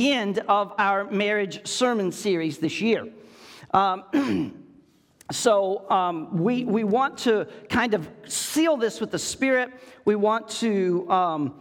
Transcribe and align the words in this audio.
end 0.00 0.38
of 0.48 0.72
our 0.78 1.04
marriage 1.04 1.66
sermon 1.66 2.12
series 2.12 2.58
this 2.58 2.80
year. 2.80 3.08
Um, 3.72 4.54
so 5.32 5.88
um, 5.90 6.38
we, 6.38 6.64
we 6.64 6.84
want 6.84 7.18
to 7.18 7.46
kind 7.68 7.94
of 7.94 8.08
seal 8.26 8.76
this 8.76 9.00
with 9.00 9.10
the 9.10 9.18
Spirit. 9.18 9.70
We 10.04 10.16
want 10.16 10.48
to 10.60 11.10
um, 11.10 11.54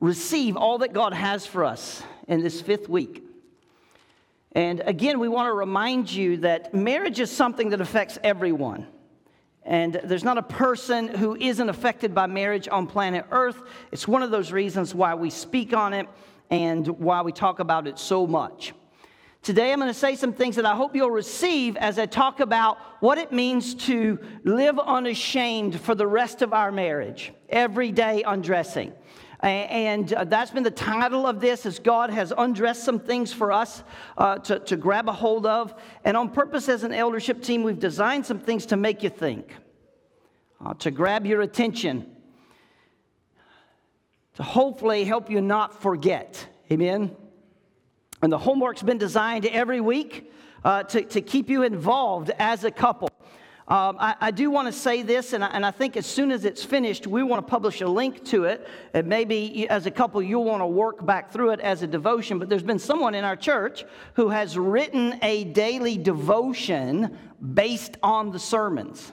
receive 0.00 0.56
all 0.56 0.78
that 0.78 0.92
God 0.92 1.12
has 1.12 1.46
for 1.46 1.64
us 1.64 2.02
in 2.28 2.42
this 2.42 2.60
fifth 2.60 2.88
week. 2.88 3.22
And 4.52 4.80
again, 4.86 5.18
we 5.18 5.28
want 5.28 5.48
to 5.48 5.52
remind 5.52 6.10
you 6.10 6.38
that 6.38 6.72
marriage 6.74 7.20
is 7.20 7.30
something 7.30 7.70
that 7.70 7.80
affects 7.80 8.18
everyone. 8.24 8.86
And 9.64 10.00
there's 10.04 10.24
not 10.24 10.38
a 10.38 10.42
person 10.42 11.08
who 11.08 11.34
isn't 11.34 11.68
affected 11.68 12.14
by 12.14 12.26
marriage 12.26 12.68
on 12.68 12.86
planet 12.86 13.26
Earth. 13.32 13.60
It's 13.90 14.06
one 14.06 14.22
of 14.22 14.30
those 14.30 14.52
reasons 14.52 14.94
why 14.94 15.14
we 15.14 15.28
speak 15.28 15.74
on 15.74 15.92
it 15.92 16.06
and 16.50 16.86
why 16.86 17.22
we 17.22 17.32
talk 17.32 17.58
about 17.58 17.86
it 17.86 17.98
so 17.98 18.26
much. 18.26 18.72
Today, 19.42 19.72
I'm 19.72 19.78
going 19.78 19.88
to 19.88 19.94
say 19.94 20.16
some 20.16 20.32
things 20.32 20.56
that 20.56 20.66
I 20.66 20.74
hope 20.74 20.96
you'll 20.96 21.10
receive 21.10 21.76
as 21.76 22.00
I 22.00 22.06
talk 22.06 22.40
about 22.40 22.78
what 22.98 23.16
it 23.16 23.30
means 23.30 23.74
to 23.86 24.18
live 24.42 24.76
unashamed 24.78 25.80
for 25.80 25.94
the 25.94 26.06
rest 26.06 26.42
of 26.42 26.52
our 26.52 26.72
marriage, 26.72 27.32
every 27.48 27.92
day 27.92 28.24
undressing. 28.26 28.92
And 29.40 30.12
uh, 30.12 30.24
that's 30.24 30.50
been 30.50 30.64
the 30.64 30.70
title 30.70 31.26
of 31.26 31.40
this 31.40 31.66
as 31.66 31.78
God 31.78 32.10
has 32.10 32.32
undressed 32.36 32.82
some 32.82 32.98
things 32.98 33.32
for 33.32 33.52
us 33.52 33.84
uh, 34.18 34.38
to, 34.38 34.58
to 34.60 34.76
grab 34.76 35.08
a 35.08 35.12
hold 35.12 35.46
of. 35.46 35.74
And 36.04 36.16
on 36.16 36.30
purpose, 36.30 36.68
as 36.68 36.82
an 36.82 36.92
eldership 36.92 37.42
team, 37.42 37.62
we've 37.62 37.78
designed 37.78 38.26
some 38.26 38.40
things 38.40 38.66
to 38.66 38.76
make 38.76 39.02
you 39.02 39.10
think, 39.10 39.54
uh, 40.64 40.74
to 40.74 40.90
grab 40.90 41.24
your 41.26 41.42
attention, 41.42 42.15
to 44.36 44.42
hopefully 44.42 45.04
help 45.04 45.30
you 45.30 45.40
not 45.40 45.82
forget. 45.82 46.46
Amen? 46.70 47.14
And 48.22 48.32
the 48.32 48.38
homework's 48.38 48.82
been 48.82 48.98
designed 48.98 49.46
every 49.46 49.80
week 49.80 50.32
uh, 50.64 50.82
to, 50.84 51.02
to 51.02 51.20
keep 51.20 51.48
you 51.48 51.62
involved 51.62 52.30
as 52.38 52.64
a 52.64 52.70
couple. 52.70 53.08
Um, 53.68 53.96
I, 53.98 54.14
I, 54.20 54.30
do 54.30 54.48
want 54.48 54.66
to 54.66 54.72
say 54.72 55.02
this, 55.02 55.32
and 55.32 55.42
I, 55.42 55.48
and 55.48 55.66
I, 55.66 55.72
think 55.72 55.96
as 55.96 56.06
soon 56.06 56.30
as 56.30 56.44
it's 56.44 56.62
finished, 56.62 57.08
we 57.08 57.24
want 57.24 57.44
to 57.44 57.50
publish 57.50 57.80
a 57.80 57.88
link 57.88 58.24
to 58.26 58.44
it. 58.44 58.68
And 58.94 59.08
maybe 59.08 59.68
as 59.68 59.86
a 59.86 59.90
couple, 59.90 60.22
you'll 60.22 60.44
want 60.44 60.60
to 60.60 60.68
work 60.68 61.04
back 61.04 61.32
through 61.32 61.50
it 61.50 61.60
as 61.60 61.82
a 61.82 61.86
devotion. 61.88 62.38
But 62.38 62.48
there's 62.48 62.62
been 62.62 62.78
someone 62.78 63.16
in 63.16 63.24
our 63.24 63.34
church 63.34 63.84
who 64.14 64.28
has 64.28 64.56
written 64.56 65.18
a 65.20 65.44
daily 65.44 65.98
devotion 65.98 67.18
based 67.54 67.96
on 68.04 68.30
the 68.30 68.38
sermons. 68.38 69.12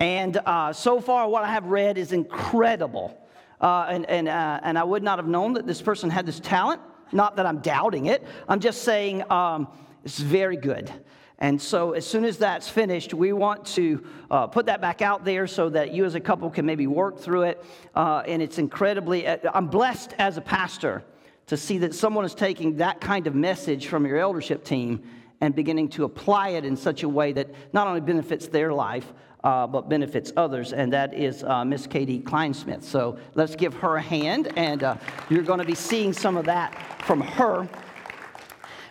And 0.00 0.38
uh, 0.38 0.72
so 0.72 1.00
far, 1.00 1.28
what 1.28 1.44
I 1.44 1.48
have 1.52 1.66
read 1.66 1.98
is 1.98 2.12
incredible. 2.12 3.18
Uh, 3.60 3.86
and, 3.88 4.06
and, 4.06 4.28
uh, 4.28 4.60
and 4.62 4.78
I 4.78 4.84
would 4.84 5.02
not 5.02 5.18
have 5.18 5.26
known 5.26 5.54
that 5.54 5.66
this 5.66 5.82
person 5.82 6.10
had 6.10 6.26
this 6.26 6.40
talent. 6.40 6.80
Not 7.12 7.36
that 7.36 7.46
I'm 7.46 7.58
doubting 7.60 8.06
it, 8.06 8.24
I'm 8.48 8.60
just 8.60 8.82
saying 8.82 9.30
um, 9.30 9.68
it's 10.04 10.18
very 10.18 10.56
good. 10.56 10.92
And 11.40 11.62
so, 11.62 11.92
as 11.92 12.04
soon 12.04 12.24
as 12.24 12.38
that's 12.38 12.68
finished, 12.68 13.14
we 13.14 13.32
want 13.32 13.64
to 13.66 14.04
uh, 14.28 14.48
put 14.48 14.66
that 14.66 14.80
back 14.80 15.02
out 15.02 15.24
there 15.24 15.46
so 15.46 15.68
that 15.68 15.92
you 15.92 16.04
as 16.04 16.16
a 16.16 16.20
couple 16.20 16.50
can 16.50 16.66
maybe 16.66 16.88
work 16.88 17.20
through 17.20 17.42
it. 17.42 17.64
Uh, 17.94 18.24
and 18.26 18.42
it's 18.42 18.58
incredibly, 18.58 19.26
uh, 19.26 19.38
I'm 19.54 19.68
blessed 19.68 20.14
as 20.18 20.36
a 20.36 20.40
pastor 20.40 21.04
to 21.46 21.56
see 21.56 21.78
that 21.78 21.94
someone 21.94 22.24
is 22.24 22.34
taking 22.34 22.76
that 22.78 23.00
kind 23.00 23.28
of 23.28 23.36
message 23.36 23.86
from 23.86 24.04
your 24.04 24.18
eldership 24.18 24.64
team 24.64 25.02
and 25.40 25.54
beginning 25.54 25.88
to 25.90 26.02
apply 26.02 26.50
it 26.50 26.64
in 26.64 26.76
such 26.76 27.04
a 27.04 27.08
way 27.08 27.32
that 27.32 27.48
not 27.72 27.86
only 27.86 28.00
benefits 28.00 28.48
their 28.48 28.72
life, 28.72 29.12
uh, 29.44 29.66
but 29.66 29.88
benefits 29.88 30.32
others, 30.36 30.72
and 30.72 30.92
that 30.92 31.14
is 31.14 31.44
uh, 31.44 31.64
Miss 31.64 31.86
Katie 31.86 32.20
Kleinsmith. 32.20 32.82
So 32.82 33.18
let's 33.34 33.54
give 33.54 33.74
her 33.74 33.96
a 33.96 34.02
hand, 34.02 34.52
and 34.56 34.82
uh, 34.82 34.96
you're 35.28 35.42
going 35.42 35.60
to 35.60 35.64
be 35.64 35.74
seeing 35.74 36.12
some 36.12 36.36
of 36.36 36.46
that 36.46 37.02
from 37.02 37.20
her. 37.20 37.68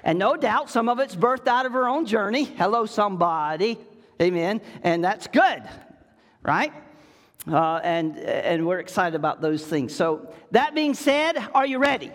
And 0.03 0.17
no 0.17 0.37
doubt 0.37 0.69
some 0.69 0.87
of 0.87 0.99
it's 0.99 1.15
birthed 1.15 1.47
out 1.47 1.65
of 1.65 1.73
her 1.73 1.87
own 1.87 2.05
journey. 2.05 2.45
Hello, 2.45 2.85
somebody. 2.85 3.77
Amen. 4.21 4.61
And 4.83 5.03
that's 5.03 5.27
good, 5.27 5.63
right? 6.43 6.71
Uh, 7.49 7.79
and, 7.83 8.17
and 8.17 8.65
we're 8.65 8.79
excited 8.79 9.15
about 9.15 9.41
those 9.41 9.65
things. 9.65 9.93
So, 9.93 10.33
that 10.51 10.73
being 10.73 10.93
said, 10.93 11.37
are 11.53 11.65
you 11.65 11.77
ready? 11.77 12.07
Yeah. 12.07 12.13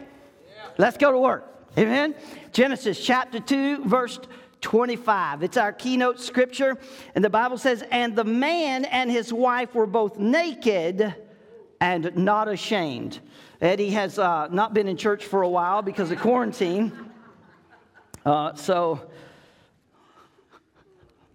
Let's 0.79 0.97
go 0.97 1.13
to 1.13 1.19
work. 1.19 1.49
Amen. 1.79 2.15
Genesis 2.53 3.03
chapter 3.03 3.41
2, 3.41 3.85
verse 3.85 4.19
25. 4.63 5.43
It's 5.43 5.57
our 5.59 5.73
keynote 5.73 6.19
scripture. 6.21 6.79
And 7.15 7.23
the 7.23 7.31
Bible 7.31 7.59
says, 7.59 7.85
And 7.91 8.17
the 8.17 8.25
man 8.25 8.87
and 8.87 9.11
his 9.11 9.33
wife 9.33 9.75
were 9.75 9.87
both 9.87 10.19
naked 10.19 11.15
and 11.81 12.17
not 12.17 12.49
ashamed. 12.49 13.21
Eddie 13.61 13.91
has 13.91 14.19
uh, 14.19 14.49
not 14.51 14.73
been 14.73 14.89
in 14.89 14.97
church 14.97 15.27
for 15.27 15.43
a 15.43 15.49
while 15.49 15.83
because 15.83 16.11
of 16.11 16.19
quarantine. 16.19 16.93
Uh, 18.25 18.55
so 18.55 19.11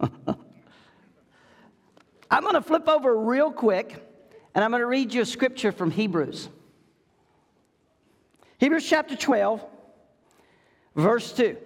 I'm 2.30 2.42
going 2.42 2.54
to 2.54 2.62
flip 2.62 2.88
over 2.88 3.16
real 3.16 3.52
quick 3.52 4.04
and 4.54 4.64
I'm 4.64 4.70
going 4.70 4.80
to 4.80 4.86
read 4.86 5.12
you 5.14 5.20
a 5.22 5.26
scripture 5.26 5.70
from 5.70 5.90
Hebrews. 5.90 6.48
Hebrews 8.58 8.88
chapter 8.88 9.14
12, 9.14 9.64
verse 10.96 11.32
2. 11.32 11.56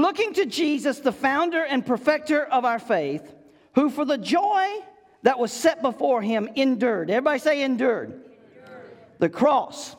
Looking 0.00 0.32
to 0.34 0.46
Jesus, 0.46 1.00
the 1.00 1.12
founder 1.12 1.62
and 1.64 1.84
perfecter 1.84 2.44
of 2.44 2.64
our 2.64 2.78
faith, 2.78 3.34
who 3.74 3.90
for 3.90 4.04
the 4.04 4.18
joy 4.18 4.66
that 5.22 5.38
was 5.38 5.52
set 5.52 5.82
before 5.82 6.22
him 6.22 6.48
endured. 6.56 7.10
Everybody 7.10 7.38
say 7.38 7.62
endured. 7.62 8.12
endured. 8.12 8.96
The 9.18 9.28
cross 9.28 9.96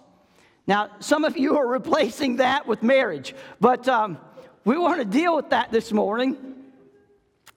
now, 0.67 0.90
some 1.00 1.25
of 1.25 1.38
you 1.38 1.57
are 1.57 1.67
replacing 1.67 2.38
that 2.38 2.67
with 2.67 2.84
marriage, 2.84 3.34
but 3.59 3.88
um, 3.88 4.17
we 4.63 4.78
want 4.78 5.00
to 5.00 5.06
deal 5.06 5.35
with 5.35 5.50
that 5.50 5.72
this 5.72 5.91
morning. 5.91 6.38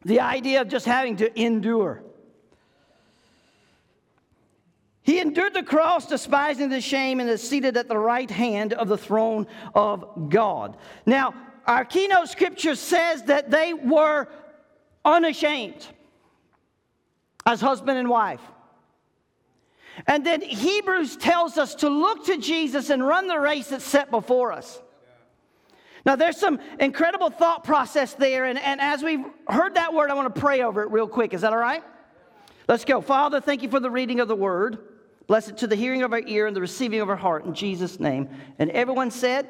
The 0.05 0.21
idea 0.21 0.63
of 0.63 0.69
just 0.69 0.87
having 0.87 1.17
to 1.19 1.41
endure. 1.41 2.03
He 5.03 5.21
endured 5.21 5.53
the 5.53 5.63
cross, 5.63 6.07
despising 6.07 6.71
the 6.71 6.81
shame, 6.81 7.21
and 7.21 7.29
is 7.29 7.47
seated 7.47 7.77
at 7.77 7.89
the 7.89 7.99
right 7.99 8.31
hand 8.31 8.73
of 8.73 8.89
the 8.89 8.99
throne 8.99 9.47
of 9.75 10.31
God. 10.31 10.79
Now, 11.05 11.35
our 11.67 11.85
keynote 11.85 12.29
scripture 12.29 12.75
says 12.75 13.23
that 13.25 13.51
they 13.51 13.73
were 13.73 14.29
unashamed 15.05 15.87
as 17.47 17.61
husband 17.61 17.99
and 17.99 18.09
wife. 18.09 18.41
And 20.07 20.27
then 20.27 20.41
Hebrews 20.41 21.17
tells 21.17 21.57
us 21.57 21.77
to 21.77 21.89
look 21.89 22.27
to 22.27 22.39
Jesus 22.39 22.91
and 22.91 23.07
run 23.07 23.29
the 23.29 23.39
race 23.39 23.69
that's 23.69 23.85
set 23.85 24.11
before 24.11 24.53
us. 24.53 24.81
Now, 26.05 26.17
there's 26.17 26.37
some 26.37 26.61
incredible 26.81 27.31
thought 27.31 27.65
process 27.65 28.15
there. 28.15 28.45
And, 28.45 28.59
and 28.59 28.81
as 28.81 29.03
we've 29.03 29.25
heard 29.49 29.75
that 29.77 29.95
word, 29.95 30.11
I 30.11 30.15
want 30.15 30.35
to 30.35 30.41
pray 30.41 30.63
over 30.63 30.83
it 30.83 30.91
real 30.91 31.09
quick. 31.09 31.33
Is 31.33 31.41
that 31.43 31.53
all 31.53 31.59
right? 31.59 31.83
Let's 32.69 32.85
go. 32.85 33.01
Father, 33.01 33.41
thank 33.41 33.63
you 33.63 33.71
for 33.71 33.81
the 33.81 33.91
reading 33.91 34.21
of 34.21 34.29
the 34.29 34.37
word. 34.37 34.79
Bless 35.27 35.49
it 35.49 35.59
to 35.59 35.67
the 35.67 35.77
hearing 35.77 36.03
of 36.03 36.13
our 36.13 36.21
ear 36.27 36.47
and 36.47 36.55
the 36.55 36.61
receiving 36.61 37.01
of 37.01 37.09
our 37.09 37.17
heart 37.17 37.47
in 37.47 37.55
Jesus' 37.55 37.99
name. 37.99 38.29
And 38.59 38.71
everyone 38.71 39.11
said, 39.11 39.49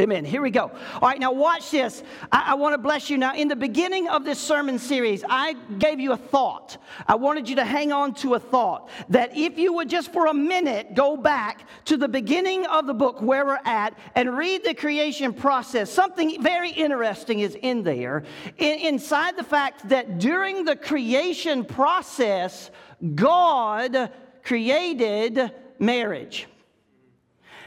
Amen. 0.00 0.24
Here 0.24 0.40
we 0.40 0.50
go. 0.50 0.70
All 0.94 1.08
right, 1.08 1.20
now 1.20 1.32
watch 1.32 1.70
this. 1.70 2.02
I, 2.32 2.52
I 2.52 2.54
want 2.54 2.72
to 2.72 2.78
bless 2.78 3.10
you. 3.10 3.18
Now, 3.18 3.34
in 3.34 3.48
the 3.48 3.56
beginning 3.56 4.08
of 4.08 4.24
this 4.24 4.38
sermon 4.38 4.78
series, 4.78 5.22
I 5.28 5.52
gave 5.78 6.00
you 6.00 6.12
a 6.12 6.16
thought. 6.16 6.78
I 7.06 7.14
wanted 7.14 7.46
you 7.46 7.56
to 7.56 7.64
hang 7.64 7.92
on 7.92 8.14
to 8.14 8.34
a 8.34 8.38
thought 8.38 8.88
that 9.10 9.36
if 9.36 9.58
you 9.58 9.74
would 9.74 9.90
just 9.90 10.10
for 10.10 10.26
a 10.26 10.34
minute 10.34 10.94
go 10.94 11.16
back 11.16 11.68
to 11.84 11.98
the 11.98 12.08
beginning 12.08 12.64
of 12.66 12.86
the 12.86 12.94
book 12.94 13.20
where 13.20 13.44
we're 13.44 13.58
at 13.66 13.96
and 14.14 14.34
read 14.34 14.64
the 14.64 14.72
creation 14.72 15.34
process, 15.34 15.90
something 15.90 16.42
very 16.42 16.70
interesting 16.70 17.40
is 17.40 17.54
in 17.60 17.82
there. 17.82 18.24
In, 18.56 18.78
inside 18.80 19.36
the 19.36 19.44
fact 19.44 19.90
that 19.90 20.18
during 20.18 20.64
the 20.64 20.74
creation 20.74 21.66
process, 21.66 22.70
God 23.14 24.10
created 24.42 25.52
marriage. 25.78 26.48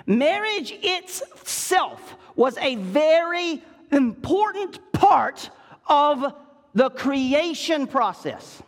Marriage 0.05 0.73
itself 0.81 2.15
was 2.35 2.57
a 2.57 2.75
very 2.75 3.63
important 3.91 4.91
part 4.91 5.49
of 5.87 6.33
the 6.73 6.89
creation 6.89 7.87
process. 7.87 8.61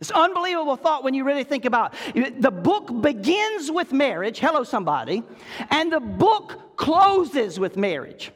It's 0.00 0.10
unbelievable 0.10 0.76
thought 0.76 1.02
when 1.02 1.14
you 1.14 1.24
really 1.24 1.44
think 1.44 1.64
about 1.64 1.94
it. 2.14 2.42
The 2.42 2.50
book 2.50 3.00
begins 3.00 3.70
with 3.70 3.92
marriage, 3.92 4.38
hello 4.38 4.62
somebody, 4.62 5.22
and 5.70 5.90
the 5.90 6.00
book 6.00 6.76
closes 6.76 7.58
with 7.58 7.76
marriage. 7.76 8.30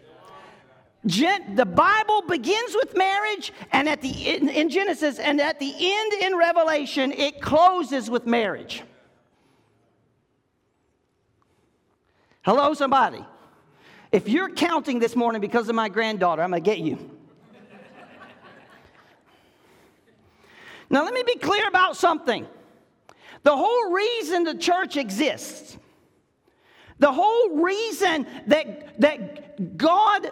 Gen- 1.06 1.55
the 1.55 1.67
Bible 1.67 2.23
begins 2.23 2.75
with 2.75 2.97
marriage, 2.97 3.53
and 3.71 3.88
at 3.88 4.00
the 4.00 4.09
in, 4.09 4.49
in 4.49 4.69
Genesis, 4.69 5.19
and 5.19 5.41
at 5.41 5.61
the 5.61 5.73
end 5.79 6.12
in 6.23 6.37
Revelation, 6.37 7.12
it 7.12 7.41
closes 7.41 8.11
with 8.11 8.27
marriage. 8.27 8.83
Hello, 12.43 12.73
somebody. 12.75 13.25
If 14.11 14.29
you're 14.29 14.50
counting 14.50 14.99
this 14.99 15.14
morning 15.14 15.40
because 15.40 15.69
of 15.69 15.75
my 15.75 15.88
granddaughter, 15.88 16.43
I'm 16.43 16.50
going 16.50 16.62
to 16.62 16.70
get 16.70 16.79
you. 16.79 17.11
now, 20.88 21.05
let 21.05 21.12
me 21.12 21.23
be 21.26 21.37
clear 21.37 21.69
about 21.69 21.96
something. 21.96 22.46
The 23.43 23.56
whole 23.56 23.93
reason 23.93 24.44
the 24.44 24.55
church 24.55 24.96
exists, 24.96 25.76
The 26.99 27.12
whole 27.12 27.50
reason 27.62 28.26
that, 28.46 29.00
that 29.00 29.76
God 29.76 30.31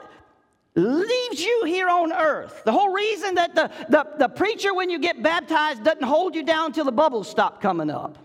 leaves 0.74 1.40
you 1.40 1.64
here 1.64 1.88
on 1.88 2.12
earth, 2.12 2.62
the 2.64 2.72
whole 2.72 2.92
reason 2.92 3.36
that 3.36 3.54
the, 3.54 3.70
the, 3.88 4.06
the 4.18 4.28
preacher, 4.28 4.74
when 4.74 4.90
you 4.90 4.98
get 4.98 5.22
baptized, 5.22 5.84
doesn't 5.84 6.02
hold 6.02 6.34
you 6.34 6.42
down 6.42 6.72
till 6.72 6.84
the 6.84 6.92
bubbles 6.92 7.28
stop 7.28 7.60
coming 7.62 7.90
up, 7.90 8.18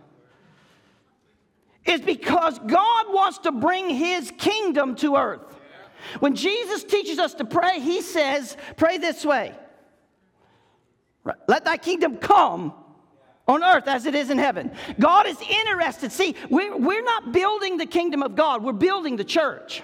is 1.86 2.02
because 2.02 2.60
God 2.60 3.06
wants 3.10 3.40
to 3.40 3.52
bring 3.52 3.90
his 3.90 4.32
kingdom 4.38 4.96
to 4.98 5.16
earth. 5.16 5.42
When 6.20 6.36
Jesus 6.36 6.84
teaches 6.84 7.20
us 7.20 7.34
to 7.36 7.46
pray, 7.46 7.80
he 7.80 8.02
says, 8.02 8.58
Pray 8.76 8.98
this 8.98 9.26
way 9.26 9.54
Let 11.48 11.66
thy 11.66 11.78
kingdom 11.78 12.18
come 12.18 12.74
on 13.48 13.64
earth 13.64 13.88
as 13.88 14.06
it 14.06 14.16
is 14.16 14.30
in 14.30 14.38
heaven. 14.38 14.72
God 15.00 15.28
is 15.28 15.40
interested. 15.42 16.12
See, 16.12 16.36
we're, 16.50 17.04
not 17.04 17.32
building 17.32 17.78
the 17.78 17.86
kingdom 17.86 18.24
of 18.24 18.36
God, 18.36 18.64
we're 18.64 18.74
building 18.74 19.16
the 19.16 19.24
church. 19.24 19.84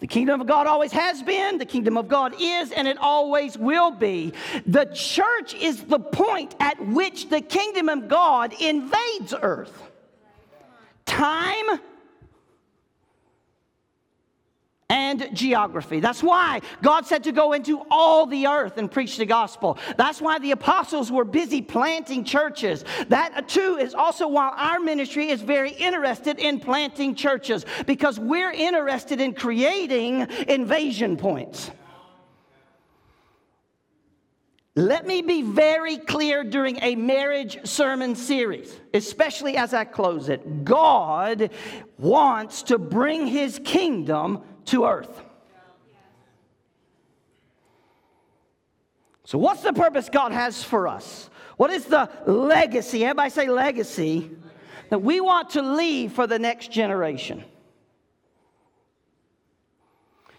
The 0.00 0.06
kingdom 0.06 0.40
of 0.40 0.46
God 0.46 0.68
always 0.68 0.92
has 0.92 1.24
been, 1.24 1.58
the 1.58 1.64
kingdom 1.64 1.96
of 1.96 2.06
God 2.06 2.32
is, 2.38 2.70
and 2.70 2.86
it 2.86 2.98
always 2.98 3.58
will 3.58 3.90
be. 3.90 4.32
The 4.64 4.84
church 4.84 5.54
is 5.54 5.82
the 5.82 5.98
point 5.98 6.54
at 6.60 6.80
which 6.86 7.28
the 7.28 7.40
kingdom 7.40 7.88
of 7.88 8.06
God 8.06 8.54
invades 8.60 9.34
earth. 9.42 9.87
Time 11.08 11.80
and 14.90 15.28
geography. 15.32 16.00
That's 16.00 16.22
why 16.22 16.60
God 16.82 17.06
said 17.06 17.24
to 17.24 17.32
go 17.32 17.54
into 17.54 17.82
all 17.90 18.26
the 18.26 18.46
earth 18.46 18.78
and 18.78 18.90
preach 18.90 19.16
the 19.16 19.26
gospel. 19.26 19.78
That's 19.96 20.20
why 20.20 20.38
the 20.38 20.52
apostles 20.52 21.10
were 21.10 21.24
busy 21.24 21.62
planting 21.62 22.24
churches. 22.24 22.84
That 23.08 23.48
too 23.48 23.78
is 23.80 23.94
also 23.94 24.28
why 24.28 24.48
our 24.48 24.80
ministry 24.80 25.28
is 25.30 25.42
very 25.42 25.72
interested 25.72 26.38
in 26.38 26.60
planting 26.60 27.14
churches 27.14 27.64
because 27.86 28.18
we're 28.18 28.52
interested 28.52 29.20
in 29.20 29.34
creating 29.34 30.26
invasion 30.46 31.16
points. 31.16 31.70
Let 34.78 35.08
me 35.08 35.22
be 35.22 35.42
very 35.42 35.96
clear 35.96 36.44
during 36.44 36.78
a 36.82 36.94
marriage 36.94 37.66
sermon 37.66 38.14
series, 38.14 38.78
especially 38.94 39.56
as 39.56 39.74
I 39.74 39.84
close 39.84 40.28
it. 40.28 40.64
God 40.64 41.50
wants 41.98 42.62
to 42.62 42.78
bring 42.78 43.26
his 43.26 43.60
kingdom 43.64 44.44
to 44.66 44.84
earth. 44.84 45.24
So, 49.24 49.36
what's 49.36 49.62
the 49.62 49.72
purpose 49.72 50.08
God 50.10 50.30
has 50.30 50.62
for 50.62 50.86
us? 50.86 51.28
What 51.56 51.72
is 51.72 51.86
the 51.86 52.08
legacy? 52.24 53.04
Everybody 53.04 53.30
say 53.30 53.48
legacy 53.48 54.30
that 54.90 55.02
we 55.02 55.20
want 55.20 55.50
to 55.50 55.62
leave 55.62 56.12
for 56.12 56.28
the 56.28 56.38
next 56.38 56.70
generation. 56.70 57.42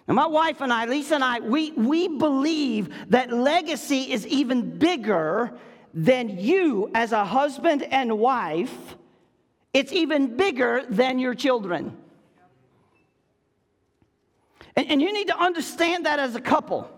Now, 0.10 0.16
my 0.16 0.26
wife 0.26 0.62
and 0.62 0.74
I, 0.74 0.86
Lisa 0.86 1.16
and 1.16 1.24
I, 1.24 1.40
we, 1.40 1.70
we 1.74 2.08
believe 2.08 2.90
that 3.12 3.32
legacy 3.32 4.12
is 4.12 4.26
even 4.26 4.80
bigger 4.80 5.52
than 5.94 6.40
you 6.40 6.90
as 6.96 7.12
a 7.12 7.24
husband 7.24 7.84
and 7.84 8.18
wife. 8.18 8.74
It's 9.72 9.94
even 9.94 10.36
bigger 10.36 10.84
than 10.90 11.20
your 11.20 11.36
children. 11.36 11.96
And, 14.76 14.90
and 14.90 15.02
you 15.02 15.14
need 15.14 15.28
to 15.28 15.38
understand 15.38 16.08
that 16.08 16.18
as 16.18 16.34
a 16.34 16.42
couple. 16.42 16.90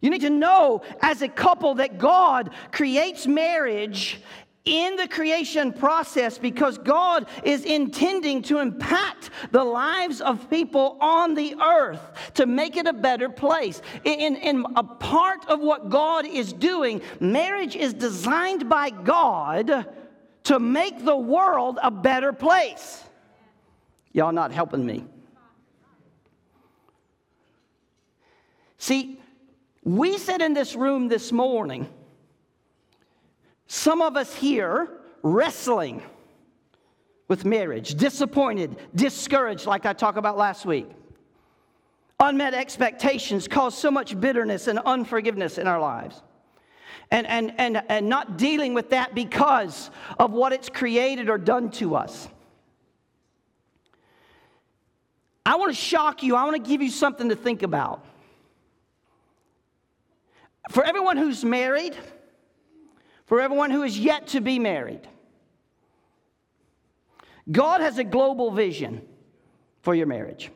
You 0.00 0.08
need 0.08 0.22
to 0.22 0.30
know 0.30 0.80
as 1.02 1.20
a 1.20 1.28
couple 1.28 1.74
that 1.74 1.98
God 1.98 2.48
creates 2.72 3.26
marriage 3.26 4.22
in 4.66 4.96
the 4.96 5.08
creation 5.08 5.72
process 5.72 6.36
because 6.36 6.76
God 6.76 7.26
is 7.44 7.64
intending 7.64 8.42
to 8.42 8.58
impact 8.58 9.30
the 9.52 9.64
lives 9.64 10.20
of 10.20 10.50
people 10.50 10.98
on 11.00 11.34
the 11.34 11.54
earth 11.62 12.00
to 12.34 12.46
make 12.46 12.76
it 12.76 12.86
a 12.86 12.92
better 12.92 13.28
place. 13.28 13.80
In, 14.04 14.36
in 14.36 14.66
a 14.74 14.82
part 14.82 15.48
of 15.48 15.60
what 15.60 15.88
God 15.88 16.26
is 16.26 16.52
doing, 16.52 17.00
marriage 17.20 17.76
is 17.76 17.94
designed 17.94 18.68
by 18.68 18.90
God 18.90 19.86
to 20.44 20.58
make 20.60 21.04
the 21.04 21.16
world 21.16 21.78
a 21.82 21.90
better 21.90 22.32
place. 22.32 23.02
Y'all 24.12 24.32
not 24.32 24.50
helping 24.50 24.84
me. 24.84 25.04
See, 28.78 29.20
we 29.82 30.18
sit 30.18 30.40
in 30.42 30.52
this 30.52 30.74
room 30.74 31.08
this 31.08 31.32
morning, 31.32 31.88
some 33.66 34.00
of 34.00 34.16
us 34.16 34.34
here 34.34 34.88
wrestling 35.22 36.02
with 37.28 37.44
marriage, 37.44 37.94
disappointed, 37.96 38.76
discouraged, 38.94 39.66
like 39.66 39.84
I 39.84 39.92
talked 39.92 40.18
about 40.18 40.36
last 40.36 40.64
week. 40.64 40.88
Unmet 42.20 42.54
expectations 42.54 43.48
cause 43.48 43.76
so 43.76 43.90
much 43.90 44.18
bitterness 44.18 44.68
and 44.68 44.78
unforgiveness 44.78 45.58
in 45.58 45.66
our 45.66 45.80
lives. 45.80 46.22
And, 47.10 47.26
and, 47.26 47.52
and, 47.58 47.82
and 47.88 48.08
not 48.08 48.38
dealing 48.38 48.74
with 48.74 48.90
that 48.90 49.14
because 49.14 49.90
of 50.18 50.32
what 50.32 50.52
it's 50.52 50.68
created 50.68 51.28
or 51.28 51.38
done 51.38 51.70
to 51.72 51.94
us. 51.94 52.28
I 55.44 55.56
want 55.56 55.70
to 55.70 55.80
shock 55.80 56.22
you. 56.22 56.34
I 56.34 56.44
want 56.44 56.56
to 56.56 56.68
give 56.68 56.82
you 56.82 56.90
something 56.90 57.28
to 57.28 57.36
think 57.36 57.62
about. 57.62 58.04
For 60.70 60.82
everyone 60.84 61.16
who's 61.16 61.44
married, 61.44 61.96
for 63.26 63.40
everyone 63.40 63.70
who 63.70 63.82
is 63.82 63.98
yet 63.98 64.28
to 64.28 64.40
be 64.40 64.58
married, 64.58 65.06
God 67.50 67.80
has 67.80 67.98
a 67.98 68.04
global 68.04 68.50
vision 68.50 69.02
for 69.82 69.94
your 69.94 70.06
marriage. 70.06 70.50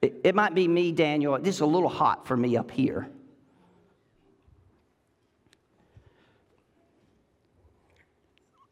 It, 0.00 0.20
it 0.24 0.34
might 0.34 0.54
be 0.54 0.68
me, 0.68 0.92
Daniel. 0.92 1.38
This 1.38 1.56
is 1.56 1.60
a 1.60 1.66
little 1.66 1.88
hot 1.88 2.26
for 2.26 2.36
me 2.36 2.56
up 2.56 2.70
here. 2.70 3.08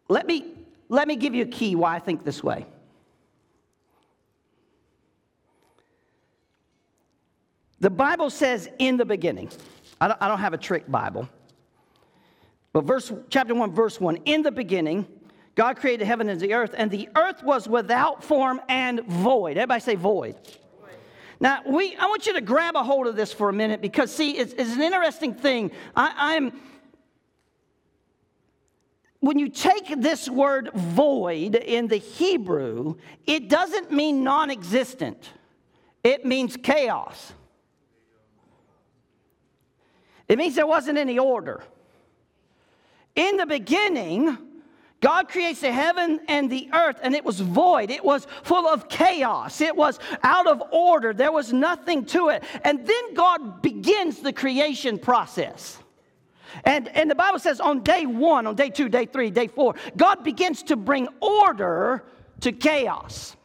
Let 0.09 0.27
me, 0.27 0.53
let 0.89 1.09
me 1.09 1.17
give 1.17 1.35
you 1.35 1.45
a 1.45 1.49
key 1.49 1.75
why 1.75 1.97
I 1.97 1.99
think 1.99 2.25
this 2.25 2.43
way. 2.43 2.67
The 7.81 7.91
Bible 7.91 8.31
says 8.31 8.69
in 8.79 8.97
the 8.97 9.05
beginning. 9.05 9.51
I 10.05 10.09
don't, 10.09 10.23
I 10.23 10.29
don't 10.29 10.39
have 10.39 10.53
a 10.53 10.59
trick 10.59 10.91
Bible. 10.91 11.27
But 12.75 12.85
verse 12.85 13.11
chapter 13.31 13.55
1 13.55 13.73
verse 13.73 13.99
1 13.99 14.17
in 14.27 14.43
the 14.43 14.53
beginning 14.53 15.07
God 15.55 15.77
created 15.79 16.05
heaven 16.05 16.29
and 16.29 16.39
the 16.39 16.53
earth 16.53 16.75
and 16.77 16.91
the 16.91 17.09
earth 17.17 17.43
was 17.43 17.67
without 17.67 18.23
form 18.23 18.61
and 18.69 19.01
void. 19.07 19.57
Everybody 19.57 19.81
say 19.81 19.95
void. 19.95 20.37
Now, 21.41 21.63
we, 21.67 21.97
I 21.97 22.07
want 22.07 22.27
you 22.27 22.35
to 22.35 22.43
grab 22.43 22.77
a 22.77 22.83
hold 22.83 23.07
of 23.07 23.17
this 23.17 23.33
for 23.33 23.49
a 23.49 23.53
minute 23.53 23.81
because, 23.81 24.15
see, 24.15 24.33
it's, 24.33 24.53
it's 24.53 24.75
an 24.75 24.83
interesting 24.83 25.35
thing. 25.35 25.73
I, 25.97 26.37
I'm, 26.37 26.53
when 29.21 29.39
you 29.39 29.49
take 29.49 30.01
this 30.01 30.29
word 30.29 30.71
void 30.75 31.55
in 31.55 31.89
the 31.89 31.97
Hebrew, 31.97 32.97
it 33.27 33.49
doesn't 33.49 33.91
mean 33.91 34.23
non 34.23 34.51
existent, 34.51 35.31
it 36.03 36.27
means 36.27 36.57
chaos. 36.57 37.33
It 40.29 40.39
means 40.39 40.55
there 40.55 40.67
wasn't 40.67 40.99
any 40.99 41.19
order. 41.19 41.63
In 43.15 43.37
the 43.37 43.47
beginning, 43.47 44.37
God 45.01 45.29
creates 45.29 45.61
the 45.61 45.71
heaven 45.71 46.21
and 46.29 46.51
the 46.51 46.71
earth, 46.73 46.99
and 47.03 47.15
it 47.15 47.25
was 47.25 47.39
void. 47.39 47.91
It 47.91 48.03
was 48.03 48.27
full 48.43 48.67
of 48.67 48.89
chaos. 48.89 49.61
It 49.61 49.77
was 49.77 49.99
out 50.23 50.47
of 50.47 50.63
order. 50.73 51.13
There 51.13 51.31
was 51.31 51.53
nothing 51.53 52.07
to 52.07 52.31
it. 52.31 52.43
And 52.65 52.87
then 52.87 53.15
God 53.15 53.61
begins 53.61 54.21
the 54.21 54.33
creation 54.33 54.99
process. 54.99 55.79
And, 56.65 56.89
and 56.89 57.11
the 57.11 57.15
Bible 57.15 57.39
says 57.39 57.61
on 57.61 57.83
day 57.83 58.07
one, 58.07 58.47
on 58.47 58.55
day 58.55 58.71
two, 58.71 58.89
day 58.89 59.07
three, 59.07 59.31
day 59.31 59.49
four, 59.49 59.75
God 59.97 60.25
begins 60.25 60.63
to 60.65 60.77
bring 60.77 61.09
order 61.21 62.05
to 62.41 62.53
chaos. 62.53 63.37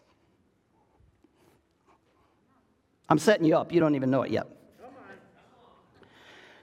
I'm 3.10 3.20
setting 3.20 3.46
you 3.46 3.58
up. 3.58 3.74
You 3.74 3.80
don't 3.80 3.96
even 3.96 4.12
know 4.12 4.22
it 4.22 4.32
yet. 4.32 4.48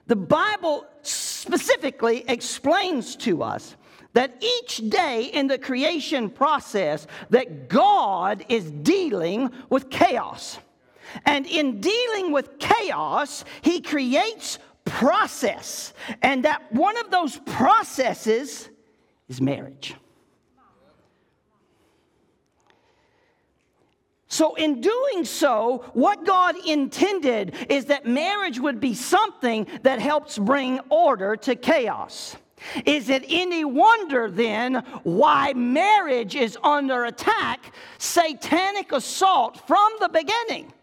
The 0.07 0.15
Bible 0.15 0.85
specifically 1.01 2.23
explains 2.27 3.15
to 3.17 3.43
us 3.43 3.75
that 4.13 4.41
each 4.41 4.77
day 4.89 5.25
in 5.25 5.47
the 5.47 5.57
creation 5.57 6.29
process 6.29 7.05
that 7.29 7.69
God 7.69 8.45
is 8.49 8.71
dealing 8.71 9.51
with 9.69 9.89
chaos. 9.89 10.57
And 11.25 11.45
in 11.45 11.79
dealing 11.81 12.31
with 12.31 12.57
chaos, 12.57 13.45
he 13.61 13.81
creates 13.81 14.59
process. 14.85 15.93
And 16.21 16.45
that 16.45 16.71
one 16.73 16.97
of 16.97 17.11
those 17.11 17.37
processes 17.45 18.69
is 19.27 19.41
marriage. 19.41 19.95
So, 24.29 24.55
in 24.55 24.81
doing 24.81 25.23
so, 25.23 25.85
what 25.93 26.25
God 26.25 26.55
intended 26.67 27.55
is 27.69 27.85
that 27.85 28.05
marriage 28.05 28.59
would 28.59 28.81
be 28.81 28.93
something 28.93 29.67
that 29.83 29.99
helps 29.99 30.37
bring 30.37 30.81
order 30.89 31.37
to 31.37 31.55
chaos. 31.55 32.35
Is 32.85 33.09
it 33.09 33.23
any 33.29 33.63
wonder 33.63 34.29
then 34.29 34.83
why 35.03 35.53
marriage 35.53 36.35
is 36.35 36.57
under 36.61 37.05
attack, 37.05 37.73
satanic 37.99 38.91
assault 38.91 39.65
from 39.65 39.93
the 40.01 40.09
beginning? 40.09 40.73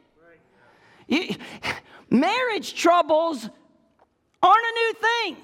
You, 1.06 1.34
marriage 2.08 2.74
troubles 2.74 3.48
aren't 4.42 4.64
a 4.64 4.74
new 4.74 4.92
thing. 4.94 5.36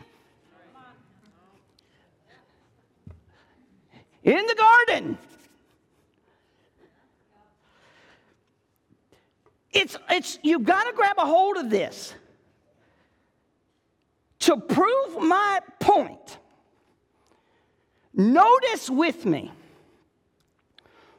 In 4.22 4.46
the 4.46 4.54
garden, 4.54 5.18
it's, 9.72 9.96
it's 10.10 10.38
you've 10.42 10.64
got 10.64 10.84
to 10.84 10.92
grab 10.92 11.16
a 11.18 11.26
hold 11.26 11.56
of 11.56 11.70
this. 11.70 12.14
To 14.40 14.56
prove 14.56 15.22
my 15.22 15.60
point, 15.78 16.38
notice 18.14 18.88
with 18.88 19.26
me 19.26 19.52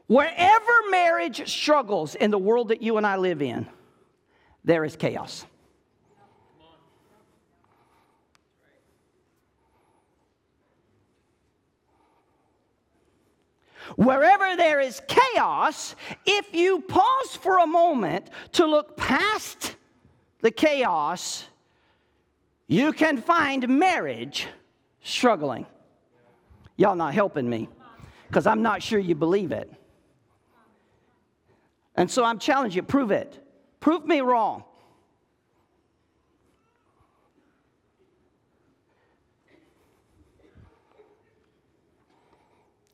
wherever 0.08 0.72
marriage 0.90 1.50
struggles 1.50 2.16
in 2.16 2.32
the 2.32 2.40
world 2.40 2.70
that 2.70 2.82
you 2.82 2.98
and 2.98 3.06
I 3.06 3.18
live 3.18 3.42
in, 3.42 3.68
there 4.66 4.84
is 4.84 4.96
chaos. 4.96 5.46
Wherever 13.96 14.56
there 14.56 14.80
is 14.80 15.02
chaos, 15.08 15.96
if 16.26 16.54
you 16.54 16.82
pause 16.82 17.36
for 17.36 17.60
a 17.60 17.68
moment 17.68 18.30
to 18.54 18.66
look 18.66 18.98
past 18.98 19.76
the 20.42 20.52
chaos 20.52 21.46
you 22.72 22.94
can 22.94 23.18
find 23.18 23.68
marriage 23.68 24.48
struggling. 25.04 25.66
Y'all 26.78 26.96
not 26.96 27.14
helping 27.14 27.50
me 27.50 27.68
because 28.30 28.48
I'm 28.48 28.62
not 28.62 28.82
sure 28.82 28.98
you 28.98 29.14
believe 29.14 29.52
it. 29.52 29.70
And 31.96 32.10
so 32.10 32.24
I'm 32.24 32.40
challenging 32.40 32.78
you, 32.78 32.84
prove 32.84 33.12
it. 33.12 33.46
Prove 33.82 34.06
me 34.06 34.22
wrong. 34.22 34.64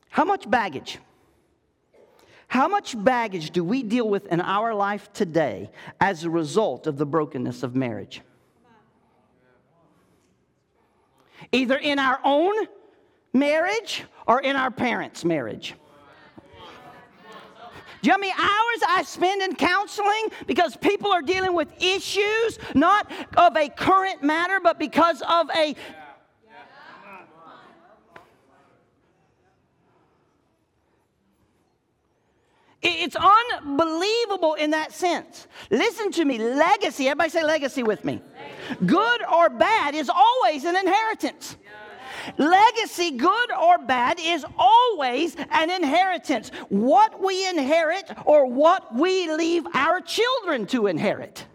How 0.08 0.24
much 0.24 0.50
baggage? 0.50 0.98
How 2.48 2.66
much 2.66 3.02
baggage 3.02 3.50
do 3.50 3.62
we 3.62 3.82
deal 3.82 4.08
with 4.08 4.26
in 4.26 4.40
our 4.40 4.74
life 4.74 5.12
today 5.12 5.70
as 6.00 6.24
a 6.24 6.30
result 6.30 6.86
of 6.86 6.96
the 6.96 7.04
brokenness 7.04 7.62
of 7.62 7.76
marriage? 7.76 8.22
either 11.52 11.76
in 11.76 11.98
our 11.98 12.20
own 12.24 12.54
marriage 13.32 14.04
or 14.26 14.40
in 14.40 14.56
our 14.56 14.70
parents' 14.70 15.24
marriage. 15.24 15.74
Do 18.00 18.10
you 18.10 18.10
know 18.10 18.14
how 18.14 18.18
many 18.18 18.32
hours 18.32 18.82
I 18.88 19.02
spend 19.04 19.42
in 19.42 19.56
counseling 19.56 20.28
because 20.46 20.76
people 20.76 21.10
are 21.10 21.22
dealing 21.22 21.52
with 21.52 21.68
issues, 21.82 22.58
not 22.74 23.10
of 23.36 23.56
a 23.56 23.68
current 23.68 24.22
matter, 24.22 24.60
but 24.62 24.78
because 24.78 25.20
of 25.28 25.50
a 25.56 25.74
It's 32.80 33.16
unbelievable 33.16 34.54
in 34.54 34.70
that 34.70 34.92
sense. 34.92 35.48
Listen 35.70 36.12
to 36.12 36.24
me, 36.24 36.38
legacy, 36.38 37.08
everybody 37.08 37.30
say 37.30 37.42
legacy 37.42 37.82
with 37.82 38.04
me. 38.04 38.20
Good 38.86 39.24
or 39.24 39.48
bad 39.48 39.94
is 39.94 40.08
always 40.08 40.64
an 40.64 40.76
inheritance. 40.76 41.56
Legacy, 42.36 43.12
good 43.12 43.52
or 43.52 43.78
bad, 43.78 44.18
is 44.20 44.44
always 44.56 45.34
an 45.50 45.70
inheritance. 45.70 46.50
What 46.68 47.20
we 47.22 47.48
inherit 47.48 48.10
or 48.24 48.46
what 48.46 48.94
we 48.94 49.32
leave 49.32 49.66
our 49.74 50.00
children 50.00 50.66
to 50.66 50.86
inherit. 50.86 51.46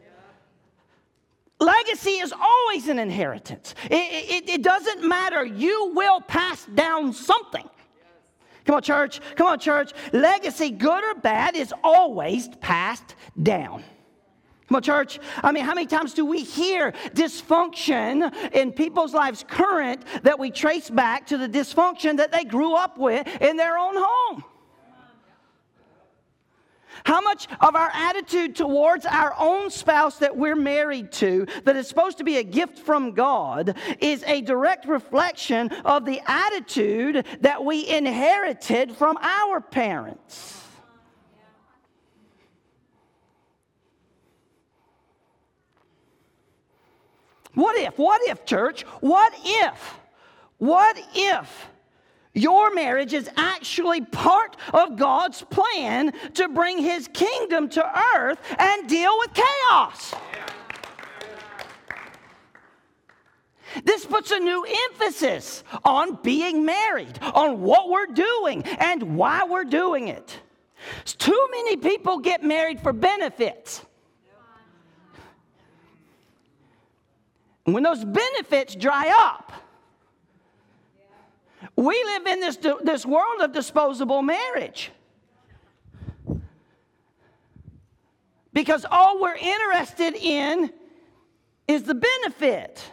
Legacy 1.59 2.11
is 2.11 2.33
always 2.33 2.89
an 2.89 2.99
inheritance. 2.99 3.75
It, 3.85 3.93
it, 3.93 4.49
it, 4.49 4.61
doesn't 4.63 5.07
matter. 5.07 5.45
You 5.45 5.93
will 5.95 6.19
pass 6.19 6.65
down 6.65 7.13
something. 7.13 7.69
Come 8.65 8.75
on, 8.75 8.81
church. 8.81 9.19
Come 9.35 9.47
on, 9.47 9.59
church. 9.59 9.93
Legacy, 10.13 10.69
good 10.71 11.03
or 11.03 11.19
bad, 11.19 11.55
is 11.55 11.73
always 11.83 12.47
passed 12.61 13.15
down. 13.41 13.83
Come 14.67 14.77
on, 14.77 14.81
church. 14.81 15.19
I 15.43 15.51
mean, 15.51 15.65
how 15.65 15.73
many 15.73 15.87
times 15.87 16.13
do 16.13 16.25
we 16.25 16.43
hear 16.43 16.93
dysfunction 17.13 18.33
in 18.53 18.71
people's 18.71 19.13
lives 19.13 19.43
current 19.47 20.03
that 20.23 20.39
we 20.39 20.49
trace 20.49 20.89
back 20.89 21.27
to 21.27 21.37
the 21.37 21.49
dysfunction 21.49 22.17
that 22.17 22.31
they 22.31 22.45
grew 22.45 22.73
up 22.73 22.97
with 22.97 23.27
in 23.41 23.57
their 23.57 23.77
own 23.77 23.95
home? 23.97 24.43
How 27.05 27.21
much 27.21 27.47
of 27.59 27.75
our 27.75 27.91
attitude 27.93 28.55
towards 28.55 29.05
our 29.05 29.35
own 29.37 29.69
spouse 29.69 30.19
that 30.19 30.37
we're 30.37 30.55
married 30.55 31.11
to, 31.13 31.45
that 31.65 31.75
is 31.75 31.87
supposed 31.87 32.17
to 32.19 32.23
be 32.23 32.37
a 32.37 32.43
gift 32.43 32.79
from 32.79 33.11
God, 33.13 33.77
is 33.99 34.23
a 34.23 34.41
direct 34.41 34.85
reflection 34.85 35.69
of 35.85 36.05
the 36.05 36.21
attitude 36.25 37.25
that 37.41 37.63
we 37.63 37.87
inherited 37.87 38.95
from 38.95 39.17
our 39.21 39.59
parents? 39.59 40.61
What 47.53 47.77
if, 47.77 47.97
what 47.99 48.21
if, 48.29 48.45
church? 48.45 48.81
What 49.01 49.31
if, 49.43 49.99
what 50.57 50.97
if 51.13 51.67
your 52.33 52.73
marriage 52.73 53.13
is 53.13 53.29
actually 53.37 54.01
part 54.01 54.57
of 54.73 54.97
God's 54.97 55.41
plan 55.43 56.13
to 56.35 56.49
bring 56.49 56.79
His 56.79 57.07
kingdom 57.13 57.69
to 57.69 58.01
earth 58.15 58.39
and 58.57 58.87
deal 58.87 59.13
with 59.19 59.31
chaos? 59.33 60.13
This 63.83 64.05
puts 64.05 64.31
a 64.31 64.39
new 64.39 64.65
emphasis 64.91 65.63
on 65.83 66.19
being 66.21 66.63
married, 66.65 67.17
on 67.33 67.61
what 67.61 67.89
we're 67.89 68.07
doing, 68.07 68.63
and 68.63 69.15
why 69.15 69.45
we're 69.45 69.63
doing 69.63 70.09
it. 70.09 70.39
Too 71.05 71.47
many 71.51 71.77
people 71.77 72.19
get 72.19 72.43
married 72.43 72.79
for 72.79 72.93
benefits. 72.93 73.83
When 77.63 77.83
those 77.83 78.03
benefits 78.03 78.75
dry 78.75 79.13
up, 79.17 79.51
we 81.75 82.03
live 82.03 82.27
in 82.27 82.39
this, 82.39 82.57
this 82.83 83.05
world 83.05 83.41
of 83.41 83.51
disposable 83.51 84.21
marriage. 84.21 84.91
Because 88.53 88.85
all 88.89 89.19
we're 89.19 89.35
interested 89.35 90.15
in 90.15 90.71
is 91.67 91.83
the 91.83 91.95
benefit. 91.95 92.83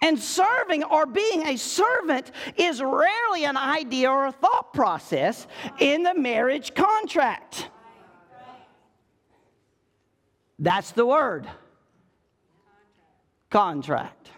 And 0.00 0.16
serving 0.16 0.84
or 0.84 1.06
being 1.06 1.48
a 1.48 1.56
servant 1.56 2.30
is 2.56 2.80
rarely 2.80 3.44
an 3.44 3.56
idea 3.56 4.08
or 4.08 4.26
a 4.26 4.32
thought 4.32 4.72
process 4.72 5.48
in 5.80 6.04
the 6.04 6.14
marriage 6.14 6.72
contract. 6.74 7.68
That's 10.60 10.92
the 10.92 11.04
word 11.04 11.48
contract. 13.50 14.30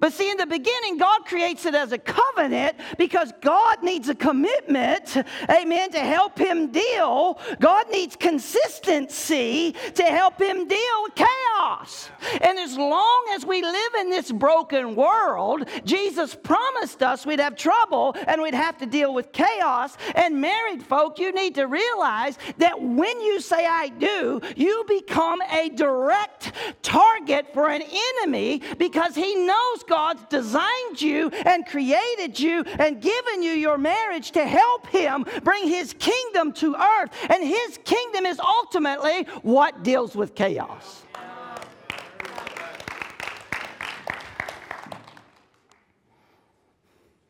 But 0.00 0.12
see, 0.12 0.30
in 0.30 0.36
the 0.36 0.46
beginning, 0.46 0.96
God 0.96 1.24
creates 1.24 1.66
it 1.66 1.74
as 1.74 1.90
a 1.90 1.98
covenant 1.98 2.76
because 2.98 3.32
God 3.40 3.82
needs 3.82 4.08
a 4.08 4.14
commitment, 4.14 5.16
amen, 5.50 5.90
to 5.90 5.98
help 5.98 6.38
him 6.38 6.70
deal. 6.70 7.40
God 7.58 7.86
needs 7.90 8.14
consistency 8.14 9.74
to 9.94 10.02
help 10.04 10.40
him 10.40 10.68
deal 10.68 11.02
with 11.02 11.14
chaos. 11.16 12.10
And 12.40 12.58
as 12.58 12.76
long 12.76 13.32
as 13.34 13.44
we 13.44 13.60
live 13.60 13.94
in 13.98 14.10
this 14.10 14.30
broken 14.30 14.94
world, 14.94 15.68
Jesus 15.84 16.34
promised 16.34 17.02
us 17.02 17.26
we'd 17.26 17.40
have 17.40 17.56
trouble 17.56 18.14
and 18.28 18.40
we'd 18.40 18.54
have 18.54 18.78
to 18.78 18.86
deal 18.86 19.12
with 19.12 19.32
chaos. 19.32 19.96
And 20.14 20.40
married 20.40 20.82
folk, 20.82 21.18
you 21.18 21.32
need 21.32 21.56
to 21.56 21.66
realize 21.66 22.38
that 22.58 22.80
when 22.80 23.20
you 23.20 23.40
say 23.40 23.66
I 23.66 23.88
do, 23.88 24.40
you 24.54 24.84
become 24.86 25.40
a 25.50 25.70
direct 25.70 26.52
target 26.82 27.52
for 27.52 27.68
an 27.68 27.82
enemy 27.82 28.62
because 28.78 29.16
he 29.16 29.34
knows 29.34 29.82
God's 29.88 30.22
designed 30.28 31.00
you 31.00 31.28
and 31.30 31.66
created 31.66 32.38
you 32.38 32.62
and 32.78 33.00
given 33.00 33.42
you 33.42 33.52
your 33.52 33.78
marriage 33.78 34.30
to 34.32 34.46
help 34.46 34.86
Him 34.86 35.24
bring 35.42 35.66
His 35.66 35.94
kingdom 35.98 36.52
to 36.54 36.74
earth. 36.74 37.10
And 37.30 37.42
His 37.42 37.78
kingdom 37.84 38.26
is 38.26 38.38
ultimately 38.38 39.24
what 39.42 39.82
deals 39.82 40.14
with 40.14 40.34
chaos. 40.34 41.04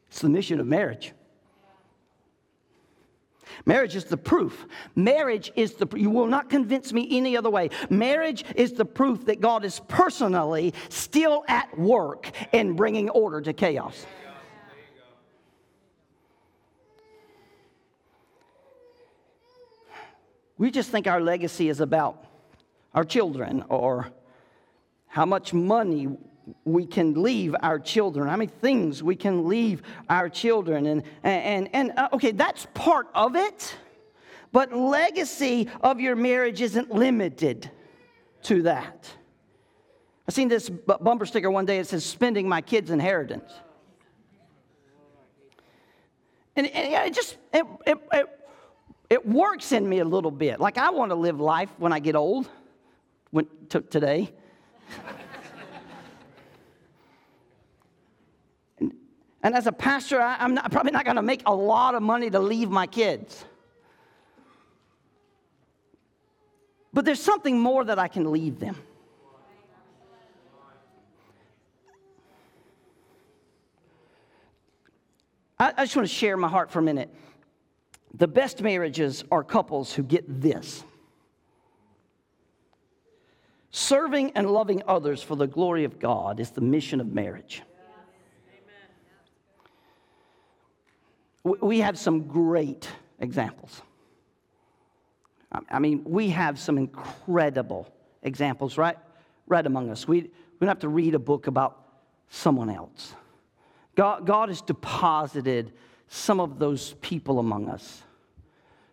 It's 0.09 0.21
the 0.21 0.29
mission 0.29 0.59
of 0.59 0.67
marriage. 0.67 1.12
Marriage 3.68 3.96
is 3.96 4.06
the 4.06 4.16
proof. 4.16 4.66
Marriage 4.96 5.52
is 5.54 5.75
the 5.75 5.87
you 5.94 6.08
will 6.08 6.26
not 6.26 6.48
convince 6.48 6.90
me 6.90 7.06
any 7.10 7.37
other 7.37 7.50
way. 7.50 7.68
Marriage 7.90 8.42
is 8.56 8.72
the 8.72 8.84
proof 8.87 9.26
that 9.26 9.42
God 9.42 9.62
is 9.62 9.82
personally 9.88 10.72
still 10.88 11.44
at 11.48 11.78
work 11.78 12.30
in 12.52 12.76
bringing 12.76 13.10
order 13.10 13.42
to 13.42 13.52
chaos. 13.52 14.06
We 20.56 20.70
just 20.70 20.90
think 20.90 21.06
our 21.06 21.20
legacy 21.20 21.68
is 21.68 21.80
about 21.80 22.25
our 22.94 23.04
children 23.04 23.64
or 23.68 24.10
how 25.08 25.26
much 25.26 25.52
money 25.52 26.08
we 26.64 26.87
can 26.87 27.21
leave 27.23 27.55
our 27.62 27.78
children, 27.78 28.28
how 28.28 28.37
many 28.37 28.50
things 28.61 29.02
we 29.02 29.17
can 29.17 29.49
leave 29.49 29.83
our 30.09 30.28
children. 30.28 30.87
And, 30.87 31.02
and, 31.23 31.69
and 31.73 31.93
uh, 31.97 32.09
okay, 32.12 32.33
that's 32.33 32.67
part 32.75 33.09
of 33.14 33.37
it, 33.37 33.76
but 34.52 34.73
legacy 34.73 35.69
of 35.83 36.00
your 36.00 36.17
marriage 36.17 36.61
isn't 36.61 36.90
limited 36.90 37.71
to 38.43 38.62
that. 38.62 39.11
I 40.26 40.31
seen 40.31 40.49
this 40.49 40.69
bumper 40.69 41.25
sticker 41.25 41.50
one 41.50 41.64
day. 41.64 41.78
It 41.78 41.87
says, 41.87 42.05
"Spending 42.05 42.47
my 42.47 42.61
kids' 42.61 42.90
inheritance," 42.90 43.50
and, 46.55 46.67
and 46.67 47.07
it 47.07 47.14
just 47.14 47.38
it, 47.52 47.64
it, 47.87 47.99
it, 48.12 48.26
it 49.09 49.26
works 49.26 49.73
in 49.73 49.88
me 49.88 50.00
a 50.00 50.05
little 50.05 50.31
bit. 50.31 50.61
Like 50.61 50.76
I 50.76 50.90
want 50.90 51.12
to 51.12 51.14
live 51.14 51.40
life 51.40 51.71
when 51.78 51.95
I 51.95 51.99
get 51.99 52.14
old. 52.14 52.47
When 53.31 53.47
took 53.71 53.90
today. 53.90 54.33
and, 59.42 59.54
as 59.54 59.66
a 59.66 59.73
pastor, 59.73 60.21
I, 60.21 60.45
am 60.45 60.57
probably 60.71 60.92
not 60.92 61.04
going 61.04 61.16
to 61.16 61.23
make 61.23 61.42
a 61.47 61.54
lot 61.54 61.95
of 61.95 62.02
money 62.02 62.28
to 62.30 62.40
leave 62.40 62.71
my 62.71 62.87
kids. 62.87 63.45
But 66.92 67.04
there's 67.04 67.23
something 67.23 67.59
more 67.59 67.85
that 67.85 67.99
I 67.99 68.09
can 68.09 68.33
leave 68.33 68.59
them. 68.59 68.76
I, 75.59 75.73
I 75.76 75.85
just 75.85 75.97
want 75.97 76.09
to 76.09 76.14
share 76.14 76.37
my 76.37 76.49
heart 76.49 76.71
for 76.71 76.78
a 76.80 76.83
minute. 76.83 77.14
The 78.14 78.28
best 78.28 78.62
marriages 78.62 79.23
are 79.30 79.45
couples 79.45 79.92
who 79.92 80.02
get 80.02 80.40
this 80.40 80.83
serving 83.71 84.33
and 84.33 84.50
loving 84.50 84.83
others 84.88 85.23
for 85.23 85.37
the 85.37 85.47
glory 85.47 85.85
of 85.85 85.99
God 85.99 86.40
is 86.40 86.50
the 86.50 86.61
mission 86.61 87.00
of 87.00 87.12
marriage. 87.12 87.62
We 91.61 91.81
have 91.81 91.99
some 91.99 92.26
great 92.28 92.88
examples. 93.21 93.83
I 95.71 95.78
mean, 95.78 96.02
we 96.05 96.28
have 96.31 96.59
some 96.59 96.76
incredible 96.76 97.93
examples 98.23 98.76
right, 98.76 98.99
right 99.47 99.64
among 99.64 99.90
us. 99.90 100.07
We, 100.07 100.23
we 100.23 100.31
don't 100.61 100.69
have 100.69 100.81
to 100.81 100.88
read 100.88 101.14
a 101.14 101.19
book 101.19 101.47
about 101.47 101.87
someone 102.28 102.69
else. 102.69 103.14
God, 103.95 104.26
God 104.26 104.49
has 104.50 104.61
deposited 104.61 105.73
some 106.09 106.40
of 106.40 106.59
those 106.59 106.95
people 107.00 107.38
among 107.38 107.69
us 107.69 108.02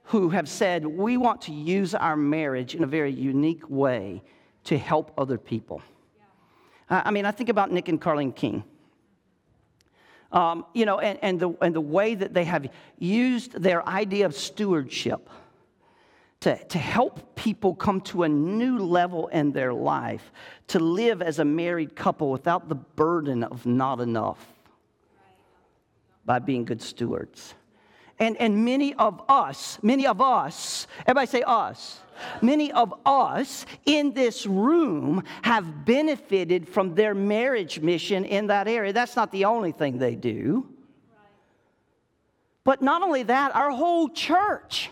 who 0.05 0.29
have 0.29 0.47
said, 0.47 0.85
we 0.85 1.17
want 1.17 1.41
to 1.41 1.51
use 1.51 1.93
our 1.95 2.15
marriage 2.15 2.75
in 2.75 2.83
a 2.83 2.87
very 2.87 3.11
unique 3.11 3.69
way 3.69 4.21
to 4.63 4.77
help 4.77 5.11
other 5.17 5.37
people. 5.37 5.81
Yeah. 6.89 7.01
I 7.05 7.11
mean, 7.11 7.25
I 7.25 7.31
think 7.31 7.49
about 7.49 7.71
Nick 7.71 7.87
and 7.89 7.99
Carlene 7.99 8.35
King. 8.35 8.63
Um, 10.31 10.65
you 10.73 10.85
know, 10.85 10.99
and, 10.99 11.19
and, 11.21 11.39
the, 11.39 11.49
and 11.61 11.73
the 11.73 11.81
way 11.81 12.15
that 12.15 12.33
they 12.33 12.43
have 12.45 12.67
used 12.99 13.53
their 13.53 13.87
idea 13.87 14.25
of 14.25 14.35
stewardship 14.35 15.29
to, 16.41 16.63
to 16.65 16.77
help 16.77 17.35
people 17.35 17.73
come 17.73 18.01
to 18.01 18.23
a 18.23 18.29
new 18.29 18.77
level 18.77 19.27
in 19.27 19.51
their 19.51 19.73
life, 19.73 20.31
to 20.67 20.79
live 20.79 21.21
as 21.21 21.39
a 21.39 21.45
married 21.45 21.95
couple 21.95 22.31
without 22.31 22.69
the 22.69 22.75
burden 22.75 23.43
of 23.43 23.65
not 23.65 23.99
enough 23.99 24.45
by 26.25 26.39
being 26.39 26.65
good 26.65 26.81
stewards. 26.81 27.53
And, 28.19 28.37
and 28.37 28.63
many 28.63 28.93
of 28.93 29.21
us, 29.27 29.77
many 29.81 30.07
of 30.07 30.21
us, 30.21 30.87
everybody 31.05 31.27
say 31.27 31.43
us. 31.45 31.99
Many 32.41 32.71
of 32.71 32.93
us 33.05 33.65
in 33.85 34.13
this 34.13 34.45
room 34.45 35.23
have 35.41 35.83
benefited 35.83 36.69
from 36.69 36.95
their 36.95 37.13
marriage 37.13 37.81
mission 37.81 38.23
in 38.23 38.47
that 38.47 38.69
area. 38.69 38.93
That's 38.93 39.17
not 39.17 39.31
the 39.31 39.45
only 39.45 39.73
thing 39.73 39.97
they 39.97 40.15
do. 40.15 40.65
But 42.63 42.81
not 42.81 43.01
only 43.01 43.23
that, 43.23 43.53
our 43.53 43.71
whole 43.71 44.09
church 44.09 44.91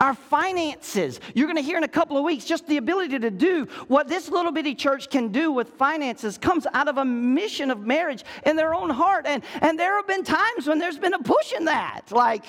our 0.00 0.14
finances. 0.14 1.18
You're 1.34 1.48
going 1.48 1.56
to 1.56 1.62
hear 1.62 1.76
in 1.76 1.82
a 1.82 1.88
couple 1.88 2.16
of 2.16 2.22
weeks 2.22 2.44
just 2.44 2.66
the 2.68 2.76
ability 2.76 3.18
to 3.18 3.30
do 3.30 3.66
what 3.88 4.06
this 4.06 4.28
little 4.28 4.52
bitty 4.52 4.76
church 4.76 5.10
can 5.10 5.28
do 5.28 5.50
with 5.50 5.70
finances 5.70 6.38
comes 6.38 6.68
out 6.72 6.86
of 6.86 6.98
a 6.98 7.04
mission 7.04 7.70
of 7.70 7.80
marriage 7.80 8.24
in 8.46 8.54
their 8.54 8.74
own 8.74 8.90
heart. 8.90 9.26
And, 9.26 9.42
and 9.60 9.78
there 9.78 9.96
have 9.96 10.06
been 10.06 10.22
times 10.22 10.68
when 10.68 10.78
there's 10.78 10.98
been 10.98 11.14
a 11.14 11.18
push 11.18 11.52
in 11.52 11.64
that. 11.64 12.12
Like, 12.12 12.44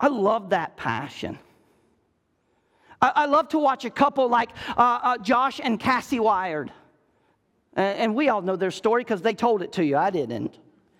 I 0.00 0.08
love 0.08 0.50
that 0.50 0.76
passion. 0.76 1.38
I, 3.00 3.12
I 3.14 3.26
love 3.26 3.48
to 3.50 3.58
watch 3.60 3.84
a 3.84 3.90
couple 3.90 4.28
like 4.28 4.50
uh, 4.70 4.98
uh, 5.02 5.18
Josh 5.18 5.60
and 5.62 5.78
Cassie 5.78 6.18
Wired. 6.18 6.72
And, 7.74 7.98
and 7.98 8.14
we 8.16 8.28
all 8.28 8.42
know 8.42 8.56
their 8.56 8.72
story 8.72 9.04
because 9.04 9.22
they 9.22 9.34
told 9.34 9.62
it 9.62 9.72
to 9.74 9.84
you. 9.84 9.96
I 9.96 10.10
didn't. 10.10 10.58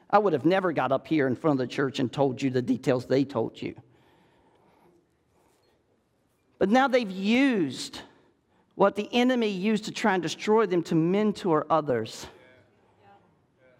I 0.09 0.19
would 0.19 0.33
have 0.33 0.45
never 0.45 0.73
got 0.73 0.93
up 0.93 1.07
here 1.07 1.27
in 1.27 1.35
front 1.35 1.61
of 1.61 1.69
the 1.69 1.73
church 1.73 1.99
and 1.99 2.13
told 2.13 2.41
you 2.41 2.51
the 2.51 2.63
details 2.63 3.07
they 3.07 3.25
told 3.25 3.61
you. 3.61 3.75
But 6.59 6.71
now 6.71 6.89
they've 6.89 7.11
used 7.11 8.01
what 8.77 8.95
the 8.95 9.09
enemy 9.13 9.49
used 9.49 9.85
to 9.87 9.91
try 9.91 10.15
and 10.15 10.23
destroy 10.23 10.67
them 10.67 10.83
to 10.85 10.95
mentor 10.95 11.67
others. 11.69 12.27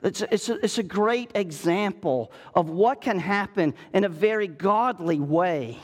It's 0.03 0.23
a, 0.23 0.35
it's, 0.35 0.49
a, 0.49 0.65
it's 0.65 0.79
a 0.79 0.83
great 0.83 1.31
example 1.35 2.33
of 2.55 2.69
what 2.69 3.01
can 3.01 3.19
happen 3.19 3.75
in 3.93 4.05
a 4.05 4.09
very 4.09 4.47
godly 4.47 5.21
way. 5.21 5.79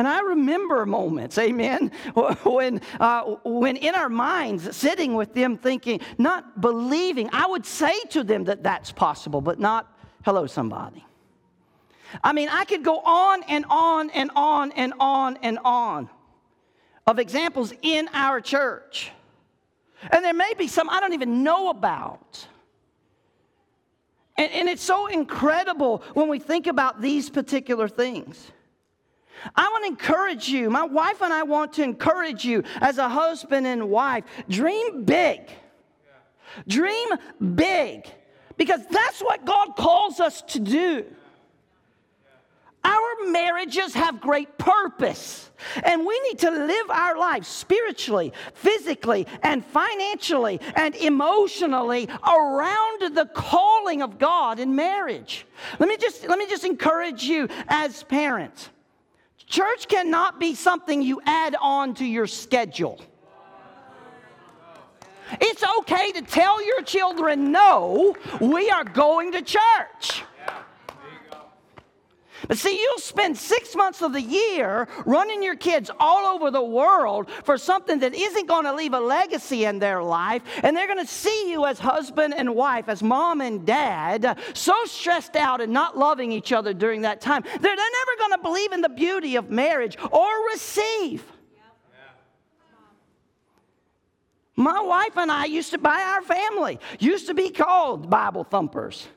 And 0.00 0.08
I 0.08 0.20
remember 0.20 0.86
moments, 0.86 1.36
amen, 1.36 1.92
when, 2.14 2.80
uh, 2.98 3.34
when 3.44 3.76
in 3.76 3.94
our 3.94 4.08
minds, 4.08 4.74
sitting 4.74 5.12
with 5.12 5.34
them 5.34 5.58
thinking, 5.58 6.00
not 6.16 6.58
believing, 6.58 7.28
I 7.34 7.46
would 7.46 7.66
say 7.66 8.00
to 8.12 8.24
them 8.24 8.44
that 8.44 8.62
that's 8.62 8.92
possible, 8.92 9.42
but 9.42 9.60
not, 9.60 9.94
hello, 10.24 10.46
somebody. 10.46 11.04
I 12.24 12.32
mean, 12.32 12.48
I 12.48 12.64
could 12.64 12.82
go 12.82 13.00
on 13.00 13.42
and 13.42 13.66
on 13.68 14.08
and 14.08 14.30
on 14.34 14.72
and 14.72 14.94
on 14.98 15.36
and 15.42 15.58
on 15.66 16.08
of 17.06 17.18
examples 17.18 17.74
in 17.82 18.08
our 18.14 18.40
church. 18.40 19.12
And 20.10 20.24
there 20.24 20.32
may 20.32 20.54
be 20.56 20.66
some 20.66 20.88
I 20.88 21.00
don't 21.00 21.12
even 21.12 21.42
know 21.42 21.68
about. 21.68 22.46
And, 24.38 24.50
and 24.50 24.66
it's 24.66 24.82
so 24.82 25.08
incredible 25.08 26.02
when 26.14 26.28
we 26.28 26.38
think 26.38 26.68
about 26.68 27.02
these 27.02 27.28
particular 27.28 27.86
things. 27.86 28.50
I 29.54 29.68
want 29.68 29.84
to 29.84 29.88
encourage 29.88 30.48
you. 30.48 30.70
My 30.70 30.84
wife 30.84 31.22
and 31.22 31.32
I 31.32 31.42
want 31.42 31.72
to 31.74 31.82
encourage 31.82 32.44
you 32.44 32.62
as 32.80 32.98
a 32.98 33.08
husband 33.08 33.66
and 33.66 33.88
wife. 33.90 34.24
Dream 34.48 35.04
big. 35.04 35.40
Dream 36.66 37.08
big. 37.54 38.06
Because 38.56 38.80
that's 38.90 39.20
what 39.20 39.44
God 39.44 39.76
calls 39.76 40.20
us 40.20 40.42
to 40.42 40.60
do. 40.60 41.04
Our 42.82 43.30
marriages 43.30 43.92
have 43.92 44.22
great 44.22 44.56
purpose, 44.56 45.50
and 45.82 46.06
we 46.06 46.18
need 46.20 46.38
to 46.38 46.50
live 46.50 46.90
our 46.90 47.18
lives 47.18 47.46
spiritually, 47.46 48.32
physically, 48.54 49.26
and 49.42 49.62
financially 49.62 50.60
and 50.76 50.96
emotionally 50.96 52.08
around 52.26 53.14
the 53.14 53.28
calling 53.34 54.00
of 54.00 54.18
God 54.18 54.58
in 54.58 54.74
marriage. 54.74 55.46
Let 55.78 55.90
me 55.90 55.98
just 55.98 56.26
let 56.26 56.38
me 56.38 56.46
just 56.48 56.64
encourage 56.64 57.24
you 57.24 57.48
as 57.68 58.02
parents. 58.04 58.70
Church 59.50 59.88
cannot 59.88 60.38
be 60.38 60.54
something 60.54 61.02
you 61.02 61.20
add 61.26 61.56
on 61.60 61.94
to 61.94 62.04
your 62.04 62.28
schedule. 62.28 63.00
It's 65.40 65.64
okay 65.80 66.12
to 66.12 66.22
tell 66.22 66.64
your 66.64 66.82
children, 66.82 67.50
no, 67.50 68.16
we 68.40 68.70
are 68.70 68.84
going 68.84 69.32
to 69.32 69.42
church. 69.42 70.22
But 72.48 72.58
see, 72.58 72.78
you'll 72.80 72.98
spend 72.98 73.36
six 73.36 73.74
months 73.74 74.02
of 74.02 74.12
the 74.12 74.22
year 74.22 74.88
running 75.04 75.42
your 75.42 75.56
kids 75.56 75.90
all 75.98 76.26
over 76.26 76.50
the 76.50 76.62
world 76.62 77.30
for 77.44 77.58
something 77.58 77.98
that 78.00 78.14
isn't 78.14 78.46
going 78.46 78.64
to 78.64 78.74
leave 78.74 78.94
a 78.94 79.00
legacy 79.00 79.64
in 79.64 79.78
their 79.78 80.02
life. 80.02 80.42
And 80.62 80.76
they're 80.76 80.86
going 80.86 81.04
to 81.04 81.12
see 81.12 81.50
you 81.50 81.66
as 81.66 81.78
husband 81.78 82.34
and 82.36 82.54
wife, 82.54 82.88
as 82.88 83.02
mom 83.02 83.40
and 83.40 83.66
dad, 83.66 84.38
so 84.54 84.74
stressed 84.84 85.36
out 85.36 85.60
and 85.60 85.72
not 85.72 85.96
loving 85.96 86.32
each 86.32 86.52
other 86.52 86.72
during 86.72 87.02
that 87.02 87.20
time. 87.20 87.42
They're, 87.42 87.60
they're 87.60 87.76
never 87.76 88.18
going 88.18 88.32
to 88.32 88.42
believe 88.42 88.72
in 88.72 88.80
the 88.80 88.88
beauty 88.88 89.36
of 89.36 89.50
marriage 89.50 89.96
or 90.10 90.46
receive. 90.52 91.24
My 94.56 94.82
wife 94.82 95.16
and 95.16 95.32
I 95.32 95.46
used 95.46 95.70
to, 95.70 95.78
by 95.78 96.02
our 96.02 96.20
family, 96.20 96.78
used 96.98 97.28
to 97.28 97.34
be 97.34 97.48
called 97.48 98.10
Bible 98.10 98.44
thumpers. 98.44 99.08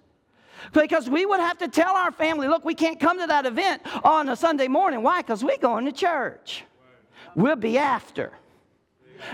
Because 0.71 1.09
we 1.09 1.25
would 1.25 1.39
have 1.39 1.57
to 1.59 1.67
tell 1.67 1.95
our 1.95 2.11
family, 2.11 2.47
look, 2.47 2.63
we 2.63 2.75
can't 2.75 2.99
come 2.99 3.19
to 3.19 3.27
that 3.27 3.45
event 3.45 3.81
on 4.03 4.29
a 4.29 4.35
Sunday 4.35 4.67
morning. 4.67 5.03
Why? 5.03 5.21
Because 5.21 5.43
we're 5.43 5.57
going 5.57 5.85
to 5.85 5.91
church. 5.91 6.63
We'll 7.35 7.55
be 7.55 7.77
after. 7.77 8.31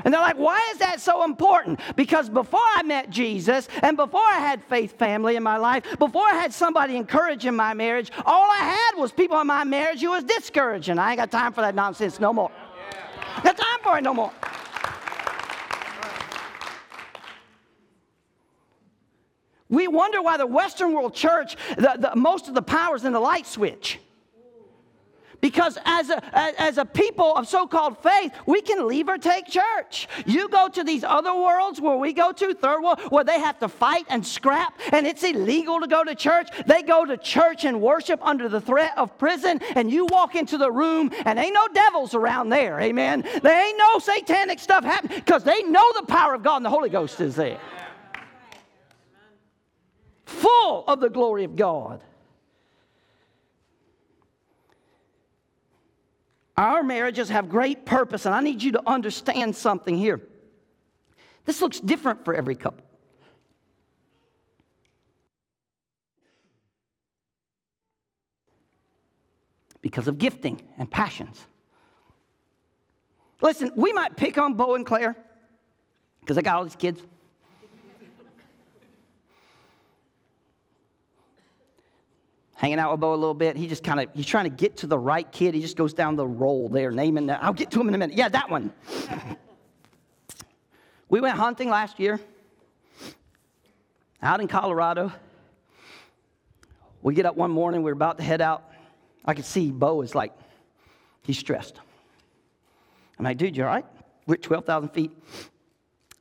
And 0.04 0.14
they're 0.14 0.22
like, 0.22 0.38
why 0.38 0.70
is 0.72 0.78
that 0.80 1.02
so 1.02 1.24
important? 1.24 1.80
Because 1.96 2.30
before 2.30 2.60
I 2.76 2.84
met 2.84 3.10
Jesus 3.10 3.68
and 3.82 3.98
before 3.98 4.22
I 4.24 4.40
had 4.40 4.64
faith 4.66 4.98
family 4.98 5.36
in 5.36 5.44
my 5.44 5.58
life, 5.58 5.84
before 5.98 6.26
I 6.26 6.36
had 6.36 6.54
somebody 6.54 6.96
encouraging 6.96 7.56
my 7.56 7.74
marriage, 7.74 8.12
all 8.26 8.50
I 8.52 8.58
had 8.58 9.02
was 9.02 9.12
people 9.12 9.40
in 9.42 9.48
my 9.48 9.64
marriage 9.64 10.02
who 10.02 10.12
was 10.12 10.24
discouraging. 10.24 11.00
I 11.00 11.12
ain't 11.12 11.18
got 11.18 11.32
time 11.32 11.54
for 11.54 11.62
that 11.62 11.76
nonsense 11.76 12.20
no 12.20 12.32
more. 12.32 12.52
Yeah. 12.52 13.42
Got 13.44 13.58
time 13.58 13.80
for 13.82 13.98
it 13.98 14.04
no 14.04 14.14
more. 14.14 14.32
We 19.70 19.88
wonder 19.88 20.22
why 20.22 20.38
the 20.38 20.48
Western 20.48 20.94
world 20.94 21.14
church, 21.14 21.56
the, 21.78 21.96
the, 21.98 22.16
most 22.16 22.48
of 22.48 22.56
the 22.56 22.62
power 22.62 22.96
is 22.96 23.06
in 23.06 23.14
the 23.14 23.20
light 23.20 23.46
switch. 23.46 24.00
Because 25.42 25.78
as 25.86 26.10
a, 26.10 26.22
as 26.62 26.78
a 26.78 26.86
people 26.86 27.34
of 27.36 27.48
so 27.48 27.66
called 27.66 27.98
faith, 28.00 28.34
we 28.46 28.62
can 28.62 28.88
leave 28.88 29.08
or 29.08 29.18
take 29.18 29.48
church. 29.48 30.08
You 30.26 30.50
go 30.50 30.68
to 30.70 30.84
these 30.84 31.04
other 31.04 31.34
worlds 31.34 31.80
where 31.80 31.96
we 31.96 32.14
go 32.14 32.32
to, 32.32 32.54
third 32.54 32.82
world, 32.82 33.00
where 33.10 33.24
they 33.24 33.40
have 33.40 33.58
to 33.60 33.70
fight 33.70 34.06
and 34.10 34.26
scrap 34.26 34.78
and 34.92 35.08
it's 35.08 35.24
illegal 35.24 35.80
to 35.80 35.88
go 35.88 36.04
to 36.04 36.14
church. 36.16 36.50
They 36.66 36.84
go 36.84 37.06
to 37.06 37.16
church 37.16 37.64
and 37.64 37.82
worship 37.82 38.20
under 38.26 38.50
the 38.50 38.60
threat 38.60 38.98
of 38.98 39.18
prison, 39.18 39.62
and 39.76 39.90
you 39.90 40.08
walk 40.08 40.36
into 40.36 40.58
the 40.58 40.72
room 40.72 41.12
and 41.26 41.40
ain't 41.40 41.54
no 41.54 41.68
devils 41.70 42.14
around 42.14 42.50
there. 42.50 42.80
Amen. 42.80 43.24
There 43.42 43.68
ain't 43.68 43.78
no 43.78 44.00
satanic 44.00 44.60
stuff 44.60 44.84
happening 44.84 45.20
because 45.20 45.44
they 45.44 45.64
know 45.64 45.86
the 45.94 46.06
power 46.06 46.34
of 46.34 46.44
God 46.44 46.58
and 46.58 46.66
the 46.66 46.70
Holy 46.70 46.90
Ghost 46.90 47.22
is 47.22 47.36
there. 47.36 47.60
Full 50.30 50.84
of 50.88 51.00
the 51.00 51.10
glory 51.10 51.44
of 51.44 51.56
God. 51.56 52.04
Our 56.56 56.84
marriages 56.84 57.30
have 57.30 57.50
great 57.50 57.86
purpose, 57.86 58.26
and 58.26 58.36
I 58.36 58.42
need 58.42 58.62
you 58.62 58.74
to 58.74 58.82
understand 58.86 59.56
something 59.56 59.98
here. 59.98 60.22
This 61.46 61.62
looks 61.62 61.80
different 61.80 62.26
for 62.26 62.36
every 62.36 62.56
couple. 62.56 62.86
Because 69.82 70.08
of 70.08 70.20
gifting 70.20 70.62
and 70.78 70.92
passions. 70.92 71.44
Listen, 73.42 73.72
we 73.76 73.94
might 73.94 74.16
pick 74.16 74.38
on 74.38 74.54
Bo 74.54 74.76
and 74.76 74.86
Claire 74.86 75.16
because 76.20 76.36
they 76.36 76.44
got 76.44 76.58
all 76.58 76.64
these 76.64 76.76
kids. 76.76 77.02
Hanging 82.60 82.78
out 82.78 82.92
with 82.92 83.00
Bo 83.00 83.14
a 83.14 83.16
little 83.16 83.34
bit. 83.34 83.56
He 83.56 83.68
just 83.68 83.86
kind 83.86 84.02
of, 84.02 84.10
he's 84.14 84.26
trying 84.26 84.44
to 84.44 84.50
get 84.50 84.76
to 84.78 84.88
the 84.88 85.00
right 85.00 85.30
kid. 85.32 85.54
He 85.54 85.62
just 85.62 85.78
goes 85.78 85.94
down 85.94 86.18
the 86.18 86.28
roll 86.28 86.68
there, 86.68 86.92
naming 86.92 87.28
that. 87.28 87.42
I'll 87.42 87.54
get 87.54 87.72
to 87.72 87.80
him 87.80 87.88
in 87.88 87.96
a 87.96 87.98
minute. 87.98 88.18
Yeah, 88.18 88.28
that 88.28 88.50
one. 88.50 88.74
we 91.10 91.22
went 91.22 91.38
hunting 91.38 91.70
last 91.70 92.02
year 92.02 92.20
out 94.22 94.42
in 94.42 94.50
Colorado. 94.50 95.14
We 97.02 97.14
get 97.14 97.26
up 97.26 97.38
one 97.38 97.50
morning, 97.50 97.82
we're 97.82 97.94
about 97.94 98.18
to 98.18 98.26
head 98.26 98.42
out. 98.42 98.70
I 99.24 99.36
could 99.36 99.46
see 99.46 99.72
Bo 99.72 100.02
is 100.02 100.14
like, 100.14 100.34
he's 101.24 101.40
stressed. 101.40 101.80
I'm 103.18 103.24
like, 103.24 103.38
dude, 103.38 103.56
you 103.56 103.64
all 103.64 103.70
right? 103.70 103.86
We're 104.28 104.34
at 104.34 104.42
12,000 104.42 104.90
feet, 104.90 105.12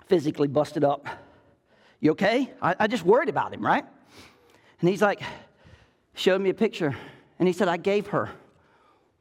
physically 0.06 0.46
busted 0.46 0.84
up. 0.84 1.04
You 1.98 2.12
okay? 2.12 2.52
I, 2.62 2.76
I 2.78 2.86
just 2.86 3.04
worried 3.04 3.28
about 3.28 3.52
him, 3.52 3.66
right? 3.66 3.84
And 4.80 4.88
he's 4.88 5.02
like, 5.02 5.20
showed 6.18 6.40
me 6.40 6.50
a 6.50 6.54
picture, 6.54 6.96
and 7.38 7.46
he 7.46 7.54
said, 7.54 7.68
I 7.68 7.76
gave 7.76 8.08
her 8.08 8.30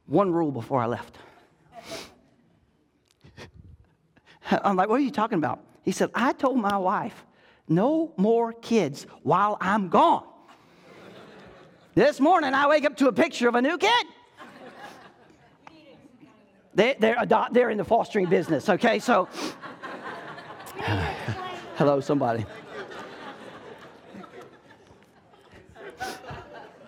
one 0.06 0.32
rule 0.32 0.50
before 0.50 0.80
I 0.80 0.86
left. 0.86 1.16
I'm 4.50 4.76
like, 4.76 4.88
what 4.88 4.96
are 4.96 5.04
you 5.04 5.10
talking 5.10 5.38
about? 5.38 5.60
He 5.84 5.92
said, 5.92 6.10
I 6.14 6.32
told 6.32 6.58
my 6.58 6.76
wife, 6.76 7.24
no 7.68 8.12
more 8.16 8.52
kids 8.52 9.06
while 9.22 9.56
I'm 9.60 9.88
gone. 9.88 10.24
this 11.94 12.18
morning, 12.18 12.52
I 12.52 12.66
wake 12.66 12.84
up 12.84 12.96
to 12.96 13.08
a 13.08 13.12
picture 13.12 13.48
of 13.48 13.54
a 13.54 13.62
new 13.62 13.78
kid. 13.78 14.06
They, 16.74 16.96
they're, 16.98 17.16
adopt, 17.18 17.54
they're 17.54 17.70
in 17.70 17.78
the 17.78 17.84
fostering 17.84 18.26
business, 18.26 18.68
okay? 18.68 18.98
So, 18.98 19.28
hello, 21.76 22.00
somebody. 22.00 22.44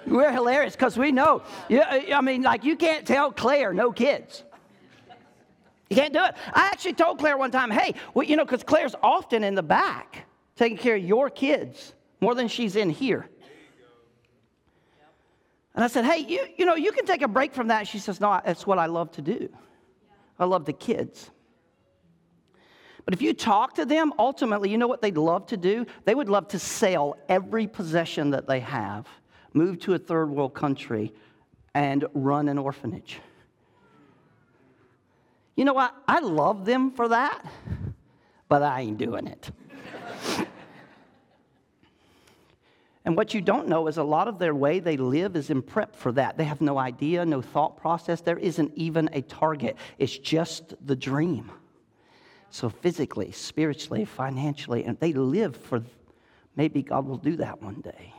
We're 0.06 0.32
hilarious 0.32 0.74
because 0.74 0.96
we 0.96 1.12
know. 1.12 1.42
Yeah, 1.68 2.02
I 2.14 2.20
mean, 2.20 2.42
like, 2.42 2.64
you 2.64 2.76
can't 2.76 3.06
tell 3.06 3.32
Claire 3.32 3.72
no 3.72 3.92
kids. 3.92 4.44
You 5.88 5.96
can't 5.96 6.12
do 6.12 6.22
it. 6.24 6.34
I 6.54 6.66
actually 6.66 6.94
told 6.94 7.18
Claire 7.18 7.36
one 7.36 7.50
time, 7.50 7.70
hey, 7.70 7.94
well, 8.14 8.24
you 8.24 8.36
know, 8.36 8.44
because 8.44 8.62
Claire's 8.62 8.94
often 9.02 9.42
in 9.42 9.54
the 9.54 9.62
back 9.62 10.26
taking 10.56 10.78
care 10.78 10.96
of 10.96 11.02
your 11.02 11.28
kids 11.30 11.94
more 12.20 12.34
than 12.34 12.48
she's 12.48 12.76
in 12.76 12.90
here. 12.90 13.28
And 15.74 15.84
I 15.84 15.88
said, 15.88 16.04
hey, 16.04 16.18
you, 16.18 16.46
you 16.56 16.64
know, 16.64 16.74
you 16.74 16.92
can 16.92 17.06
take 17.06 17.22
a 17.22 17.28
break 17.28 17.54
from 17.54 17.68
that. 17.68 17.86
She 17.86 17.98
says, 17.98 18.20
no, 18.20 18.40
that's 18.44 18.66
what 18.66 18.78
I 18.78 18.86
love 18.86 19.10
to 19.12 19.22
do. 19.22 19.48
I 20.38 20.44
love 20.44 20.64
the 20.64 20.72
kids. 20.72 21.30
But 23.04 23.14
if 23.14 23.22
you 23.22 23.32
talk 23.32 23.74
to 23.74 23.84
them, 23.84 24.12
ultimately, 24.18 24.70
you 24.70 24.78
know 24.78 24.86
what 24.86 25.00
they'd 25.00 25.16
love 25.16 25.46
to 25.46 25.56
do? 25.56 25.86
They 26.04 26.14
would 26.14 26.28
love 26.28 26.48
to 26.48 26.58
sell 26.58 27.16
every 27.28 27.66
possession 27.66 28.30
that 28.30 28.46
they 28.46 28.60
have 28.60 29.06
move 29.52 29.78
to 29.80 29.94
a 29.94 29.98
third 29.98 30.30
world 30.30 30.54
country, 30.54 31.12
and 31.74 32.04
run 32.14 32.48
an 32.48 32.58
orphanage. 32.58 33.20
You 35.56 35.64
know 35.64 35.72
what? 35.72 35.94
I 36.08 36.20
love 36.20 36.64
them 36.64 36.90
for 36.90 37.08
that, 37.08 37.44
but 38.48 38.62
I 38.62 38.80
ain't 38.80 38.98
doing 38.98 39.26
it. 39.26 39.50
and 43.04 43.16
what 43.16 43.34
you 43.34 43.40
don't 43.40 43.68
know 43.68 43.86
is 43.86 43.98
a 43.98 44.02
lot 44.02 44.26
of 44.26 44.38
their 44.38 44.54
way 44.54 44.80
they 44.80 44.96
live 44.96 45.36
is 45.36 45.50
in 45.50 45.62
prep 45.62 45.94
for 45.94 46.12
that. 46.12 46.36
They 46.36 46.44
have 46.44 46.60
no 46.60 46.78
idea, 46.78 47.24
no 47.26 47.42
thought 47.42 47.76
process. 47.76 48.20
There 48.20 48.38
isn't 48.38 48.72
even 48.74 49.10
a 49.12 49.22
target, 49.22 49.76
it's 49.98 50.16
just 50.16 50.74
the 50.86 50.96
dream. 50.96 51.50
So, 52.52 52.68
physically, 52.68 53.30
spiritually, 53.30 54.04
financially, 54.04 54.84
and 54.84 54.98
they 54.98 55.12
live 55.12 55.54
for 55.56 55.84
maybe 56.56 56.82
God 56.82 57.06
will 57.06 57.16
do 57.16 57.36
that 57.36 57.62
one 57.62 57.80
day. 57.80 58.12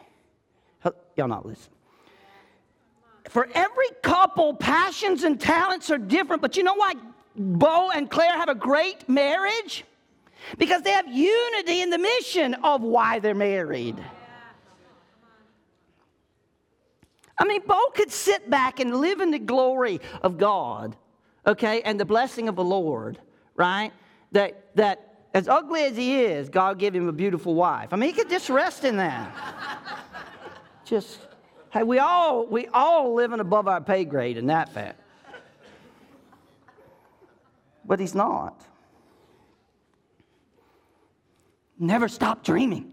Y'all 1.15 1.27
not 1.27 1.45
listen. 1.45 1.71
For 3.29 3.47
every 3.53 3.87
couple, 4.01 4.53
passions 4.53 5.23
and 5.23 5.39
talents 5.39 5.89
are 5.89 5.97
different, 5.97 6.41
but 6.41 6.57
you 6.57 6.63
know 6.63 6.73
why 6.73 6.93
Bo 7.35 7.91
and 7.91 8.09
Claire 8.09 8.33
have 8.33 8.49
a 8.49 8.55
great 8.55 9.07
marriage? 9.07 9.85
Because 10.57 10.81
they 10.81 10.91
have 10.91 11.07
unity 11.07 11.81
in 11.81 11.91
the 11.91 11.97
mission 11.97 12.55
of 12.55 12.81
why 12.81 13.19
they're 13.19 13.35
married. 13.35 14.03
I 17.37 17.45
mean, 17.45 17.61
Bo 17.65 17.79
could 17.93 18.11
sit 18.11 18.49
back 18.49 18.79
and 18.79 18.97
live 18.97 19.21
in 19.21 19.31
the 19.31 19.39
glory 19.39 20.01
of 20.21 20.37
God, 20.37 20.95
okay, 21.45 21.81
and 21.81 21.99
the 21.99 22.05
blessing 22.05 22.49
of 22.49 22.55
the 22.55 22.63
Lord, 22.63 23.17
right? 23.55 23.91
That, 24.31 24.75
that 24.75 25.25
as 25.33 25.47
ugly 25.47 25.83
as 25.83 25.95
he 25.95 26.21
is, 26.21 26.49
God 26.49 26.79
gave 26.79 26.95
him 26.95 27.07
a 27.07 27.13
beautiful 27.13 27.55
wife. 27.55 27.89
I 27.93 27.95
mean, 27.95 28.09
he 28.09 28.15
could 28.15 28.29
just 28.29 28.49
rest 28.49 28.83
in 28.83 28.97
that 28.97 29.31
just, 30.91 31.19
hey, 31.71 31.83
we 31.83 31.99
all, 31.99 32.45
we 32.45 32.67
all 32.67 33.15
living 33.15 33.39
above 33.39 33.67
our 33.67 33.79
pay 33.79 34.03
grade 34.03 34.35
in 34.37 34.47
that 34.47 34.73
fact. 34.73 34.99
But 37.85 37.99
he's 37.99 38.13
not. 38.13 38.61
Never 41.79 42.09
stop 42.09 42.43
dreaming. 42.43 42.91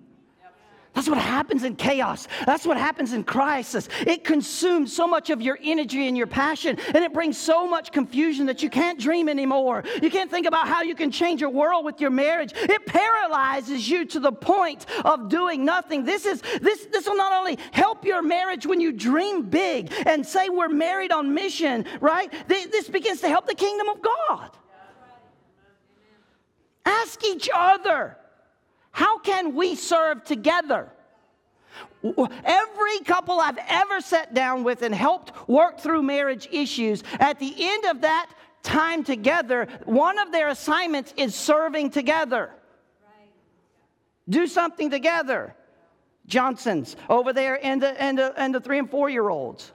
That's 0.95 1.09
what 1.09 1.19
happens 1.19 1.63
in 1.65 1.77
chaos. 1.77 2.27
That's 2.45 2.67
what 2.67 2.77
happens 2.77 3.13
in 3.13 3.23
crisis. 3.23 3.89
It 4.01 4.25
consumes 4.25 4.93
so 4.93 5.07
much 5.07 5.31
of 5.31 5.41
your 5.41 5.59
energy 5.63 6.09
and 6.09 6.17
your 6.17 6.27
passion, 6.27 6.77
and 6.89 7.05
it 7.05 7.13
brings 7.13 7.39
so 7.39 7.69
much 7.69 7.93
confusion 7.93 8.47
that 8.47 8.63
you 8.63 8.71
can't 8.71 8.99
dream 8.99 9.29
anymore. 9.29 9.85
You 10.03 10.11
can't 10.11 10.31
think 10.31 10.47
about 10.47 10.67
how 10.67 10.83
you 10.83 10.95
can 10.95 11.11
change 11.11 11.41
your 11.41 11.51
world 11.51 11.85
with 11.85 12.01
your 12.01 12.11
marriage. 12.11 12.53
It 12.55 12.85
paralyzes 12.87 13.89
you 13.89 14.07
to 14.07 14.21
the 14.21 14.33
point 14.33 14.87
of 15.05 15.29
doing 15.29 15.65
nothing. 15.65 16.05
This 16.05 16.27
is 16.27 16.43
this 16.61 16.87
this 16.87 17.07
will 17.07 17.17
not 17.17 17.33
only 17.33 17.59
help 17.71 18.05
your 18.05 18.23
marriage 18.23 18.67
when 18.67 18.81
you 18.81 18.93
dream 18.93 19.43
big 19.43 19.93
and 20.07 20.27
say 20.27 20.49
we're 20.49 20.69
married 20.69 21.13
on 21.13 21.33
mission, 21.33 21.85
right? 22.01 22.33
This 22.49 22.89
begins 22.89 23.21
to 23.21 23.29
help 23.29 23.47
the 23.47 23.55
kingdom 23.55 23.89
of 23.89 24.03
God. 24.03 24.51
Ask 26.85 27.23
each 27.25 27.49
other. 27.55 28.17
How 28.91 29.19
can 29.19 29.55
we 29.55 29.75
serve 29.75 30.25
together? 30.25 30.91
Every 32.03 33.01
couple 33.05 33.41
I've 33.41 33.59
ever 33.69 34.01
sat 34.01 34.35
down 34.35 34.65
with 34.65 34.83
and 34.83 34.95
helped 34.95 35.49
work 35.49 35.81
through 35.81 36.03
marriage 36.03 36.49
issues, 36.51 37.03
at 37.19 37.39
the 37.39 37.55
end 37.57 37.85
of 37.87 38.03
that 38.03 38.31
time 38.63 39.05
together, 39.05 39.69
one 39.85 40.19
of 40.19 40.33
their 40.33 40.49
assignments 40.49 41.13
is 41.17 41.35
serving 41.35 41.91
together. 41.91 42.51
Do 44.29 44.47
something 44.47 44.91
together. 44.91 45.55
Johnsons 46.27 46.95
over 47.09 47.33
there 47.33 47.59
and 47.65 47.83
the, 47.83 48.01
and 48.01 48.19
the, 48.19 48.35
and 48.37 48.55
the 48.55 48.61
three 48.61 48.79
and 48.79 48.91
four 48.91 49.09
year 49.09 49.29
olds. 49.29 49.73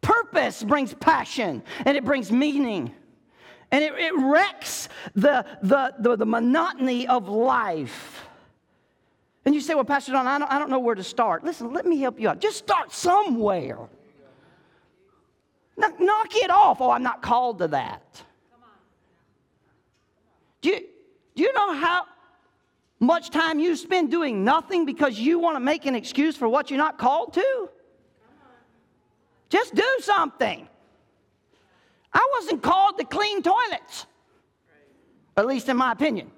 Purpose 0.00 0.62
brings 0.62 0.94
passion 0.94 1.62
and 1.84 1.96
it 1.96 2.04
brings 2.04 2.30
meaning. 2.30 2.94
And 3.74 3.82
it, 3.82 3.92
it 3.94 4.14
wrecks 4.14 4.88
the, 5.16 5.44
the, 5.60 5.94
the, 5.98 6.14
the, 6.14 6.24
monotony 6.24 7.08
of 7.08 7.28
life. 7.28 8.24
And 9.44 9.52
you 9.52 9.60
say, 9.60 9.74
Well, 9.74 9.82
Pastor 9.82 10.12
Don, 10.12 10.28
I 10.28 10.38
don't, 10.38 10.48
I 10.48 10.60
don't 10.60 10.70
know 10.70 10.78
where 10.78 10.94
to 10.94 11.02
start. 11.02 11.42
Listen, 11.42 11.72
let 11.72 11.84
me 11.84 11.98
help 11.98 12.20
you 12.20 12.28
out. 12.28 12.40
Just 12.40 12.56
start 12.56 12.92
somewhere. 12.92 13.80
Knock 15.76 16.36
it 16.36 16.50
off. 16.52 16.80
Oh, 16.80 16.92
I'm 16.92 17.02
not 17.02 17.20
called 17.20 17.58
to 17.58 17.66
that. 17.66 18.22
Do 20.60 20.68
you, 20.68 20.84
do 21.34 21.42
you 21.42 21.52
know 21.52 21.74
how 21.74 22.04
much 23.00 23.30
time 23.30 23.58
you 23.58 23.74
spend 23.74 24.08
doing 24.08 24.44
nothing 24.44 24.84
because 24.84 25.18
you 25.18 25.40
want 25.40 25.56
to 25.56 25.60
make 25.60 25.84
an 25.84 25.96
excuse 25.96 26.36
for 26.36 26.48
what 26.48 26.70
you're 26.70 26.78
not 26.78 26.96
called 26.96 27.32
to? 27.32 27.68
Just 29.48 29.74
do 29.74 29.96
something. 29.98 30.68
I 32.14 32.28
wasn't 32.38 32.62
called 32.62 32.96
to 32.98 33.04
clean 33.04 33.42
toilets, 33.42 34.06
at 35.36 35.46
least 35.46 35.68
in 35.68 35.76
my 35.76 35.92
opinion. 35.92 36.30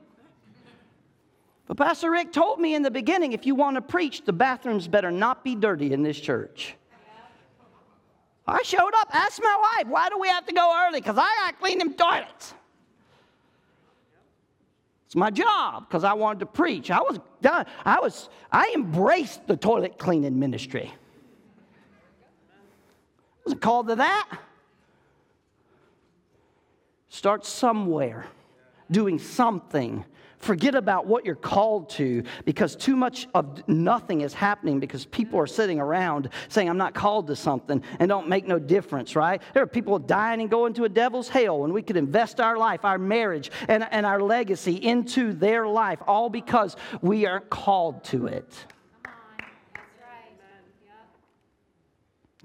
But 1.67 1.77
Pastor 1.77 2.11
Rick 2.11 2.33
told 2.33 2.61
me 2.61 2.75
in 2.75 2.83
the 2.83 2.91
beginning 2.91 3.33
if 3.33 3.45
you 3.45 3.55
want 3.55 3.75
to 3.75 3.83
preach, 3.83 4.25
the 4.25 4.33
bathrooms 4.33 4.89
better 4.89 5.11
not 5.11 5.45
be 5.45 5.55
dirty 5.55 5.93
in 5.93 6.03
this 6.03 6.19
church. 6.19 6.75
I 8.47 8.63
showed 8.63 8.93
up, 8.95 9.09
asked 9.13 9.41
my 9.43 9.75
wife, 9.77 9.89
why 9.89 10.09
do 10.09 10.19
we 10.19 10.29
have 10.29 10.47
to 10.47 10.55
go 10.55 10.87
early? 10.87 11.01
Because 11.01 11.19
I 11.19 11.29
got 11.41 11.51
to 11.51 11.57
clean 11.57 11.79
them 11.79 11.95
toilets. 11.95 12.55
It's 15.07 15.17
my 15.17 15.31
job 15.31 15.89
because 15.89 16.05
I 16.05 16.13
wanted 16.13 16.41
to 16.41 16.47
preach. 16.47 16.91
I 16.91 17.01
was 17.01 17.19
done. 17.43 17.67
I 17.85 17.99
was, 18.01 18.29
I 18.53 18.73
embraced 18.75 19.47
the 19.49 19.57
toilet 19.57 19.99
cleaning 19.99 20.39
ministry. 20.39 20.93
I 23.35 23.41
wasn't 23.45 23.63
called 23.63 23.89
to 23.89 23.97
that. 23.97 24.29
Start 27.17 27.47
somewhere, 27.47 28.27
doing 28.91 29.19
something 29.19 30.05
Forget 30.39 30.75
about 30.75 31.07
what 31.07 31.25
you're 31.25 31.35
called 31.35 31.89
to 31.91 32.23
because 32.45 32.77
too 32.77 32.95
much 32.95 33.27
of 33.35 33.67
nothing 33.67 34.21
is 34.21 34.35
happening 34.35 34.79
because 34.79 35.07
people 35.07 35.41
are 35.41 35.47
sitting 35.47 35.81
around 35.81 36.29
saying, 36.49 36.69
I'm 36.69 36.77
not 36.77 36.95
called 36.95 37.27
to 37.29 37.37
something 37.37 37.83
and 37.99 38.09
don't 38.09 38.29
make 38.29 38.47
no 38.47 38.59
difference, 38.59 39.17
right? 39.17 39.41
There 39.55 39.63
are 39.63 39.67
people 39.67 39.99
dying 39.99 40.43
and 40.43 40.51
going 40.51 40.75
to 40.75 40.85
a 40.85 40.91
devil's 40.91 41.29
hell 41.31 41.65
and 41.65 41.73
we 41.73 41.81
could 41.81 41.97
invest 41.97 42.39
our 42.39 42.59
life, 42.59 42.85
our 42.85 42.99
marriage, 42.99 43.51
and, 43.67 43.89
and 43.91 44.05
our 44.05 44.21
legacy 44.21 44.75
into 44.75 45.33
their 45.33 45.67
life, 45.67 46.01
all 46.07 46.29
because 46.29 46.77
we 47.01 47.25
aren't 47.25 47.49
called 47.49 48.05
to 48.05 48.27
it. 48.27 48.67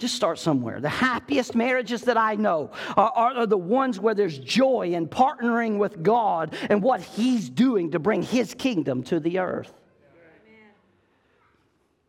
Just 0.01 0.15
start 0.15 0.39
somewhere. 0.39 0.81
The 0.81 0.89
happiest 0.89 1.53
marriages 1.53 2.01
that 2.05 2.17
I 2.17 2.33
know 2.33 2.71
are, 2.97 3.11
are, 3.11 3.45
the 3.45 3.55
ones 3.55 3.99
where 3.99 4.15
there's 4.15 4.39
joy 4.39 4.93
in 4.93 5.07
partnering 5.07 5.77
with 5.77 6.01
God 6.01 6.55
and 6.71 6.81
what 6.81 7.01
He's 7.01 7.47
doing 7.51 7.91
to 7.91 7.99
bring 7.99 8.23
His 8.23 8.55
kingdom 8.55 9.03
to 9.03 9.19
the 9.19 9.37
earth. 9.37 9.71
Amen. 10.47 10.71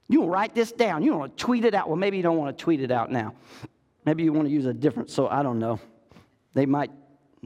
You 0.09 0.25
write 0.25 0.55
this 0.55 0.73
down. 0.73 1.03
You 1.03 1.15
want 1.15 1.37
to 1.37 1.45
tweet 1.45 1.67
it 1.67 1.75
out. 1.75 1.87
Well, 1.87 1.99
maybe 1.99 2.17
you 2.17 2.23
don't 2.23 2.39
want 2.39 2.57
to 2.57 2.65
tweet 2.65 2.81
it 2.81 2.91
out 2.91 3.13
now. 3.13 3.35
Maybe 4.07 4.23
you 4.23 4.33
want 4.33 4.49
to 4.49 4.55
use 4.55 4.65
a 4.65 4.73
different, 4.73 5.11
so 5.11 5.29
I 5.29 5.43
don't 5.43 5.59
know. 5.59 5.79
They 6.55 6.65
might, 6.65 6.93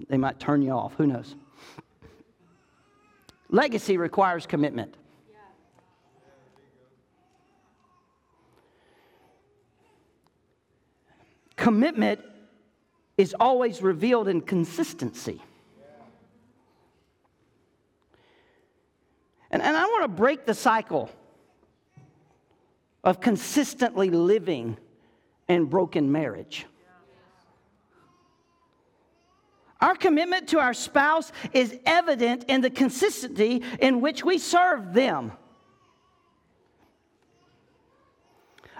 they 0.09 0.17
might 0.17 0.39
turn 0.39 0.63
you 0.63 0.71
off. 0.71 0.95
Who 0.95 1.09
knows? 1.09 1.35
Legacy 3.49 3.97
requires 3.97 4.47
commitment. 4.47 4.95
Commitment 11.57 12.21
is 13.17 13.35
always 13.39 13.83
revealed 13.83 14.29
in 14.29 14.41
consistency. 14.41 15.43
And, 19.51 19.63
and 19.63 19.77
I 19.77 19.85
want 19.85 20.05
to 20.05 20.09
break 20.09 20.45
the 20.45 20.55
cycle 20.55 21.11
of 23.03 23.21
consistently 23.21 24.11
living 24.11 24.77
in 25.49 25.67
broken 25.67 26.11
marriage. 26.11 26.67
Our 29.81 29.95
commitment 29.95 30.49
to 30.49 30.59
our 30.59 30.75
spouse 30.75 31.31
is 31.53 31.79
evident 31.85 32.45
in 32.49 32.63
the 32.63 32.71
consistency 32.71 33.63
in 33.79 34.01
which 34.01 34.25
we 34.25 34.39
serve 34.39 34.95
them. 34.95 35.33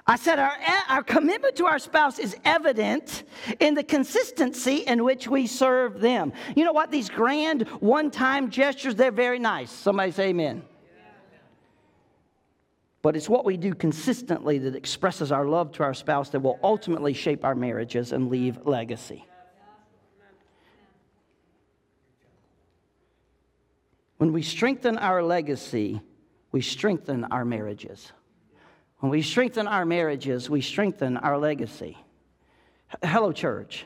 I 0.09 0.15
said 0.15 0.39
our, 0.39 0.53
our 0.89 1.03
commitment 1.03 1.57
to 1.57 1.67
our 1.67 1.81
spouse 1.81 2.21
is 2.21 2.37
evident 2.45 3.25
in 3.59 3.75
the 3.75 3.83
consistency 3.83 4.77
in 4.77 5.03
which 5.03 5.27
we 5.27 5.49
serve 5.49 6.01
them. 6.01 6.33
You 6.55 6.65
know 6.65 6.73
what? 6.73 6.93
These 6.93 7.11
grand 7.11 7.63
one 7.81 8.13
time 8.13 8.49
gestures, 8.49 8.95
they're 8.95 9.11
very 9.11 9.41
nice. 9.41 9.71
Somebody 9.71 10.13
say 10.13 10.29
amen. 10.29 10.63
But 13.03 13.17
it's 13.17 13.29
what 13.29 13.45
we 13.45 13.57
do 13.57 13.75
consistently 13.75 14.59
that 14.59 14.77
expresses 14.77 15.33
our 15.33 15.47
love 15.47 15.73
to 15.73 15.83
our 15.83 15.95
spouse 15.95 16.31
that 16.31 16.41
will 16.41 16.59
ultimately 16.63 17.13
shape 17.13 17.45
our 17.45 17.55
marriages 17.55 18.13
and 18.13 18.31
leave 18.31 18.65
legacy. 18.65 19.25
When 24.19 24.33
we 24.33 24.43
strengthen 24.43 24.99
our 24.99 25.23
legacy, 25.23 26.01
we 26.53 26.63
strengthen 26.63 27.25
our 27.25 27.45
marriages. 27.45 28.13
When 29.01 29.11
we 29.11 29.23
strengthen 29.23 29.67
our 29.67 29.85
marriages, 29.85 30.49
we 30.49 30.61
strengthen 30.61 31.17
our 31.19 31.37
legacy. 31.39 31.99
Hello, 33.03 33.33
church. 33.33 33.85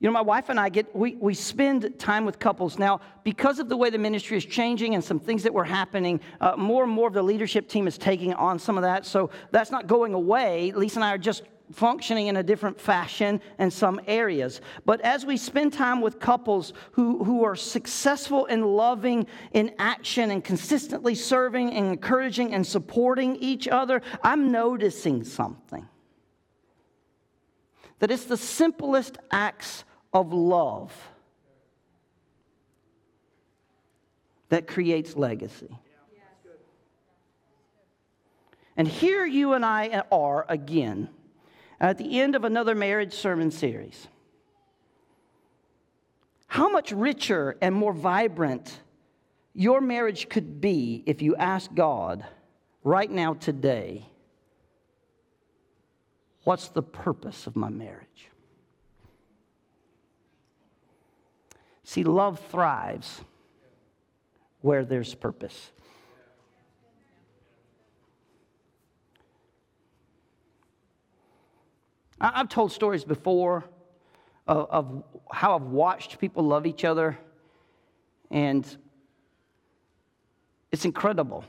You 0.00 0.08
know, 0.08 0.12
my 0.12 0.22
wife 0.22 0.48
and 0.48 0.58
I 0.58 0.70
get, 0.70 0.96
we, 0.96 1.16
we 1.16 1.34
spend 1.34 1.98
time 1.98 2.24
with 2.24 2.38
couples. 2.38 2.78
Now, 2.78 3.02
because 3.22 3.58
of 3.58 3.68
the 3.68 3.76
way 3.76 3.90
the 3.90 3.98
ministry 3.98 4.38
is 4.38 4.46
changing 4.46 4.94
and 4.94 5.04
some 5.04 5.20
things 5.20 5.42
that 5.42 5.52
were 5.52 5.64
happening, 5.64 6.20
uh, 6.40 6.56
more 6.56 6.84
and 6.84 6.92
more 6.92 7.06
of 7.06 7.12
the 7.12 7.22
leadership 7.22 7.68
team 7.68 7.86
is 7.86 7.98
taking 7.98 8.32
on 8.32 8.58
some 8.58 8.78
of 8.78 8.82
that. 8.82 9.04
So 9.04 9.28
that's 9.50 9.70
not 9.70 9.86
going 9.86 10.14
away. 10.14 10.72
Lisa 10.74 10.96
and 10.96 11.04
I 11.04 11.12
are 11.12 11.18
just 11.18 11.42
functioning 11.72 12.26
in 12.26 12.36
a 12.36 12.42
different 12.42 12.80
fashion 12.80 13.40
in 13.58 13.70
some 13.70 14.00
areas. 14.06 14.60
But 14.84 15.00
as 15.02 15.24
we 15.24 15.36
spend 15.36 15.72
time 15.72 16.00
with 16.00 16.18
couples 16.18 16.72
who, 16.92 17.24
who 17.24 17.44
are 17.44 17.56
successful 17.56 18.46
in 18.46 18.62
loving 18.62 19.26
in 19.52 19.74
action 19.78 20.30
and 20.30 20.42
consistently 20.42 21.14
serving 21.14 21.72
and 21.72 21.86
encouraging 21.86 22.54
and 22.54 22.66
supporting 22.66 23.36
each 23.36 23.68
other, 23.68 24.02
I'm 24.22 24.50
noticing 24.50 25.24
something. 25.24 25.86
That 28.00 28.10
it's 28.10 28.24
the 28.24 28.36
simplest 28.36 29.18
acts 29.30 29.84
of 30.12 30.32
love 30.32 30.92
that 34.48 34.66
creates 34.66 35.16
legacy. 35.16 35.78
And 38.76 38.88
here 38.88 39.26
you 39.26 39.52
and 39.52 39.64
I 39.64 40.04
are 40.10 40.46
again 40.48 41.10
at 41.80 41.98
the 41.98 42.20
end 42.20 42.36
of 42.36 42.44
another 42.44 42.74
marriage 42.74 43.14
sermon 43.14 43.50
series. 43.50 44.06
How 46.46 46.68
much 46.68 46.92
richer 46.92 47.56
and 47.62 47.74
more 47.74 47.92
vibrant 47.92 48.80
your 49.54 49.80
marriage 49.80 50.28
could 50.28 50.60
be 50.60 51.02
if 51.06 51.22
you 51.22 51.36
ask 51.36 51.72
God 51.74 52.24
right 52.84 53.10
now, 53.10 53.34
today, 53.34 54.06
what's 56.44 56.68
the 56.68 56.82
purpose 56.82 57.46
of 57.46 57.56
my 57.56 57.68
marriage? 57.68 58.30
See, 61.84 62.04
love 62.04 62.40
thrives 62.50 63.22
where 64.60 64.84
there's 64.84 65.14
purpose. 65.14 65.72
I've 72.20 72.48
told 72.48 72.70
stories 72.70 73.04
before 73.04 73.64
of, 74.46 74.66
of, 74.70 75.04
how 75.30 75.54
I've 75.54 75.62
watched 75.62 76.18
people 76.18 76.44
love 76.44 76.66
each 76.66 76.84
other, 76.84 77.16
and 78.30 78.66
it's 80.70 80.84
incredible. 80.84 81.44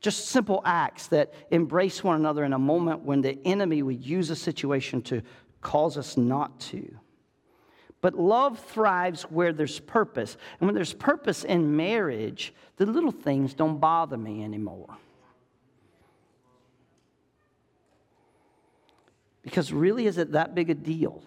Just 0.00 0.26
simple 0.26 0.62
acts 0.64 1.08
that 1.08 1.32
embrace 1.50 2.02
one 2.02 2.16
another 2.16 2.44
in 2.44 2.52
a 2.52 2.58
moment 2.58 3.02
when 3.02 3.20
the 3.20 3.38
enemy 3.46 3.82
would 3.82 4.04
use 4.04 4.30
a 4.30 4.36
situation 4.36 5.02
to 5.02 5.22
cause 5.60 5.96
us 5.96 6.16
not 6.16 6.58
to. 6.60 6.96
But 8.00 8.14
love 8.14 8.58
thrives 8.58 9.22
where 9.24 9.52
there's 9.52 9.78
purpose. 9.78 10.36
And 10.58 10.66
when 10.66 10.74
there's 10.74 10.94
purpose 10.94 11.44
in 11.44 11.76
marriage, 11.76 12.54
the 12.76 12.86
little 12.86 13.12
things 13.12 13.52
don't 13.52 13.78
bother 13.78 14.16
me 14.16 14.42
anymore. 14.42 14.96
Because 19.42 19.72
really, 19.72 20.06
is 20.06 20.18
it 20.18 20.32
that 20.32 20.54
big 20.54 20.70
a 20.70 20.74
deal? 20.74 21.22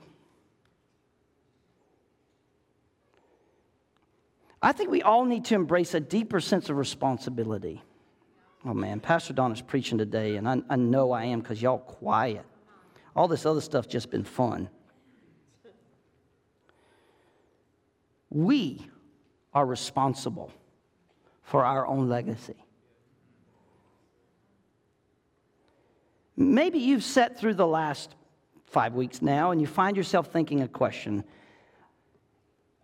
I 4.61 4.71
think 4.71 4.89
we 4.89 5.01
all 5.01 5.25
need 5.25 5.45
to 5.45 5.55
embrace 5.55 5.93
a 5.93 5.99
deeper 5.99 6.39
sense 6.39 6.69
of 6.69 6.77
responsibility. 6.77 7.83
Oh 8.65 8.73
man, 8.73 9.01
Pastor 9.01 9.33
Don 9.33 9.51
is 9.51 9.61
preaching 9.61 9.97
today, 9.97 10.37
and 10.37 10.47
I, 10.47 10.61
I 10.69 10.77
know 10.77 11.11
I 11.11 11.25
am 11.25 11.41
because 11.41 11.61
y'all 11.61 11.79
quiet. 11.79 12.45
All 13.15 13.27
this 13.27 13.45
other 13.45 13.59
stuff 13.59 13.89
just 13.89 14.09
been 14.09 14.23
fun. 14.23 14.69
We 18.29 18.87
are 19.53 19.65
responsible 19.65 20.51
for 21.43 21.65
our 21.65 21.85
own 21.85 22.07
legacy. 22.07 22.62
Maybe 26.35 26.79
you've 26.79 27.03
sat 27.03 27.37
through 27.37 27.53
the 27.55 27.67
last 27.67 28.15
five 28.65 28.93
weeks 28.93 29.21
now 29.21 29.51
and 29.51 29.61
you 29.61 29.67
find 29.67 29.95
yourself 29.95 30.31
thinking 30.31 30.61
a 30.61 30.67
question 30.67 31.23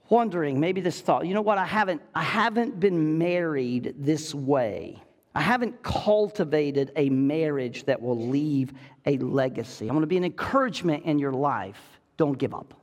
wondering 0.10 0.60
maybe 0.60 0.82
this 0.82 1.02
thought 1.02 1.26
you 1.26 1.34
know 1.34 1.42
what? 1.42 1.58
I 1.58 1.66
haven't 1.66 2.02
i 2.16 2.24
haven't 2.24 2.80
been 2.80 3.18
married 3.18 3.96
this 3.98 4.34
way. 4.34 5.02
I 5.36 5.42
haven't 5.42 5.84
cultivated 5.84 6.92
a 6.96 7.10
marriage 7.10 7.86
that 7.86 8.02
will 8.02 8.28
leave 8.30 8.74
a 9.06 9.18
legacy. 9.18 9.90
I 9.90 9.94
want 9.94 10.04
to 10.04 10.08
be 10.08 10.18
an 10.18 10.24
encouragement 10.24 11.06
in 11.06 11.20
your 11.20 11.32
life. 11.32 11.80
Don't 12.18 12.38
give 12.38 12.54
up. 12.54 12.74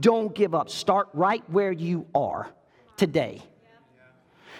Don't 0.00 0.34
give 0.34 0.54
up. 0.54 0.70
Start 0.70 1.08
right 1.12 1.42
where 1.50 1.72
you 1.72 2.06
are 2.14 2.48
today 2.96 3.42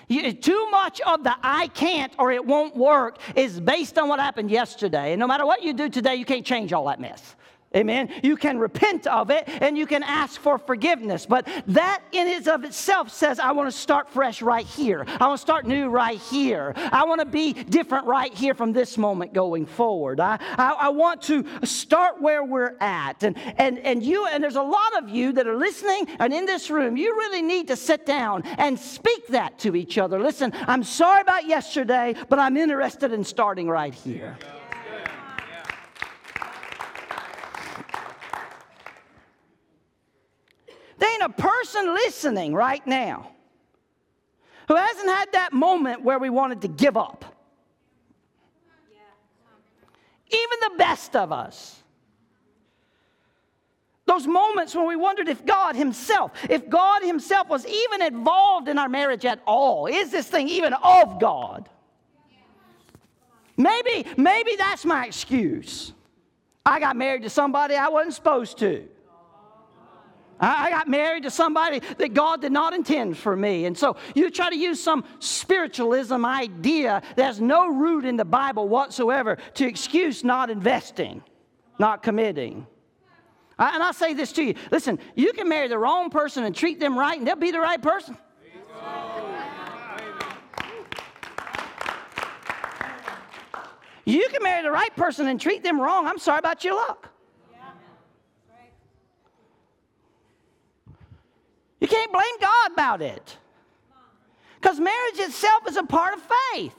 you, 0.08 0.32
too 0.32 0.68
much 0.70 1.00
of 1.02 1.24
the 1.24 1.34
I 1.42 1.68
can't 1.68 2.12
or 2.18 2.32
it 2.32 2.44
won't 2.44 2.76
work 2.76 3.18
is 3.34 3.60
based 3.60 3.98
on 3.98 4.08
what 4.08 4.20
happened 4.20 4.50
yesterday. 4.50 5.12
And 5.12 5.20
no 5.20 5.26
matter 5.26 5.46
what 5.46 5.62
you 5.62 5.72
do 5.72 5.88
today, 5.88 6.14
you 6.16 6.24
can't 6.24 6.44
change 6.44 6.72
all 6.72 6.86
that 6.86 7.00
mess. 7.00 7.36
Amen. 7.74 8.08
You 8.22 8.36
can 8.36 8.58
repent 8.58 9.06
of 9.06 9.30
it 9.30 9.44
and 9.46 9.76
you 9.76 9.86
can 9.86 10.02
ask 10.02 10.40
for 10.40 10.58
forgiveness. 10.58 11.26
But 11.26 11.48
that 11.68 12.02
in 12.12 12.28
and 12.28 12.48
of 12.48 12.64
itself 12.64 13.10
says, 13.10 13.38
I 13.38 13.52
want 13.52 13.70
to 13.70 13.76
start 13.76 14.10
fresh 14.10 14.42
right 14.42 14.66
here. 14.66 15.04
I 15.06 15.26
want 15.26 15.38
to 15.38 15.42
start 15.42 15.66
new 15.66 15.88
right 15.88 16.18
here. 16.18 16.72
I 16.76 17.04
want 17.04 17.20
to 17.20 17.26
be 17.26 17.52
different 17.52 18.06
right 18.06 18.32
here 18.32 18.54
from 18.54 18.72
this 18.72 18.98
moment 18.98 19.32
going 19.32 19.66
forward. 19.66 20.20
I, 20.20 20.38
I, 20.56 20.72
I 20.72 20.88
want 20.90 21.22
to 21.22 21.44
start 21.64 22.20
where 22.20 22.44
we're 22.44 22.76
at. 22.80 23.22
And, 23.22 23.38
and, 23.58 23.78
and 23.78 24.02
you, 24.02 24.26
and 24.26 24.42
there's 24.42 24.56
a 24.56 24.62
lot 24.62 25.02
of 25.02 25.08
you 25.08 25.32
that 25.32 25.46
are 25.46 25.56
listening 25.56 26.06
and 26.18 26.32
in 26.32 26.46
this 26.46 26.70
room, 26.70 26.96
you 26.96 27.14
really 27.16 27.42
need 27.42 27.68
to 27.68 27.76
sit 27.76 28.06
down 28.06 28.42
and 28.58 28.78
speak 28.78 29.26
that 29.28 29.58
to 29.60 29.76
each 29.76 29.98
other. 29.98 30.20
Listen, 30.20 30.52
I'm 30.66 30.82
sorry 30.82 31.20
about 31.20 31.46
yesterday, 31.46 32.14
but 32.28 32.38
I'm 32.38 32.56
interested 32.56 33.12
in 33.12 33.24
starting 33.24 33.68
right 33.68 33.94
here. 33.94 34.36
There 40.98 41.12
ain't 41.12 41.22
a 41.22 41.42
person 41.42 41.86
listening 41.94 42.54
right 42.54 42.86
now 42.86 43.30
who 44.68 44.76
hasn't 44.76 45.08
had 45.08 45.32
that 45.32 45.52
moment 45.52 46.02
where 46.02 46.18
we 46.18 46.30
wanted 46.30 46.62
to 46.62 46.68
give 46.68 46.96
up. 46.96 47.24
Even 50.30 50.58
the 50.60 50.72
best 50.78 51.14
of 51.14 51.32
us. 51.32 51.82
Those 54.06 54.26
moments 54.26 54.74
when 54.74 54.86
we 54.86 54.96
wondered 54.96 55.28
if 55.28 55.44
God 55.46 55.76
Himself, 55.76 56.32
if 56.48 56.68
God 56.68 57.02
Himself 57.02 57.48
was 57.48 57.66
even 57.66 58.02
involved 58.02 58.68
in 58.68 58.78
our 58.78 58.88
marriage 58.88 59.24
at 59.24 59.40
all. 59.46 59.86
Is 59.86 60.10
this 60.10 60.26
thing 60.26 60.48
even 60.48 60.74
of 60.74 61.18
God? 61.18 61.68
Maybe, 63.56 64.06
maybe 64.16 64.56
that's 64.56 64.84
my 64.84 65.06
excuse. 65.06 65.92
I 66.66 66.80
got 66.80 66.96
married 66.96 67.22
to 67.22 67.30
somebody 67.30 67.76
I 67.76 67.88
wasn't 67.88 68.14
supposed 68.14 68.58
to. 68.58 68.88
I 70.40 70.70
got 70.70 70.88
married 70.88 71.22
to 71.24 71.30
somebody 71.30 71.80
that 71.98 72.14
God 72.14 72.40
did 72.40 72.52
not 72.52 72.74
intend 72.74 73.16
for 73.16 73.36
me. 73.36 73.66
And 73.66 73.76
so 73.76 73.96
you 74.14 74.30
try 74.30 74.50
to 74.50 74.56
use 74.56 74.82
some 74.82 75.04
spiritualism 75.18 76.24
idea 76.24 77.02
that 77.16 77.24
has 77.24 77.40
no 77.40 77.68
root 77.68 78.04
in 78.04 78.16
the 78.16 78.24
Bible 78.24 78.68
whatsoever 78.68 79.38
to 79.54 79.66
excuse 79.66 80.24
not 80.24 80.50
investing, 80.50 81.22
not 81.78 82.02
committing. 82.02 82.66
And 83.58 83.82
I 83.82 83.92
say 83.92 84.14
this 84.14 84.32
to 84.32 84.42
you 84.42 84.54
listen, 84.70 84.98
you 85.14 85.32
can 85.32 85.48
marry 85.48 85.68
the 85.68 85.78
wrong 85.78 86.10
person 86.10 86.44
and 86.44 86.54
treat 86.54 86.80
them 86.80 86.98
right, 86.98 87.16
and 87.16 87.26
they'll 87.26 87.36
be 87.36 87.52
the 87.52 87.60
right 87.60 87.80
person. 87.80 88.16
You 94.06 94.28
can 94.30 94.42
marry 94.42 94.62
the 94.62 94.70
right 94.70 94.94
person 94.96 95.28
and 95.28 95.40
treat 95.40 95.62
them 95.62 95.80
wrong. 95.80 96.06
I'm 96.06 96.18
sorry 96.18 96.38
about 96.38 96.62
your 96.62 96.74
luck. 96.74 97.13
You 101.84 101.88
can't 101.88 102.10
blame 102.10 102.40
God 102.40 102.72
about 102.72 103.02
it. 103.02 103.36
Because 104.58 104.80
marriage 104.80 105.18
itself 105.18 105.68
is 105.68 105.76
a 105.76 105.82
part 105.82 106.14
of 106.14 106.22
faith. 106.52 106.74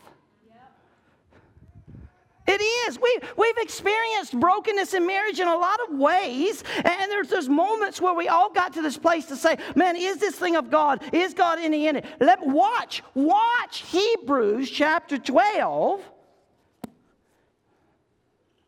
It 2.48 2.60
is. 2.60 3.00
We, 3.00 3.20
we've 3.38 3.58
experienced 3.58 4.39
brokenness 4.39 4.96
in 4.96 5.06
marriage 5.06 5.39
in 5.39 5.48
a 5.48 5.56
lot 5.56 5.80
of 5.88 5.96
ways. 6.00 6.63
And 6.78 7.12
there's 7.12 7.28
those 7.28 7.48
moments 7.48 8.02
where 8.02 8.15
we 8.15 8.30
all 8.30 8.52
got 8.52 8.74
to 8.74 8.82
this 8.82 8.98
place 8.98 9.28
to 9.28 9.36
say, 9.36 9.60
man, 9.76 9.96
is 9.96 10.18
this 10.18 10.34
thing 10.34 10.56
of 10.56 10.72
God? 10.72 11.04
Is 11.13 11.36
God 11.36 11.60
any 11.60 11.86
in 11.86 11.98
it? 11.98 12.06
Let 12.20 12.44
watch, 12.44 13.04
watch 13.13 13.82
Hebrews 13.82 14.72
chapter 14.72 15.20
12, 15.20 16.02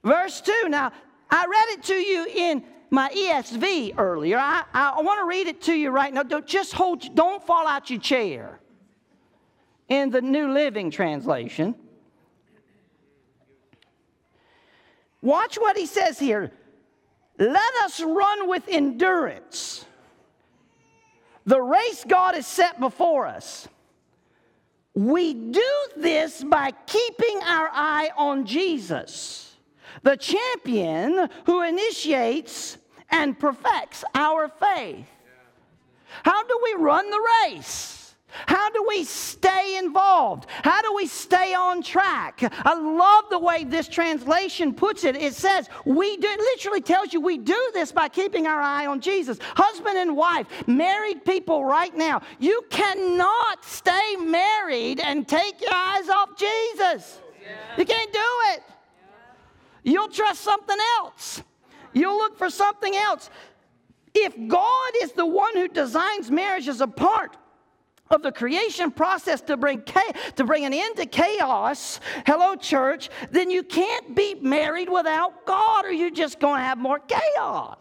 verse 0.04 0.40
2. 0.42 0.70
Now, 0.70 0.92
I 1.32 1.48
read 1.48 1.80
it 1.80 1.84
to 1.86 1.96
you 1.96 2.28
in 2.28 2.64
my 2.90 3.10
ESV 3.10 3.98
earlier. 3.98 4.38
I, 4.38 4.64
I 4.74 5.02
want 5.02 5.20
to 5.20 5.26
read 5.26 5.48
it 5.48 5.62
to 5.64 5.74
you 5.74 5.92
right 5.92 6.14
now. 6.14 6.24
Don't, 6.24 6.48
just 6.48 6.74
hold, 6.74 7.16
don't 7.16 7.46
fall 7.46 7.68
out 7.68 7.90
your 7.90 8.00
chair. 8.00 8.60
In 9.90 10.10
the 10.10 10.22
New 10.22 10.52
Living 10.52 10.92
Translation, 10.92 11.74
watch 15.22 15.56
what 15.56 15.78
he 15.78 15.86
says 15.86 16.20
here. 16.20 16.52
Let 17.40 17.74
us 17.84 18.02
run 18.02 18.50
with 18.50 18.68
endurance 18.68 19.86
the 21.48 21.62
race 21.62 22.04
God 22.06 22.36
has 22.36 22.46
set 22.46 22.78
before 22.80 23.26
us. 23.26 23.70
We 24.94 25.34
do 25.34 25.88
this 25.96 26.44
by 26.44 26.72
keeping 26.86 27.40
our 27.44 27.70
eye 27.72 28.10
on 28.18 28.46
Jesus 28.46 29.47
the 30.08 30.16
champion 30.16 31.28
who 31.46 31.64
initiates 31.64 32.78
and 33.10 33.38
perfects 33.38 34.06
our 34.16 34.48
faith. 34.48 35.06
How 36.24 36.44
do 36.46 36.58
we 36.64 36.82
run 36.82 37.10
the 37.10 37.28
race? 37.44 38.16
How 38.46 38.70
do 38.70 38.86
we 38.88 39.04
stay 39.04 39.78
involved? 39.78 40.48
How 40.64 40.82
do 40.82 40.94
we 40.94 41.08
stay 41.08 41.54
on 41.54 41.82
track? 41.82 42.40
I 42.42 42.74
love 42.74 43.26
the 43.30 43.40
way 43.40 43.66
this 43.66 43.90
translation 43.90 44.74
puts 44.74 45.04
it. 45.04 45.18
It 45.18 45.34
says, 45.34 45.68
we 45.84 46.16
do, 46.16 46.28
it 46.30 46.40
literally 46.40 46.82
tells 46.82 47.12
you 47.12 47.20
we 47.20 47.38
do 47.38 47.72
this 47.74 47.92
by 47.92 48.08
keeping 48.08 48.48
our 48.48 48.62
eye 48.62 48.86
on 48.86 49.02
Jesus. 49.02 49.40
Husband 49.42 49.98
and 49.98 50.16
wife, 50.16 50.48
married 50.68 51.26
people 51.26 51.66
right 51.66 51.96
now, 51.98 52.22
you 52.40 52.64
cannot 52.70 53.66
stay 53.66 54.16
married 54.16 55.02
and 55.02 55.28
take 55.28 55.60
your 55.60 55.74
eyes 55.74 56.08
off 56.08 56.30
Jesus. 56.38 57.20
You 57.78 57.84
can't 57.84 58.14
do 58.14 58.30
it. 58.54 58.64
You'll 59.88 60.10
trust 60.10 60.42
something 60.42 60.78
else. 61.00 61.42
You'll 61.94 62.18
look 62.18 62.38
for 62.38 62.50
something 62.50 62.94
else. 62.94 63.30
If 64.14 64.36
God 64.50 64.92
is 65.02 65.14
the 65.14 65.26
one 65.26 65.56
who 65.56 65.70
designs 65.70 66.30
marriage 66.30 66.68
as 66.68 66.82
a 66.82 66.88
part 66.88 67.38
of 68.10 68.22
the 68.22 68.34
creation 68.34 68.92
process 68.92 69.40
to 69.42 69.56
bring 69.56 69.82
to 70.36 70.44
bring 70.44 70.66
an 70.66 70.74
end 70.74 70.98
to 70.98 71.06
chaos, 71.06 72.02
hello 72.26 72.56
church, 72.56 73.10
then 73.32 73.50
you 73.50 73.64
can't 73.64 74.14
be 74.14 74.36
married 74.36 74.90
without 74.90 75.46
God 75.46 75.86
or 75.86 75.92
you're 75.94 76.10
just 76.10 76.38
going 76.42 76.58
to 76.58 76.64
have 76.64 76.78
more 76.78 77.00
chaos. 77.00 77.78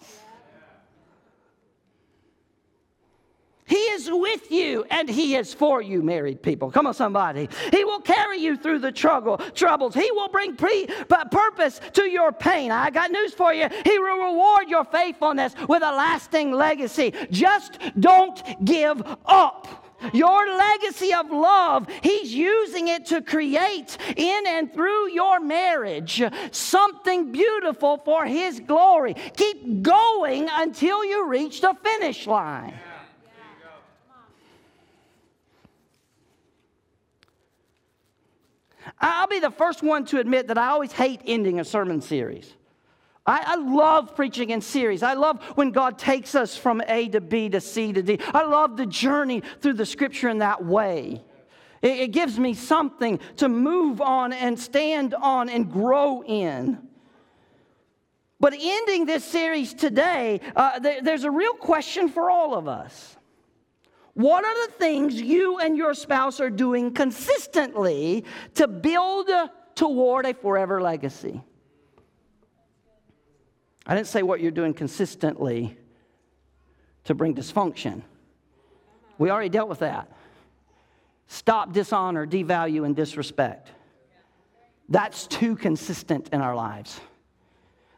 He 3.67 3.77
is 3.77 4.09
with 4.11 4.51
you 4.51 4.85
and 4.91 5.09
He 5.09 5.35
is 5.35 5.53
for 5.53 5.83
you, 5.83 6.01
married 6.03 6.41
people. 6.41 6.71
Come 6.71 6.87
on, 6.87 6.95
somebody. 6.95 7.49
He 7.73 7.85
will 7.85 8.01
carry 8.01 8.39
you 8.39 8.57
through 8.57 8.79
the 8.79 8.93
trouble, 8.93 9.39
troubles. 9.55 9.95
He 9.95 10.09
will 10.13 10.29
bring 10.29 10.55
pre- 10.55 10.87
purpose 11.31 11.81
to 11.95 12.05
your 12.05 12.31
pain. 12.31 12.71
I 12.71 12.91
got 12.91 13.11
news 13.11 13.35
for 13.35 13.53
you. 13.53 13.69
He 13.85 13.99
will 13.99 14.31
reward 14.31 14.69
your 14.69 14.85
faithfulness 14.85 15.55
with 15.69 15.83
a 15.83 15.91
lasting 15.91 16.53
legacy. 16.53 17.13
Just 17.31 17.79
don't 17.99 18.41
give 18.65 19.03
up. 19.27 19.83
Your 20.13 20.47
legacy 20.47 21.13
of 21.15 21.31
love, 21.31 21.89
He's 22.03 22.33
using 22.33 22.89
it 22.89 23.07
to 23.07 23.23
create 23.23 23.97
in 24.17 24.47
and 24.47 24.73
through 24.73 25.11
your 25.11 25.41
marriage 25.41 26.23
something 26.53 27.33
beautiful 27.33 27.99
for 28.05 28.27
His 28.27 28.61
glory. 28.61 29.15
Keep 29.37 29.83
going 29.83 30.49
until 30.53 31.05
you 31.05 31.27
reach 31.27 31.63
the 31.63 31.75
finish 31.83 32.27
line. 32.27 32.75
I'll 38.99 39.27
be 39.27 39.41
the 39.41 39.51
first 39.51 39.83
one 39.83 40.05
to 40.07 40.19
admit 40.19 40.49
that 40.49 40.59
I 40.59 40.69
always 40.69 40.93
hate 40.93 41.21
ending 41.27 41.61
a 41.61 41.65
sermon 41.65 42.01
series. 42.01 42.53
I, 43.27 43.43
I, 43.45 43.57
love 43.57 44.15
preaching 44.15 44.51
in 44.51 44.61
series. 44.61 45.03
I 45.03 45.15
love 45.15 45.43
when 45.57 45.73
God 45.73 45.99
takes 45.99 46.35
us 46.35 46.57
from 46.57 46.81
A 46.87 47.09
to 47.09 47.21
B 47.21 47.49
to 47.49 47.61
C 47.61 47.93
to 47.93 48.03
D. 48.03 48.21
I 48.33 48.45
love 48.45 48.77
the 48.77 48.87
journey 48.87 49.43
through 49.61 49.75
the 49.75 49.87
scripture 49.87 50.29
in 50.29 50.39
that 50.39 50.65
way. 50.65 51.23
It, 51.83 52.01
it 52.01 52.13
gives 52.13 52.39
me 52.39 52.55
something 52.55 53.19
to 53.39 53.49
move 53.49 54.01
on 54.01 54.33
and 54.33 54.59
stand 54.59 55.13
on 55.15 55.49
and 55.49 55.71
grow 55.71 56.23
in. 56.23 56.87
But 58.39 58.55
ending 58.59 59.07
this 59.07 59.25
series 59.25 59.75
today, 59.75 60.41
uh, 60.55 60.79
there, 60.79 61.03
there's 61.03 61.25
a 61.25 61.31
real 61.31 61.55
question 61.55 62.09
for 62.09 62.31
all 62.31 62.55
of 62.55 62.69
us. 62.69 63.16
What 64.17 64.47
are 64.47 64.67
the 64.67 64.73
things 64.73 65.21
you 65.21 65.59
and 65.59 65.77
your 65.77 65.93
spouse 65.93 66.41
are 66.41 66.49
doing 66.49 66.95
consistently 66.95 68.25
to 68.55 68.67
build 68.67 69.29
toward 69.75 70.25
a 70.25 70.33
forever 70.33 70.81
legacy? 70.81 71.43
I 73.87 73.95
didn't 73.95 74.07
say 74.07 74.23
what 74.23 74.41
you're 74.41 74.53
doing 74.53 74.73
consistently 74.73 75.77
to 77.05 77.15
bring 77.15 77.35
dysfunction. 77.35 78.01
We 79.19 79.31
already 79.31 79.51
dealt 79.51 79.69
with 79.69 79.81
that. 79.81 80.11
Stop 81.27 81.75
dishonor, 81.75 82.27
devalue, 82.27 82.87
and 82.87 82.97
disrespect. 82.97 83.69
That's 84.89 85.27
too 85.27 85.57
consistent 85.57 86.31
in 86.33 86.41
our 86.41 86.57
lives. 86.57 86.99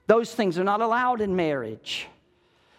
Those 0.08 0.34
things 0.34 0.58
are 0.58 0.64
not 0.64 0.80
allowed 0.80 1.20
in 1.20 1.36
marriage. 1.36 2.08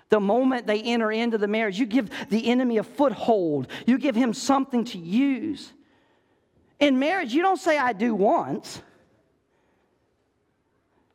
The 0.10 0.20
moment 0.20 0.66
they 0.68 0.82
enter 0.82 1.12
into 1.12 1.38
the 1.38 1.48
marriage, 1.48 1.80
you 1.80 1.86
give 1.86 2.10
the 2.30 2.50
enemy 2.50 2.78
a 2.78 2.84
foothold, 2.84 3.68
you 3.86 3.98
give 3.98 4.16
him 4.16 4.34
something 4.34 4.86
to 4.86 4.98
use. 4.98 5.72
In 6.80 6.98
marriage, 6.98 7.34
you 7.34 7.42
don't 7.42 7.60
say, 7.60 7.78
I 7.78 7.94
do 7.94 8.16
once, 8.16 8.82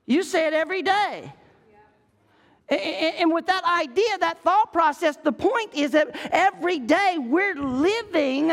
you 0.07 0.23
say 0.23 0.47
it 0.47 0.53
every 0.53 0.83
day. 0.83 1.33
And 2.69 3.33
with 3.33 3.47
that 3.47 3.65
idea, 3.65 4.19
that 4.21 4.43
thought 4.43 4.73
process, 4.73 5.17
the 5.17 5.33
point 5.33 5.75
is 5.75 5.91
that 5.91 6.17
every 6.33 6.79
day 6.79 7.17
we're 7.19 7.57
living 7.57 8.53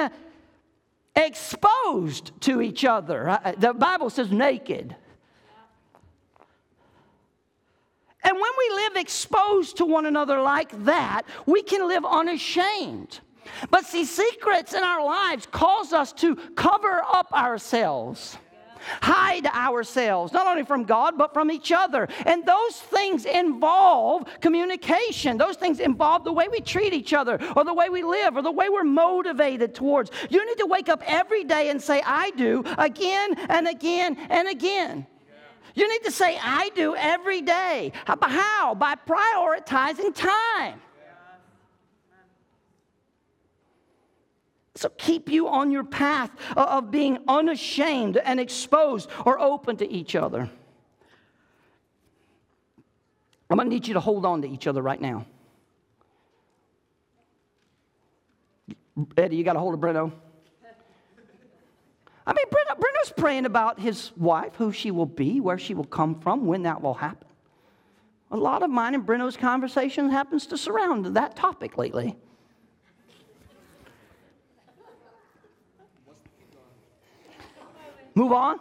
exposed 1.16 2.32
to 2.42 2.62
each 2.62 2.86
other. 2.86 3.30
Uh, 3.30 3.40
uh, 3.44 3.52
the 3.58 3.74
Bible 3.74 4.10
says 4.10 4.32
naked. 4.32 4.96
And 8.24 8.34
when 8.34 8.52
we 8.58 8.76
live 8.76 8.96
exposed 8.98 9.78
to 9.78 9.86
one 9.86 10.06
another 10.06 10.40
like 10.40 10.86
that, 10.86 11.24
we 11.46 11.64
can 11.64 11.88
live 11.88 12.06
unashamed. 12.06 13.20
But 13.70 13.86
see, 13.86 14.06
secrets 14.06 14.74
in 14.74 14.84
our 14.84 15.04
lives 15.04 15.48
cause 15.52 15.94
us 15.94 16.14
to 16.14 16.36
cover 16.56 17.02
up 17.04 17.32
ourselves 17.34 18.38
hide 19.02 19.46
ourselves, 19.48 20.34
not 20.34 20.48
only 20.48 20.64
from 20.64 20.84
God, 20.84 21.18
but 21.18 21.34
from 21.34 21.52
each 21.52 21.72
other. 21.72 22.08
And 22.26 22.46
those 22.46 22.76
things 22.76 23.26
involve 23.26 24.28
communication. 24.42 25.38
Those 25.38 25.56
things 25.56 25.80
involve 25.80 26.24
the 26.24 26.34
way 26.34 26.48
we 26.48 26.62
treat 26.62 26.94
each 26.94 27.14
other, 27.14 27.40
or 27.56 27.64
the 27.64 27.74
way 27.74 27.90
we 27.90 28.04
live, 28.04 28.36
or 28.36 28.42
the 28.42 28.52
way 28.52 28.70
we're 28.70 28.84
motivated 28.84 29.76
towards. 29.76 30.12
You 30.30 30.46
need 30.46 30.58
to 30.58 30.66
wake 30.66 30.90
up 30.90 31.04
every 31.06 31.44
day 31.44 31.70
and 31.70 31.82
say, 31.82 32.02
I 32.06 32.32
do, 32.32 32.64
again 32.78 33.36
and 33.50 33.68
again 33.68 34.18
and 34.30 34.48
again. 34.48 35.08
You 35.76 35.88
need 35.90 36.04
to 36.04 36.12
say, 36.12 36.38
I 36.42 36.70
do 36.76 36.96
every 36.96 37.42
day. 37.42 37.92
How? 38.06 38.76
By 38.76 38.96
prioritizing 38.96 40.14
time. 40.16 40.82
So 44.76 44.90
keep 44.98 45.30
you 45.30 45.48
on 45.48 45.70
your 45.70 45.84
path 45.84 46.32
of 46.56 46.90
being 46.90 47.20
unashamed 47.28 48.18
and 48.18 48.40
exposed 48.40 49.10
or 49.26 49.40
open 49.40 49.78
to 49.78 49.90
each 49.90 50.16
other. 50.16 50.50
I'm 53.50 53.58
going 53.58 53.70
to 53.70 53.74
need 53.74 53.88
you 53.88 53.94
to 53.96 54.00
hold 54.00 54.26
on 54.26 54.42
to 54.42 54.50
each 54.50 54.66
other 54.66 54.82
right 54.82 55.00
now. 55.00 55.26
Eddie, 59.18 59.36
you 59.36 59.44
got 59.44 59.56
a 59.56 59.60
hold 59.60 59.74
of 59.74 59.80
Breno? 59.80 60.12
I 62.26 62.34
mean, 62.34 62.46
Breno, 62.48 62.80
Breno's 62.80 63.14
praying 63.18 63.46
about 63.46 63.80
his 63.80 64.12
wife, 64.16 64.56
who 64.56 64.72
she 64.72 64.92
will 64.92 65.06
be, 65.06 65.40
where 65.40 65.58
she 65.58 65.74
will 65.74 65.86
come 65.86 66.20
from, 66.20 66.46
when 66.46 66.64
that 66.64 66.82
will 66.82 66.94
happen. 66.94 67.28
A 68.32 68.38
lot 68.38 68.64
of 68.64 68.70
mine 68.70 68.94
and 68.94 69.06
Breno's 69.06 69.36
conversation 69.36 70.10
happens 70.10 70.46
to 70.48 70.58
surround 70.58 71.06
that 71.08 71.36
topic 71.36 71.78
lately. 71.78 72.16
Move 78.14 78.32
on? 78.32 78.60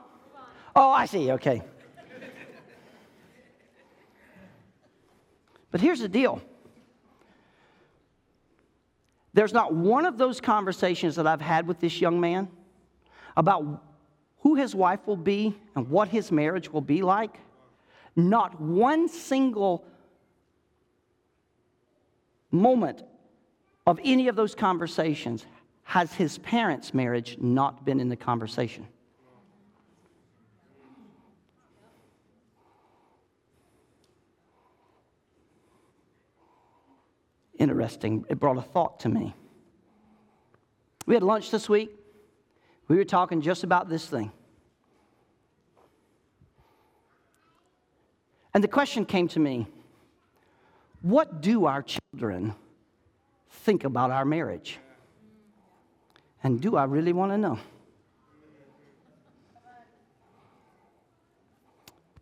Oh, 0.74 0.90
I 0.90 1.06
see. 1.06 1.32
Okay. 1.32 1.62
But 5.70 5.80
here's 5.80 6.00
the 6.00 6.08
deal 6.08 6.40
there's 9.32 9.52
not 9.52 9.72
one 9.72 10.06
of 10.06 10.18
those 10.18 10.40
conversations 10.40 11.14
that 11.16 11.26
I've 11.26 11.40
had 11.40 11.68
with 11.68 11.78
this 11.78 12.00
young 12.00 12.20
man 12.20 12.48
about 13.36 13.82
who 14.40 14.54
his 14.54 14.74
wife 14.74 15.06
will 15.06 15.16
be 15.16 15.56
and 15.74 15.88
what 15.88 16.08
his 16.08 16.32
marriage 16.32 16.70
will 16.70 16.80
be 16.80 17.02
like. 17.02 17.38
Not 18.16 18.60
one 18.60 19.08
single 19.08 19.84
moment 22.50 23.02
of 23.86 24.00
any 24.04 24.28
of 24.28 24.36
those 24.36 24.54
conversations 24.54 25.46
has 25.84 26.12
his 26.12 26.38
parents' 26.38 26.94
marriage 26.94 27.36
not 27.40 27.84
been 27.84 28.00
in 28.00 28.08
the 28.08 28.16
conversation. 28.16 28.86
interesting. 37.60 38.24
It 38.28 38.40
brought 38.40 38.56
a 38.56 38.62
thought 38.62 39.00
to 39.00 39.08
me. 39.08 39.34
We 41.06 41.14
had 41.14 41.22
lunch 41.22 41.50
this 41.50 41.68
week. 41.68 41.90
We 42.90 42.96
were 42.96 43.04
talking 43.04 43.40
just 43.40 43.62
about 43.62 43.88
this 43.88 44.04
thing. 44.04 44.32
And 48.52 48.64
the 48.64 48.68
question 48.68 49.04
came 49.04 49.28
to 49.28 49.38
me 49.38 49.68
what 51.00 51.40
do 51.40 51.66
our 51.66 51.84
children 51.84 52.52
think 53.48 53.84
about 53.84 54.10
our 54.10 54.24
marriage? 54.24 54.78
And 56.42 56.60
do 56.60 56.74
I 56.74 56.82
really 56.82 57.12
want 57.12 57.30
to 57.30 57.38
know? 57.38 57.60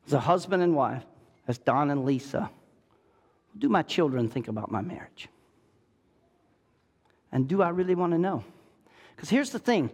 As 0.06 0.12
a 0.12 0.20
husband 0.20 0.62
and 0.62 0.76
wife, 0.76 1.04
as 1.46 1.56
Don 1.56 1.90
and 1.90 2.04
Lisa, 2.04 2.50
do 3.56 3.70
my 3.70 3.80
children 3.80 4.28
think 4.28 4.48
about 4.48 4.70
my 4.70 4.82
marriage? 4.82 5.30
And 7.32 7.48
do 7.48 7.62
I 7.62 7.70
really 7.70 7.94
want 7.94 8.12
to 8.12 8.18
know? 8.18 8.44
Because 9.16 9.30
here's 9.30 9.48
the 9.48 9.58
thing 9.58 9.90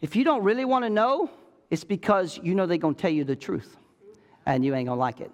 if 0.00 0.16
you 0.16 0.24
don't 0.24 0.42
really 0.42 0.64
want 0.64 0.84
to 0.84 0.90
know, 0.90 1.30
it's 1.70 1.84
because 1.84 2.38
you 2.42 2.54
know 2.54 2.66
they're 2.66 2.78
going 2.78 2.94
to 2.94 3.00
tell 3.00 3.10
you 3.10 3.24
the 3.24 3.36
truth 3.36 3.76
and 4.46 4.64
you 4.64 4.74
ain't 4.74 4.86
going 4.86 4.96
to 4.96 5.00
like 5.00 5.20
it. 5.20 5.30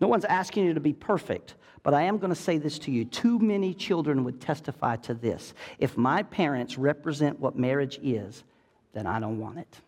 No 0.00 0.06
one's 0.06 0.24
asking 0.24 0.64
you 0.64 0.74
to 0.74 0.80
be 0.80 0.92
perfect, 0.92 1.56
but 1.82 1.92
I 1.92 2.02
am 2.02 2.18
going 2.18 2.32
to 2.32 2.40
say 2.40 2.56
this 2.58 2.78
to 2.80 2.90
you. 2.90 3.04
Too 3.04 3.38
many 3.38 3.74
children 3.74 4.22
would 4.24 4.40
testify 4.40 4.96
to 4.96 5.14
this. 5.14 5.54
If 5.78 5.96
my 5.96 6.22
parents 6.22 6.78
represent 6.78 7.40
what 7.40 7.56
marriage 7.56 7.98
is, 8.02 8.44
then 8.92 9.06
I 9.06 9.18
don't 9.18 9.38
want 9.38 9.58
it. 9.58 9.80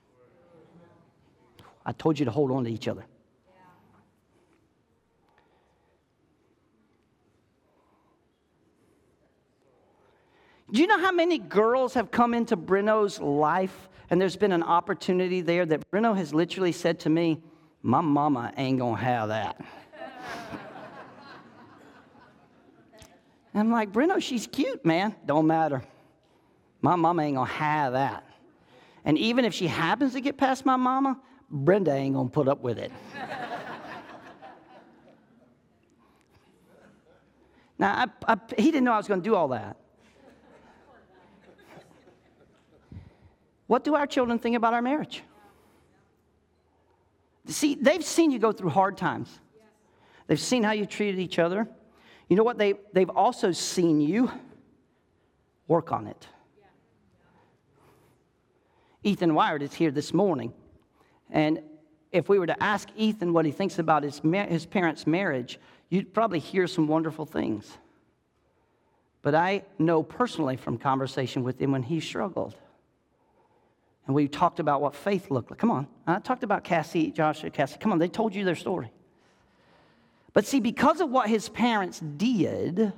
I 1.87 1.93
told 1.93 2.19
you 2.19 2.25
to 2.25 2.31
hold 2.31 2.51
on 2.51 2.65
to 2.65 2.71
each 2.71 2.89
other. 2.89 3.05
Do 10.73 10.81
you 10.81 10.87
know 10.87 11.01
how 11.01 11.11
many 11.11 11.39
girls 11.39 11.95
have 11.95 12.11
come 12.11 12.33
into 12.33 12.57
Breno's 12.57 13.21
life 13.21 13.89
and 14.09 14.21
there's 14.21 14.37
been 14.37 14.53
an 14.53 14.63
opportunity 14.63 15.41
there 15.41 15.67
that 15.67 15.91
Breno 15.91 16.17
has 16.17 16.33
literally 16.35 16.73
said 16.73 17.01
to 17.01 17.11
me, 17.11 17.43
My 17.83 18.01
mama 18.01 18.53
ain't 18.57 18.79
gonna 18.79 19.01
have 19.01 19.29
that. 19.29 19.61
I'm 23.55 23.73
like, 23.73 23.91
Breno, 23.93 24.23
she's 24.23 24.47
cute, 24.47 24.85
man. 24.85 25.17
Don't 25.27 25.47
matter. 25.47 25.83
My 26.83 26.95
mama 26.95 27.23
ain't 27.23 27.37
gonna 27.37 27.51
have 27.51 27.95
that. 27.95 28.25
And 29.05 29.19
even 29.19 29.45
if 29.45 29.53
she 29.55 29.67
happens 29.67 30.13
to 30.13 30.21
get 30.21 30.37
past 30.37 30.65
my 30.65 30.77
mama, 30.77 31.21
Brenda 31.51 31.93
ain't 31.93 32.15
gonna 32.15 32.29
put 32.29 32.47
up 32.47 32.61
with 32.63 32.79
it. 32.79 32.93
now, 37.77 38.07
I, 38.27 38.33
I, 38.33 38.37
he 38.57 38.71
didn't 38.71 38.85
know 38.85 38.93
I 38.93 38.99
was 38.99 39.09
gonna 39.09 39.21
do 39.21 39.35
all 39.35 39.49
that. 39.49 39.77
What 43.71 43.85
do 43.85 43.95
our 43.95 44.05
children 44.09 44.41
think 44.41 44.57
about 44.57 44.75
our 44.75 44.83
marriage? 44.83 45.23
See, 47.47 47.77
they've 47.77 48.05
seen 48.05 48.33
you 48.33 48.41
go 48.41 48.51
through 48.51 48.71
hard 48.71 48.97
times. 48.97 49.39
They've 50.27 50.41
seen 50.41 50.65
how 50.65 50.73
you 50.73 50.87
treated 50.87 51.21
each 51.21 51.39
other. 51.39 51.69
You 52.29 52.35
know 52.35 52.43
what? 52.43 52.59
They, 52.59 52.75
they've 52.93 53.09
also 53.09 53.53
seen 53.53 54.01
you 54.01 54.29
work 55.69 55.93
on 55.93 56.09
it. 56.09 56.27
Ethan 59.05 59.37
Wired 59.37 59.63
is 59.63 59.73
here 59.73 59.93
this 59.93 60.13
morning. 60.13 60.53
And 61.31 61.61
if 62.11 62.29
we 62.29 62.41
were 62.41 62.49
to 62.49 62.61
ask 62.61 62.89
Ethan 62.97 63.33
what 63.33 63.45
he 63.45 63.53
thinks 63.53 63.79
about 63.79 64.03
his, 64.03 64.21
his 64.49 64.67
parents' 64.67 65.07
marriage, 65.07 65.61
you'd 65.91 66.13
probably 66.13 66.41
hear 66.41 66.67
some 66.67 66.89
wonderful 66.89 67.25
things. 67.25 67.79
But 69.23 69.37
I 69.37 69.63
know 69.79 70.03
personally 70.03 70.57
from 70.57 70.77
conversation 70.77 71.45
with 71.45 71.63
him 71.63 71.71
when 71.71 71.85
he 71.85 72.01
struggled. 72.01 72.57
And 74.11 74.15
we 74.17 74.27
talked 74.27 74.59
about 74.59 74.81
what 74.81 74.97
faith 74.97 75.31
looked 75.31 75.53
like. 75.53 75.61
Come 75.61 75.71
on. 75.71 75.87
I 76.05 76.19
talked 76.19 76.43
about 76.43 76.65
Cassie, 76.65 77.13
Joshua, 77.13 77.49
Cassie. 77.49 77.79
Come 77.79 77.93
on, 77.93 78.01
they 78.01 78.09
told 78.09 78.35
you 78.35 78.45
their 78.45 78.57
story. 78.57 78.91
But 80.33 80.45
see, 80.45 80.59
because 80.59 81.01
of 81.01 81.11
what 81.11 81.29
his 81.29 81.49
parents 81.49 82.01
did, 82.01 82.93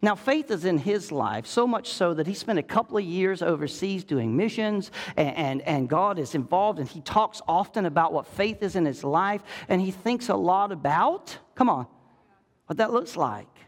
now 0.00 0.14
faith 0.14 0.50
is 0.50 0.64
in 0.64 0.78
his 0.78 1.12
life, 1.12 1.44
so 1.44 1.66
much 1.66 1.90
so 1.90 2.14
that 2.14 2.26
he 2.26 2.32
spent 2.32 2.58
a 2.58 2.62
couple 2.62 2.96
of 2.96 3.04
years 3.04 3.42
overseas 3.42 4.02
doing 4.02 4.34
missions, 4.34 4.90
and, 5.18 5.36
and, 5.36 5.62
and, 5.68 5.88
God 5.90 6.18
is 6.18 6.34
involved, 6.34 6.78
and 6.78 6.88
he 6.88 7.02
talks 7.02 7.42
often 7.46 7.84
about 7.84 8.14
what 8.14 8.26
faith 8.26 8.62
is 8.62 8.76
in 8.76 8.86
his 8.86 9.04
life, 9.04 9.42
and 9.68 9.78
he 9.78 9.90
thinks 9.90 10.30
a 10.30 10.36
lot 10.36 10.72
about, 10.72 11.36
come 11.54 11.68
on, 11.68 11.86
what 12.64 12.78
that 12.78 12.94
looks 12.94 13.14
like. 13.14 13.58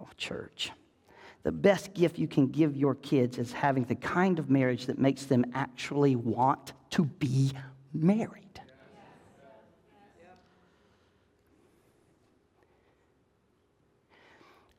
Oh, 0.00 0.08
church. 0.16 0.72
The 1.44 1.52
best 1.52 1.94
gift 1.94 2.18
you 2.18 2.28
can 2.28 2.48
give 2.48 2.76
your 2.76 2.94
kids 2.94 3.38
is 3.38 3.52
having 3.52 3.84
the 3.84 3.94
kind 3.94 4.38
of 4.38 4.50
marriage 4.50 4.86
that 4.86 4.98
makes 4.98 5.24
them 5.24 5.44
actually 5.54 6.16
want 6.16 6.72
to 6.90 7.04
be 7.04 7.52
married. 7.92 8.44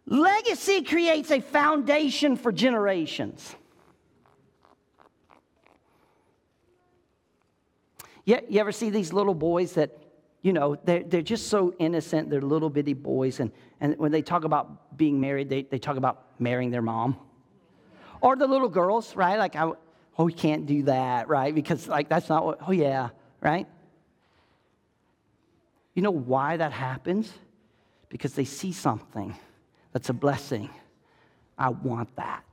Legacy 0.06 0.82
creates 0.82 1.30
a 1.30 1.40
foundation 1.40 2.36
for 2.36 2.52
generations. 2.52 3.56
You, 8.26 8.40
you 8.50 8.60
ever 8.60 8.72
see 8.72 8.90
these 8.90 9.14
little 9.14 9.36
boys 9.36 9.74
that, 9.74 9.98
you 10.42 10.54
know, 10.54 10.78
they're, 10.86 11.04
they're 11.04 11.22
just 11.22 11.48
so 11.48 11.74
innocent, 11.80 12.30
they're 12.30 12.42
little 12.42 12.70
bitty 12.70 12.94
boys, 12.94 13.40
and, 13.40 13.52
and 13.82 13.98
when 13.98 14.12
they 14.12 14.22
talk 14.22 14.44
about 14.46 14.98
being 14.98 15.20
married, 15.20 15.50
they, 15.50 15.64
they 15.64 15.80
talk 15.80 15.98
about 15.98 16.26
marrying 16.40 16.72
their 16.72 16.82
mom. 16.82 17.18
Or 18.22 18.36
the 18.36 18.48
little 18.48 18.70
girls, 18.70 19.16
right? 19.16 19.38
Like, 19.38 19.56
I, 19.56 19.72
oh, 20.18 20.24
we 20.24 20.34
can't 20.34 20.66
do 20.66 20.84
that, 20.84 21.28
right? 21.28 21.54
Because, 21.54 21.88
like, 21.88 22.10
that's 22.10 22.30
not 22.30 22.46
what, 22.46 22.60
oh, 22.68 22.72
yeah, 22.72 23.10
right? 23.42 23.68
You 25.94 26.02
know 26.02 26.12
why 26.12 26.58
that 26.58 26.72
happens? 26.72 27.32
Because 28.10 28.34
they 28.34 28.46
see 28.46 28.72
something 28.72 29.36
that's 29.92 30.10
a 30.10 30.14
blessing. 30.14 30.70
I 31.58 31.70
want 31.70 32.16
that. 32.16 32.46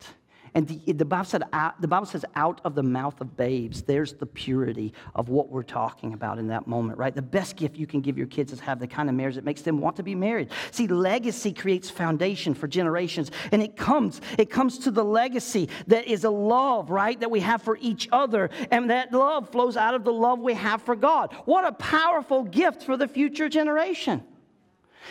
And 0.56 0.66
the, 0.66 0.94
the, 0.94 1.04
Bible 1.04 1.26
said, 1.26 1.42
the 1.80 1.86
Bible 1.86 2.06
says, 2.06 2.24
out 2.34 2.62
of 2.64 2.74
the 2.74 2.82
mouth 2.82 3.20
of 3.20 3.36
babes, 3.36 3.82
there's 3.82 4.14
the 4.14 4.24
purity 4.24 4.94
of 5.14 5.28
what 5.28 5.50
we're 5.50 5.62
talking 5.62 6.14
about 6.14 6.38
in 6.38 6.48
that 6.48 6.66
moment, 6.66 6.98
right? 6.98 7.14
The 7.14 7.20
best 7.20 7.56
gift 7.56 7.76
you 7.76 7.86
can 7.86 8.00
give 8.00 8.16
your 8.16 8.26
kids 8.26 8.54
is 8.54 8.60
have 8.60 8.80
the 8.80 8.86
kind 8.86 9.10
of 9.10 9.14
marriage 9.14 9.34
that 9.34 9.44
makes 9.44 9.60
them 9.60 9.82
want 9.82 9.96
to 9.96 10.02
be 10.02 10.14
married. 10.14 10.48
See, 10.70 10.86
legacy 10.86 11.52
creates 11.52 11.90
foundation 11.90 12.54
for 12.54 12.68
generations, 12.68 13.30
and 13.52 13.62
it 13.62 13.76
comes, 13.76 14.22
it 14.38 14.48
comes 14.48 14.78
to 14.78 14.90
the 14.90 15.04
legacy 15.04 15.68
that 15.88 16.06
is 16.06 16.24
a 16.24 16.30
love, 16.30 16.88
right, 16.88 17.20
that 17.20 17.30
we 17.30 17.40
have 17.40 17.60
for 17.60 17.76
each 17.82 18.08
other, 18.10 18.48
and 18.70 18.88
that 18.88 19.12
love 19.12 19.50
flows 19.50 19.76
out 19.76 19.94
of 19.94 20.04
the 20.04 20.12
love 20.12 20.38
we 20.38 20.54
have 20.54 20.80
for 20.80 20.96
God. 20.96 21.34
What 21.44 21.66
a 21.66 21.72
powerful 21.72 22.44
gift 22.44 22.82
for 22.82 22.96
the 22.96 23.08
future 23.08 23.50
generation. 23.50 24.22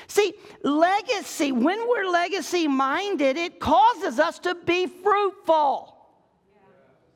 See, 0.07 0.33
legacy, 0.63 1.51
when 1.51 1.87
we're 1.87 2.05
legacy 2.05 2.67
minded, 2.67 3.37
it 3.37 3.59
causes 3.59 4.19
us 4.19 4.39
to 4.39 4.55
be 4.55 4.87
fruitful. 4.87 5.95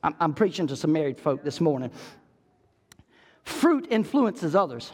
I'm, 0.03 0.15
I'm, 0.19 0.34
preaching 0.34 0.67
to 0.67 0.75
some 0.75 0.93
married 0.93 1.19
folk 1.19 1.43
this 1.43 1.59
morning. 1.59 1.91
Fruit 3.43 3.88
influences 3.89 4.55
others. 4.55 4.91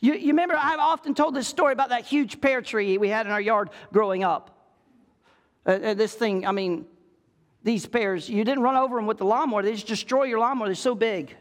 You, 0.00 0.14
you 0.14 0.28
remember, 0.28 0.56
I've 0.56 0.78
often 0.78 1.14
told 1.14 1.34
this 1.34 1.48
story 1.48 1.72
about 1.72 1.88
that 1.88 2.04
huge 2.04 2.40
pear 2.40 2.62
tree 2.62 2.98
we 2.98 3.08
had 3.08 3.26
in 3.26 3.32
our 3.32 3.40
yard 3.40 3.70
growing 3.92 4.22
up. 4.22 4.58
Uh, 5.66 5.70
uh, 5.70 5.94
this 5.94 6.14
thing, 6.14 6.46
I 6.46 6.52
mean, 6.52 6.86
these 7.62 7.86
pears, 7.86 8.28
you 8.28 8.44
didn't 8.44 8.62
run 8.62 8.76
over 8.76 8.96
them 8.96 9.06
with 9.06 9.18
the 9.18 9.24
lawnmower, 9.24 9.62
they 9.62 9.72
just 9.72 9.86
destroy 9.86 10.24
your 10.24 10.38
lawnmower, 10.38 10.66
they're 10.66 10.74
so 10.74 10.94
big. 10.94 11.36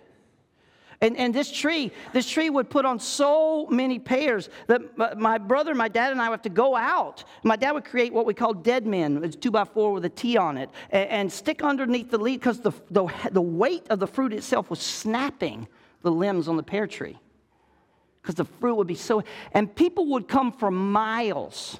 And, 0.99 1.15
and 1.15 1.33
this 1.33 1.51
tree, 1.51 1.91
this 2.11 2.27
tree 2.27 2.49
would 2.49 2.71
put 2.71 2.83
on 2.83 2.99
so 2.99 3.67
many 3.67 3.99
pears 3.99 4.49
that 4.65 4.81
my 5.17 5.37
brother, 5.37 5.75
my 5.75 5.87
dad, 5.87 6.11
and 6.11 6.19
I 6.19 6.29
would 6.29 6.35
have 6.35 6.41
to 6.43 6.49
go 6.49 6.75
out. 6.75 7.23
My 7.43 7.55
dad 7.55 7.73
would 7.73 7.85
create 7.85 8.11
what 8.11 8.25
we 8.25 8.33
call 8.33 8.53
dead 8.53 8.87
men. 8.87 9.23
It's 9.23 9.35
two 9.35 9.51
by 9.51 9.63
four 9.65 9.93
with 9.93 10.05
a 10.05 10.09
T 10.09 10.37
on 10.37 10.57
it, 10.57 10.71
and, 10.89 11.09
and 11.09 11.31
stick 11.31 11.63
underneath 11.63 12.09
the 12.09 12.17
leaf 12.17 12.39
because 12.39 12.61
the, 12.61 12.71
the, 12.89 13.07
the 13.31 13.41
weight 13.41 13.85
of 13.91 13.99
the 13.99 14.07
fruit 14.07 14.33
itself 14.33 14.71
was 14.71 14.79
snapping 14.79 15.67
the 16.01 16.11
limbs 16.11 16.47
on 16.47 16.57
the 16.57 16.63
pear 16.63 16.87
tree. 16.87 17.19
Because 18.21 18.35
the 18.35 18.45
fruit 18.45 18.75
would 18.75 18.87
be 18.87 18.95
so, 18.95 19.23
and 19.51 19.73
people 19.73 20.07
would 20.07 20.27
come 20.27 20.51
for 20.51 20.71
miles 20.71 21.79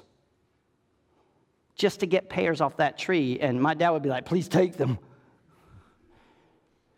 just 1.74 2.00
to 2.00 2.06
get 2.06 2.28
pears 2.28 2.60
off 2.60 2.76
that 2.76 2.98
tree. 2.98 3.38
And 3.40 3.60
my 3.60 3.74
dad 3.74 3.90
would 3.90 4.02
be 4.02 4.08
like, 4.08 4.26
please 4.26 4.48
take 4.48 4.76
them 4.76 4.98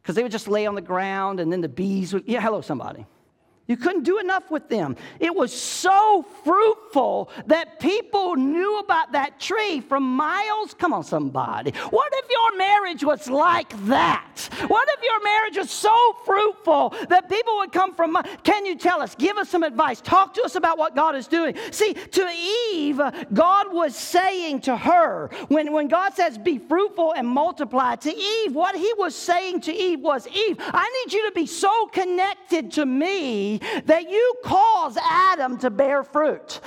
because 0.02 0.14
they 0.14 0.22
would 0.22 0.32
just 0.32 0.48
lay 0.48 0.66
on 0.66 0.74
the 0.74 0.80
ground 0.80 1.40
and 1.40 1.52
then 1.52 1.60
the 1.60 1.68
bees 1.68 2.12
would, 2.12 2.24
yeah, 2.26 2.40
hello, 2.40 2.60
somebody. 2.60 3.06
You 3.70 3.76
couldn't 3.76 4.02
do 4.02 4.18
enough 4.18 4.50
with 4.50 4.68
them. 4.68 4.96
It 5.20 5.32
was 5.32 5.52
so 5.52 6.26
fruitful 6.42 7.30
that 7.46 7.78
people 7.78 8.34
knew 8.34 8.80
about 8.80 9.12
that 9.12 9.38
tree 9.38 9.80
from 9.80 10.02
miles. 10.02 10.74
Come 10.74 10.92
on, 10.92 11.04
somebody. 11.04 11.70
What 11.90 12.12
if 12.16 12.28
your 12.28 12.58
marriage 12.58 13.04
was 13.04 13.30
like 13.30 13.72
that? 13.86 14.26
What 14.66 14.88
if 14.90 15.04
your 15.04 15.22
marriage 15.22 15.56
was 15.56 15.70
so 15.70 15.96
fruitful 16.24 16.96
that 17.10 17.28
people 17.28 17.58
would 17.58 17.70
come 17.70 17.94
from? 17.94 18.16
Can 18.42 18.66
you 18.66 18.74
tell 18.74 19.00
us? 19.00 19.14
Give 19.14 19.36
us 19.36 19.48
some 19.48 19.62
advice. 19.62 20.00
Talk 20.00 20.34
to 20.34 20.42
us 20.42 20.56
about 20.56 20.76
what 20.76 20.96
God 20.96 21.14
is 21.14 21.28
doing. 21.28 21.54
See, 21.70 21.94
to 21.94 22.28
Eve, 22.72 23.00
God 23.32 23.72
was 23.72 23.94
saying 23.94 24.62
to 24.62 24.76
her, 24.76 25.30
when, 25.46 25.72
when 25.72 25.86
God 25.86 26.14
says, 26.14 26.38
be 26.38 26.58
fruitful 26.58 27.12
and 27.12 27.28
multiply, 27.28 27.94
to 27.94 28.12
Eve, 28.12 28.52
what 28.52 28.74
he 28.74 28.92
was 28.98 29.14
saying 29.14 29.60
to 29.60 29.72
Eve 29.72 30.00
was, 30.00 30.26
Eve, 30.26 30.56
I 30.58 31.04
need 31.04 31.12
you 31.12 31.28
to 31.28 31.32
be 31.36 31.46
so 31.46 31.86
connected 31.86 32.72
to 32.72 32.84
me 32.84 33.59
that 33.84 34.08
you 34.08 34.34
cause 34.44 34.96
Adam 35.02 35.58
to 35.58 35.70
bear 35.70 36.02
fruit. 36.02 36.60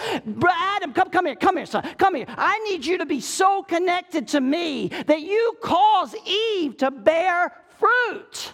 Adam, 0.48 0.94
come, 0.94 1.10
come 1.10 1.26
here, 1.26 1.36
come 1.36 1.58
here, 1.58 1.66
son, 1.66 1.88
come 1.98 2.16
here. 2.16 2.26
I 2.30 2.60
need 2.60 2.86
you 2.86 2.98
to 3.00 3.06
be 3.06 3.20
so 3.20 3.64
connected 3.64 4.28
to 4.30 4.42
me 4.42 4.90
that 5.08 5.22
you 5.22 5.58
cause 5.62 6.16
Eve 6.26 6.78
to 6.78 6.92
bear 6.92 7.52
fruit. 7.80 8.54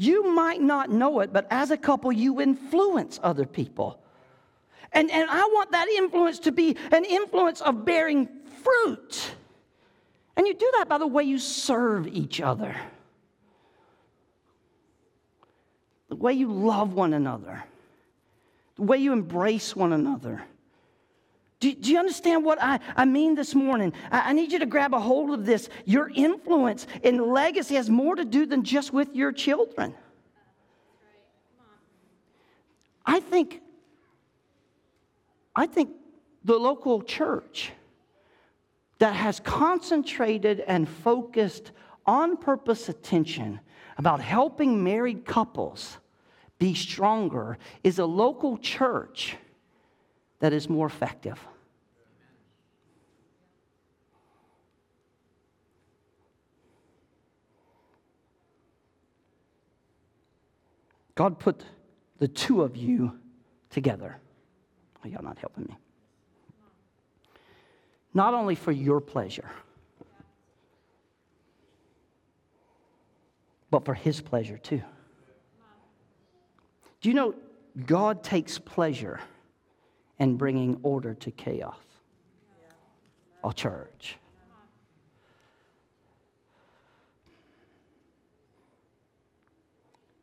You 0.00 0.32
might 0.32 0.60
not 0.60 0.90
know 0.90 1.18
it, 1.20 1.32
but 1.32 1.48
as 1.50 1.72
a 1.72 1.76
couple, 1.76 2.12
you 2.12 2.40
influence 2.40 3.18
other 3.20 3.44
people. 3.44 4.00
And, 4.92 5.10
and 5.10 5.28
I 5.28 5.40
want 5.40 5.72
that 5.72 5.88
influence 5.88 6.38
to 6.40 6.52
be 6.52 6.76
an 6.92 7.04
influence 7.04 7.60
of 7.60 7.84
bearing 7.84 8.28
fruit. 8.62 9.32
And 10.38 10.46
you 10.46 10.54
do 10.54 10.70
that 10.78 10.88
by 10.88 10.98
the 10.98 11.06
way 11.06 11.24
you 11.24 11.36
serve 11.36 12.06
each 12.06 12.40
other, 12.40 12.74
the 16.08 16.14
way 16.14 16.32
you 16.32 16.52
love 16.52 16.94
one 16.94 17.12
another, 17.12 17.64
the 18.76 18.82
way 18.82 18.98
you 18.98 19.12
embrace 19.12 19.74
one 19.74 19.92
another. 19.92 20.40
Do, 21.58 21.74
do 21.74 21.90
you 21.90 21.98
understand 21.98 22.44
what 22.44 22.62
I, 22.62 22.78
I 22.94 23.04
mean 23.04 23.34
this 23.34 23.52
morning? 23.52 23.92
I, 24.12 24.30
I 24.30 24.32
need 24.32 24.52
you 24.52 24.60
to 24.60 24.66
grab 24.66 24.94
a 24.94 25.00
hold 25.00 25.30
of 25.30 25.44
this. 25.44 25.68
Your 25.84 26.08
influence 26.14 26.86
and 27.02 27.20
legacy 27.20 27.74
has 27.74 27.90
more 27.90 28.14
to 28.14 28.24
do 28.24 28.46
than 28.46 28.62
just 28.62 28.92
with 28.92 29.16
your 29.16 29.32
children. 29.32 29.92
I 33.04 33.18
think, 33.18 33.60
I 35.56 35.66
think 35.66 35.90
the 36.44 36.56
local 36.56 37.02
church 37.02 37.72
that 38.98 39.14
has 39.14 39.40
concentrated 39.40 40.60
and 40.60 40.88
focused 40.88 41.72
on 42.06 42.36
purpose 42.36 42.88
attention 42.88 43.60
about 43.96 44.20
helping 44.20 44.82
married 44.82 45.24
couples 45.24 45.98
be 46.58 46.74
stronger 46.74 47.58
is 47.84 47.98
a 47.98 48.06
local 48.06 48.58
church 48.58 49.36
that 50.40 50.52
is 50.52 50.68
more 50.68 50.86
effective. 50.86 51.38
God 61.14 61.38
put 61.38 61.64
the 62.18 62.28
two 62.28 62.62
of 62.62 62.76
you 62.76 63.18
together. 63.70 64.20
Oh, 65.04 65.08
y'all 65.08 65.22
not 65.22 65.38
helping 65.38 65.64
me 65.64 65.76
not 68.14 68.34
only 68.34 68.54
for 68.54 68.72
your 68.72 69.00
pleasure, 69.00 69.50
but 73.70 73.84
for 73.84 73.94
His 73.94 74.20
pleasure 74.20 74.58
too. 74.58 74.82
Do 77.00 77.08
you 77.08 77.14
know 77.14 77.34
God 77.86 78.22
takes 78.22 78.58
pleasure 78.58 79.20
in 80.18 80.36
bringing 80.36 80.80
order 80.82 81.14
to 81.14 81.30
chaos? 81.30 81.76
a 83.44 83.52
church. 83.52 84.18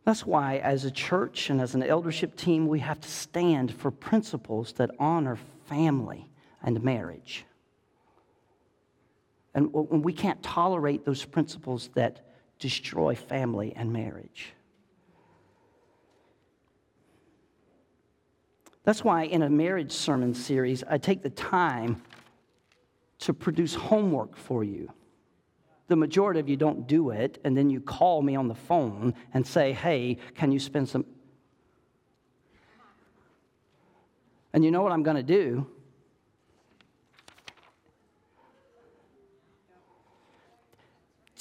That's 0.03 0.25
why, 0.25 0.57
as 0.57 0.85
a 0.85 0.91
church 0.91 1.49
and 1.49 1.59
as 1.59 1.73
an 1.73 1.81
eldership 1.81 2.35
team, 2.35 2.67
we 2.67 2.79
have 2.79 3.01
to 3.01 3.09
stand 3.09 3.73
for 3.73 3.89
principles 3.89 4.73
that 4.73 4.91
honor 4.99 5.39
family 5.65 6.29
and 6.61 6.83
marriage. 6.83 7.45
And 9.55 9.73
we 9.73 10.13
can't 10.13 10.41
tolerate 10.43 11.05
those 11.05 11.25
principles 11.25 11.89
that 11.95 12.27
destroy 12.59 13.15
family 13.15 13.73
and 13.75 13.91
marriage. 13.91 14.53
That's 18.83 19.03
why, 19.03 19.23
in 19.23 19.41
a 19.41 19.49
marriage 19.49 19.91
sermon 19.91 20.35
series, 20.35 20.83
I 20.87 20.99
take 20.99 21.23
the 21.23 21.31
time 21.31 22.03
to 23.19 23.33
produce 23.33 23.73
homework 23.73 24.35
for 24.35 24.63
you 24.63 24.91
the 25.87 25.95
majority 25.95 26.39
of 26.39 26.49
you 26.49 26.57
don't 26.57 26.87
do 26.87 27.11
it, 27.11 27.39
and 27.43 27.55
then 27.55 27.69
you 27.69 27.79
call 27.79 28.21
me 28.21 28.35
on 28.35 28.47
the 28.47 28.55
phone 28.55 29.13
and 29.33 29.45
say, 29.45 29.71
hey, 29.71 30.17
can 30.33 30.51
you 30.51 30.59
spend 30.59 30.89
some. 30.89 31.05
And 34.53 34.63
you 34.63 34.71
know 34.71 34.81
what 34.81 34.91
I'm 34.91 35.03
going 35.03 35.17
to 35.17 35.23
do? 35.23 35.67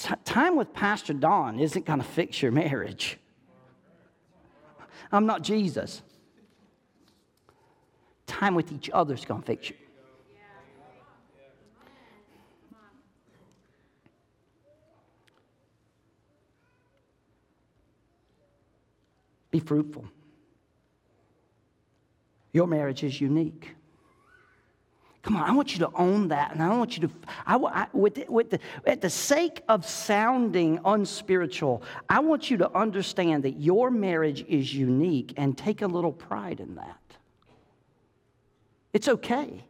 T- 0.04 0.14
time 0.26 0.54
with 0.56 0.74
Pastor 0.74 1.14
Don 1.14 1.58
isn't 1.58 1.86
going 1.86 1.98
to 1.98 2.04
fix 2.04 2.42
your 2.42 2.52
marriage. 2.52 3.16
I'm 5.10 5.24
not 5.24 5.40
Jesus. 5.40 6.02
Time 8.26 8.54
with 8.54 8.70
each 8.70 8.90
other 8.92 9.14
is 9.14 9.24
going 9.24 9.40
to 9.40 9.46
fix 9.46 9.70
you. 9.70 9.76
Be 19.50 19.60
fruitful. 19.60 20.04
Your 22.52 22.66
marriage 22.66 23.02
is 23.04 23.22
unique. 23.22 23.74
Come 25.24 25.36
on, 25.36 25.48
I 25.48 25.52
want 25.52 25.72
you 25.72 25.78
to 25.78 25.90
own 25.94 26.28
that. 26.28 26.52
And 26.52 26.62
I 26.62 26.76
want 26.76 26.98
you 26.98 27.08
to, 27.08 27.14
I, 27.46 27.56
I, 27.56 27.86
with, 27.94 28.16
the, 28.16 28.26
with 28.28 28.50
the, 28.50 28.60
at 28.86 29.00
the 29.00 29.08
sake 29.08 29.62
of 29.70 29.86
sounding 29.88 30.78
unspiritual, 30.84 31.82
I 32.10 32.20
want 32.20 32.50
you 32.50 32.58
to 32.58 32.70
understand 32.76 33.42
that 33.44 33.58
your 33.58 33.90
marriage 33.90 34.44
is 34.46 34.74
unique 34.74 35.32
and 35.38 35.56
take 35.56 35.80
a 35.80 35.86
little 35.86 36.12
pride 36.12 36.60
in 36.60 36.74
that. 36.74 37.00
It's 38.92 39.08
okay. 39.08 39.64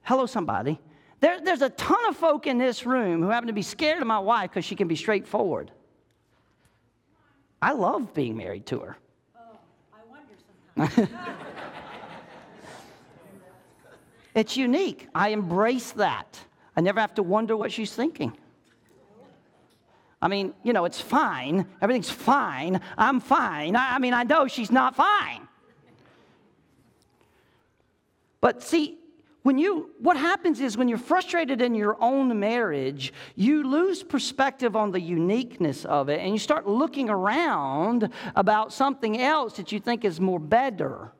Hello, 0.00 0.24
somebody. 0.24 0.80
There, 1.20 1.38
there's 1.42 1.62
a 1.62 1.70
ton 1.70 2.06
of 2.08 2.16
folk 2.16 2.46
in 2.46 2.56
this 2.56 2.86
room 2.86 3.20
who 3.20 3.28
happen 3.28 3.48
to 3.48 3.52
be 3.52 3.60
scared 3.60 4.00
of 4.00 4.06
my 4.06 4.18
wife 4.18 4.50
because 4.50 4.64
she 4.64 4.76
can 4.76 4.88
be 4.88 4.96
straightforward. 4.96 5.70
I 7.60 7.72
love 7.72 8.14
being 8.14 8.34
married 8.34 8.64
to 8.66 8.80
her. 8.80 8.96
Oh, 9.36 9.58
I 9.92 9.98
wonder 10.08 10.32
sometimes. 10.78 11.10
it's 14.36 14.56
unique. 14.56 15.08
I 15.14 15.30
embrace 15.30 15.92
that. 15.92 16.38
I 16.76 16.82
never 16.82 17.00
have 17.00 17.14
to 17.14 17.22
wonder 17.22 17.56
what 17.56 17.72
she's 17.72 17.92
thinking. 17.92 18.36
I 20.20 20.28
mean, 20.28 20.52
you 20.62 20.74
know, 20.74 20.84
it's 20.84 21.00
fine. 21.00 21.66
Everything's 21.80 22.10
fine. 22.10 22.80
I'm 22.98 23.18
fine. 23.18 23.74
I, 23.74 23.94
I 23.94 23.98
mean, 23.98 24.12
I 24.12 24.24
know 24.24 24.46
she's 24.46 24.70
not 24.70 24.94
fine. 24.94 25.48
But 28.42 28.62
see, 28.62 28.98
when 29.42 29.56
you 29.56 29.90
what 30.00 30.18
happens 30.18 30.60
is 30.60 30.76
when 30.76 30.86
you're 30.88 30.98
frustrated 30.98 31.62
in 31.62 31.74
your 31.74 31.96
own 32.02 32.38
marriage 32.40 33.12
you 33.36 33.62
lose 33.62 34.02
perspective 34.02 34.74
on 34.74 34.90
the 34.90 35.00
uniqueness 35.00 35.84
of 35.84 36.08
it 36.08 36.18
and 36.18 36.32
you 36.32 36.38
start 36.40 36.66
looking 36.66 37.08
around 37.08 38.10
about 38.34 38.72
something 38.72 39.20
else 39.20 39.56
that 39.56 39.70
you 39.70 39.78
think 39.78 40.04
is 40.04 40.20
more 40.20 40.40
better 40.40 41.12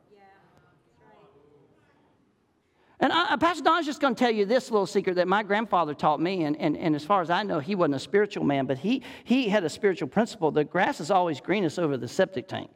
and 3.07 3.13
I, 3.13 3.37
Pastor 3.37 3.63
Don's 3.63 3.87
just 3.87 4.01
going 4.01 4.17
to 4.17 4.19
tell 4.19 4.33
you 4.33 4.45
this 4.45 4.69
little 4.69 4.85
secret 4.85 5.15
that 5.15 5.29
my 5.29 5.45
grandfather 5.45 5.95
taught 5.95 6.21
me, 6.21 6.43
and, 6.43 6.57
and, 6.57 6.77
and 6.77 6.97
as 6.97 7.05
far 7.05 7.23
as 7.23 7.31
I 7.31 7.45
know, 7.45 7.61
he 7.61 7.77
wasn't 7.77 7.95
a 7.95 8.01
spiritual 8.01 8.43
man, 8.43 8.67
but 8.67 8.79
he, 8.79 9.01
he 9.23 9.49
had 9.49 9.63
a 9.63 9.69
spiritual 9.69 10.09
principle. 10.09 10.51
The 10.51 10.65
grass 10.65 10.99
is 10.99 11.13
always 11.13 11.41
greenest 11.41 11.79
over 11.79 11.97
the 11.97 12.09
septic 12.09 12.49
tank. 12.49 12.69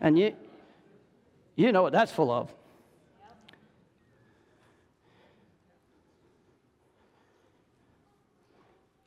And 0.00 0.18
you, 0.18 0.34
you 1.54 1.70
know 1.70 1.84
what 1.84 1.92
that's 1.92 2.10
full 2.10 2.32
of. 2.32 2.52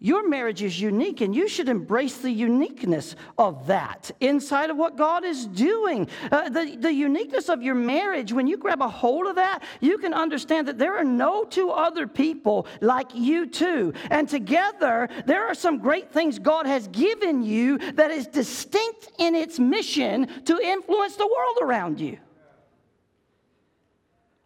Your 0.05 0.29
marriage 0.29 0.61
is 0.61 0.79
unique, 0.79 1.21
and 1.21 1.35
you 1.35 1.47
should 1.47 1.67
embrace 1.67 2.19
the 2.19 2.29
uniqueness 2.29 3.15
of 3.39 3.65
that 3.65 4.11
inside 4.19 4.69
of 4.69 4.77
what 4.77 4.97
God 4.97 5.25
is 5.25 5.47
doing. 5.47 6.07
Uh, 6.31 6.47
the, 6.47 6.77
the 6.79 6.93
uniqueness 6.93 7.49
of 7.49 7.63
your 7.63 7.73
marriage, 7.73 8.31
when 8.31 8.45
you 8.45 8.55
grab 8.55 8.83
a 8.83 8.87
hold 8.87 9.25
of 9.25 9.33
that, 9.37 9.63
you 9.81 9.97
can 9.97 10.13
understand 10.13 10.67
that 10.67 10.77
there 10.77 10.95
are 10.95 11.03
no 11.03 11.43
two 11.43 11.71
other 11.71 12.05
people 12.05 12.67
like 12.81 13.15
you 13.15 13.47
two. 13.47 13.93
And 14.11 14.29
together, 14.29 15.09
there 15.25 15.47
are 15.47 15.55
some 15.55 15.79
great 15.79 16.11
things 16.11 16.37
God 16.37 16.67
has 16.67 16.87
given 16.89 17.41
you 17.41 17.79
that 17.93 18.11
is 18.11 18.27
distinct 18.27 19.11
in 19.17 19.33
its 19.33 19.57
mission 19.57 20.27
to 20.43 20.59
influence 20.59 21.15
the 21.15 21.25
world 21.25 21.57
around 21.63 21.99
you. 21.99 22.19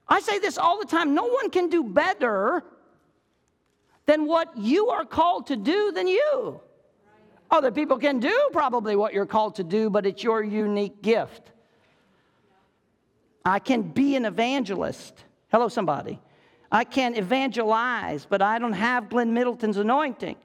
I 0.08 0.22
say 0.22 0.40
this 0.40 0.58
all 0.58 0.80
the 0.80 0.86
time 0.86 1.14
no 1.14 1.26
one 1.26 1.50
can 1.50 1.68
do 1.68 1.84
better 1.84 2.64
than 4.10 4.26
what 4.26 4.58
you 4.58 4.90
are 4.90 5.06
called 5.06 5.46
to 5.46 5.56
do 5.56 5.92
than 5.92 6.08
you. 6.08 6.60
Other 7.52 7.72
people 7.72 8.00
can 8.00 8.20
do 8.20 8.50
probably 8.52 8.96
what 8.96 9.14
you're 9.14 9.28
called 9.28 9.58
to 9.58 9.64
do, 9.64 9.92
but 9.92 10.08
it's 10.08 10.24
your 10.24 10.44
unique 10.44 11.04
gift. 11.04 11.52
I 13.46 13.60
can 13.60 13.84
be 13.84 14.16
an 14.16 14.26
evangelist. 14.26 15.14
Hello, 15.52 15.68
somebody. 15.68 16.20
I 16.72 16.86
can 16.86 17.16
evangelize, 17.16 18.26
but 18.26 18.42
I 18.42 18.58
don't 18.58 18.74
have 18.74 19.10
Glenn 19.10 19.32
Middleton's 19.32 19.78
anointing. 19.78 20.38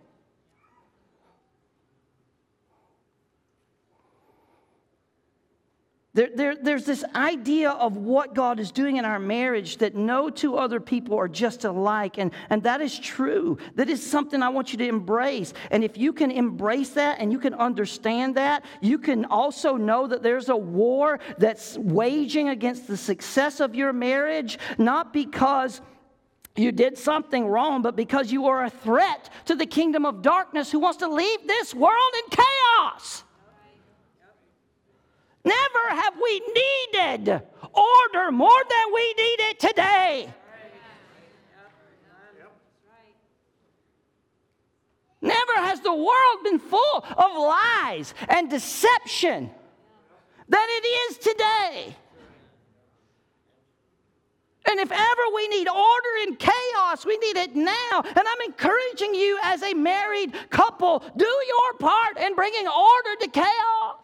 There, 6.14 6.30
there, 6.32 6.54
there's 6.54 6.84
this 6.84 7.04
idea 7.16 7.70
of 7.70 7.96
what 7.96 8.34
God 8.34 8.60
is 8.60 8.70
doing 8.70 8.98
in 8.98 9.04
our 9.04 9.18
marriage 9.18 9.78
that 9.78 9.96
no 9.96 10.30
two 10.30 10.56
other 10.56 10.78
people 10.78 11.18
are 11.18 11.26
just 11.26 11.64
alike. 11.64 12.18
And, 12.18 12.30
and 12.50 12.62
that 12.62 12.80
is 12.80 12.96
true. 12.96 13.58
That 13.74 13.90
is 13.90 14.08
something 14.08 14.40
I 14.40 14.48
want 14.48 14.70
you 14.70 14.78
to 14.78 14.86
embrace. 14.86 15.52
And 15.72 15.82
if 15.82 15.98
you 15.98 16.12
can 16.12 16.30
embrace 16.30 16.90
that 16.90 17.18
and 17.18 17.32
you 17.32 17.40
can 17.40 17.52
understand 17.54 18.36
that, 18.36 18.64
you 18.80 18.98
can 18.98 19.24
also 19.24 19.76
know 19.76 20.06
that 20.06 20.22
there's 20.22 20.50
a 20.50 20.56
war 20.56 21.18
that's 21.36 21.76
waging 21.78 22.48
against 22.48 22.86
the 22.86 22.96
success 22.96 23.58
of 23.58 23.74
your 23.74 23.92
marriage, 23.92 24.56
not 24.78 25.12
because 25.12 25.80
you 26.54 26.70
did 26.70 26.96
something 26.96 27.44
wrong, 27.44 27.82
but 27.82 27.96
because 27.96 28.30
you 28.30 28.46
are 28.46 28.64
a 28.64 28.70
threat 28.70 29.30
to 29.46 29.56
the 29.56 29.66
kingdom 29.66 30.06
of 30.06 30.22
darkness 30.22 30.70
who 30.70 30.78
wants 30.78 30.98
to 30.98 31.08
leave 31.08 31.48
this 31.48 31.74
world 31.74 32.14
in 32.24 32.30
chaos. 32.30 33.24
Never 35.44 35.88
have 35.90 36.14
we 36.22 36.40
needed 36.40 37.42
order 37.72 38.32
more 38.32 38.62
than 38.68 38.94
we 38.94 39.14
need 39.14 39.40
it 39.40 39.60
today. 39.60 40.34
Never 45.20 45.54
has 45.56 45.80
the 45.80 45.94
world 45.94 46.38
been 46.44 46.58
full 46.58 47.04
of 47.16 47.36
lies 47.36 48.14
and 48.28 48.50
deception 48.50 49.50
than 50.48 50.66
it 50.68 50.86
is 50.86 51.18
today. 51.18 51.96
And 54.66 54.80
if 54.80 54.90
ever 54.90 55.22
we 55.34 55.48
need 55.48 55.68
order 55.68 56.08
in 56.26 56.36
chaos, 56.36 57.04
we 57.04 57.16
need 57.18 57.36
it 57.36 57.54
now. 57.54 58.02
And 58.02 58.18
I'm 58.18 58.40
encouraging 58.46 59.14
you 59.14 59.38
as 59.42 59.62
a 59.62 59.74
married 59.74 60.34
couple, 60.50 61.02
do 61.16 61.24
your 61.24 61.78
part 61.78 62.18
in 62.18 62.34
bringing 62.34 62.66
order 62.66 63.20
to 63.20 63.28
chaos. 63.28 64.03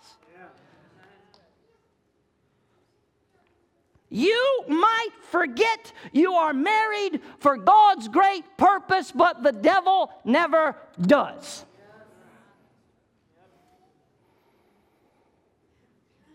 You 4.11 4.65
might 4.67 5.11
forget 5.31 5.93
you 6.13 6.33
are 6.33 6.53
married 6.53 7.21
for 7.39 7.57
God's 7.57 8.09
great 8.09 8.45
purpose, 8.57 9.13
but 9.13 9.43
the 9.45 9.53
devil 9.53 10.11
never 10.25 10.77
does. 11.01 11.65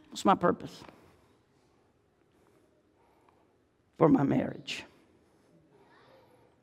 What's 0.10 0.24
my 0.24 0.36
purpose 0.36 0.82
for 3.98 4.08
my 4.08 4.24
marriage? 4.24 4.86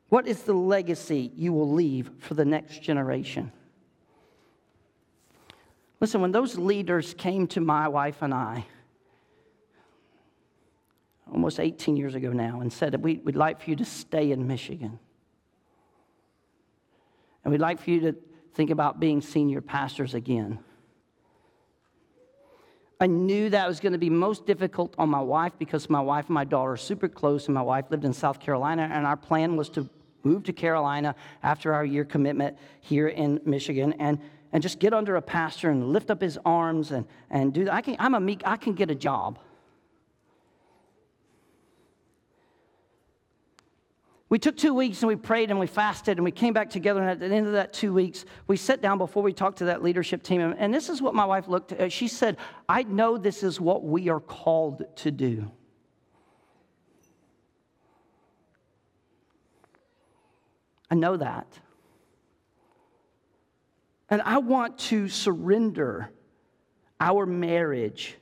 What 0.09 0.27
is 0.27 0.41
the 0.41 0.53
legacy 0.53 1.31
you 1.35 1.53
will 1.53 1.71
leave 1.71 2.09
for 2.17 2.33
the 2.33 2.45
next 2.45 2.81
generation? 2.81 3.51
Listen, 5.99 6.21
when 6.21 6.31
those 6.31 6.57
leaders 6.57 7.13
came 7.13 7.45
to 7.47 7.61
my 7.61 7.87
wife 7.87 8.23
and 8.23 8.33
I, 8.33 8.65
almost 11.33 11.59
18 11.59 11.97
years 11.97 12.15
ago 12.15 12.31
now, 12.31 12.61
and 12.61 12.71
said 12.71 12.93
that 12.93 13.01
we, 13.01 13.15
would 13.23 13.35
like 13.35 13.61
for 13.61 13.69
you 13.69 13.75
to 13.75 13.85
stay 13.85 14.31
in 14.31 14.47
Michigan. 14.47 14.99
And 17.43 17.51
we'd 17.51 17.61
like 17.61 17.81
for 17.81 17.89
you 17.89 17.99
to 18.01 18.15
think 18.53 18.69
about 18.69 18.99
being 18.99 19.19
senior 19.19 19.61
pastors 19.61 20.13
again. 20.13 20.59
I 22.99 23.07
knew 23.07 23.49
that 23.49 23.67
was 23.67 23.79
going 23.79 23.93
to 23.93 23.99
be 23.99 24.09
most 24.09 24.45
difficult 24.45 24.95
on 24.97 25.09
my 25.09 25.19
wife 25.19 25.53
because 25.57 25.89
my 25.89 25.99
wife 25.99 26.27
and 26.27 26.35
my 26.35 26.45
daughter 26.45 26.71
are 26.71 26.77
super 26.77 27.09
close, 27.09 27.47
and 27.47 27.55
my 27.55 27.61
wife 27.61 27.85
lived 27.89 28.05
in 28.05 28.13
South 28.13 28.39
Carolina, 28.39 28.89
and 28.93 29.05
our 29.05 29.17
plan 29.17 29.57
was 29.57 29.69
to 29.71 29.89
move 30.23 30.43
to 30.43 30.53
Carolina 30.53 31.15
after 31.41 31.73
our 31.73 31.83
year 31.83 32.05
commitment 32.05 32.57
here 32.79 33.09
in 33.09 33.41
Michigan 33.45 33.93
and, 33.99 34.19
and 34.53 34.63
just 34.63 34.79
get 34.79 34.93
under 34.93 35.15
a 35.17 35.21
pastor 35.21 35.69
and 35.69 35.91
lift 35.91 36.09
up 36.09 36.21
his 36.21 36.39
arms 36.45 36.91
and, 36.91 37.05
and 37.29 37.53
do 37.53 37.65
that. 37.65 37.73
I 37.73 37.81
can, 37.81 37.95
I'm 37.99 38.15
a 38.15 38.19
meek, 38.19 38.41
I 38.45 38.55
can 38.55 38.73
get 38.73 38.89
a 38.89 38.95
job. 38.95 39.39
We 44.33 44.39
took 44.39 44.57
two 44.57 44.73
weeks 44.73 45.03
and 45.03 45.07
we 45.07 45.15
prayed 45.15 45.51
and 45.51 45.59
we 45.59 45.67
fasted 45.67 46.17
and 46.17 46.25
we 46.25 46.31
came 46.31 46.53
back 46.53 46.71
together. 46.71 46.99
And 46.99 47.11
at 47.11 47.19
the 47.19 47.27
end 47.27 47.45
of 47.45 47.53
that 47.53 47.71
two 47.71 47.93
weeks, 47.93 48.25
we 48.47 48.57
sat 48.57 48.81
down 48.81 48.97
before 48.97 49.21
we 49.21 49.31
talked 49.31 49.59
to 49.59 49.65
that 49.65 49.83
leadership 49.83 50.23
team. 50.23 50.55
And 50.57 50.73
this 50.73 50.89
is 50.89 51.03
what 51.03 51.13
my 51.13 51.23
wife 51.23 51.47
looked 51.47 51.71
at. 51.71 51.91
She 51.91 52.07
said, 52.07 52.37
I 52.67 52.81
know 52.81 53.19
this 53.19 53.43
is 53.43 53.61
what 53.61 53.83
we 53.83 54.09
are 54.09 54.19
called 54.19 54.85
to 54.95 55.11
do. 55.11 55.51
I 60.89 60.95
know 60.95 61.15
that. 61.15 61.45
And 64.09 64.19
I 64.23 64.39
want 64.39 64.79
to 64.79 65.09
surrender 65.09 66.09
our 66.99 67.27
marriage 67.27 68.17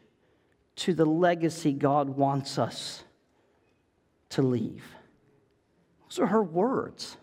to 0.75 0.93
the 0.93 1.05
legacy 1.05 1.71
God 1.71 2.09
wants 2.09 2.57
us 2.57 3.05
to 4.31 4.41
leave. 4.41 4.83
Those 6.11 6.19
are 6.19 6.27
her 6.27 6.43
words. 6.43 7.15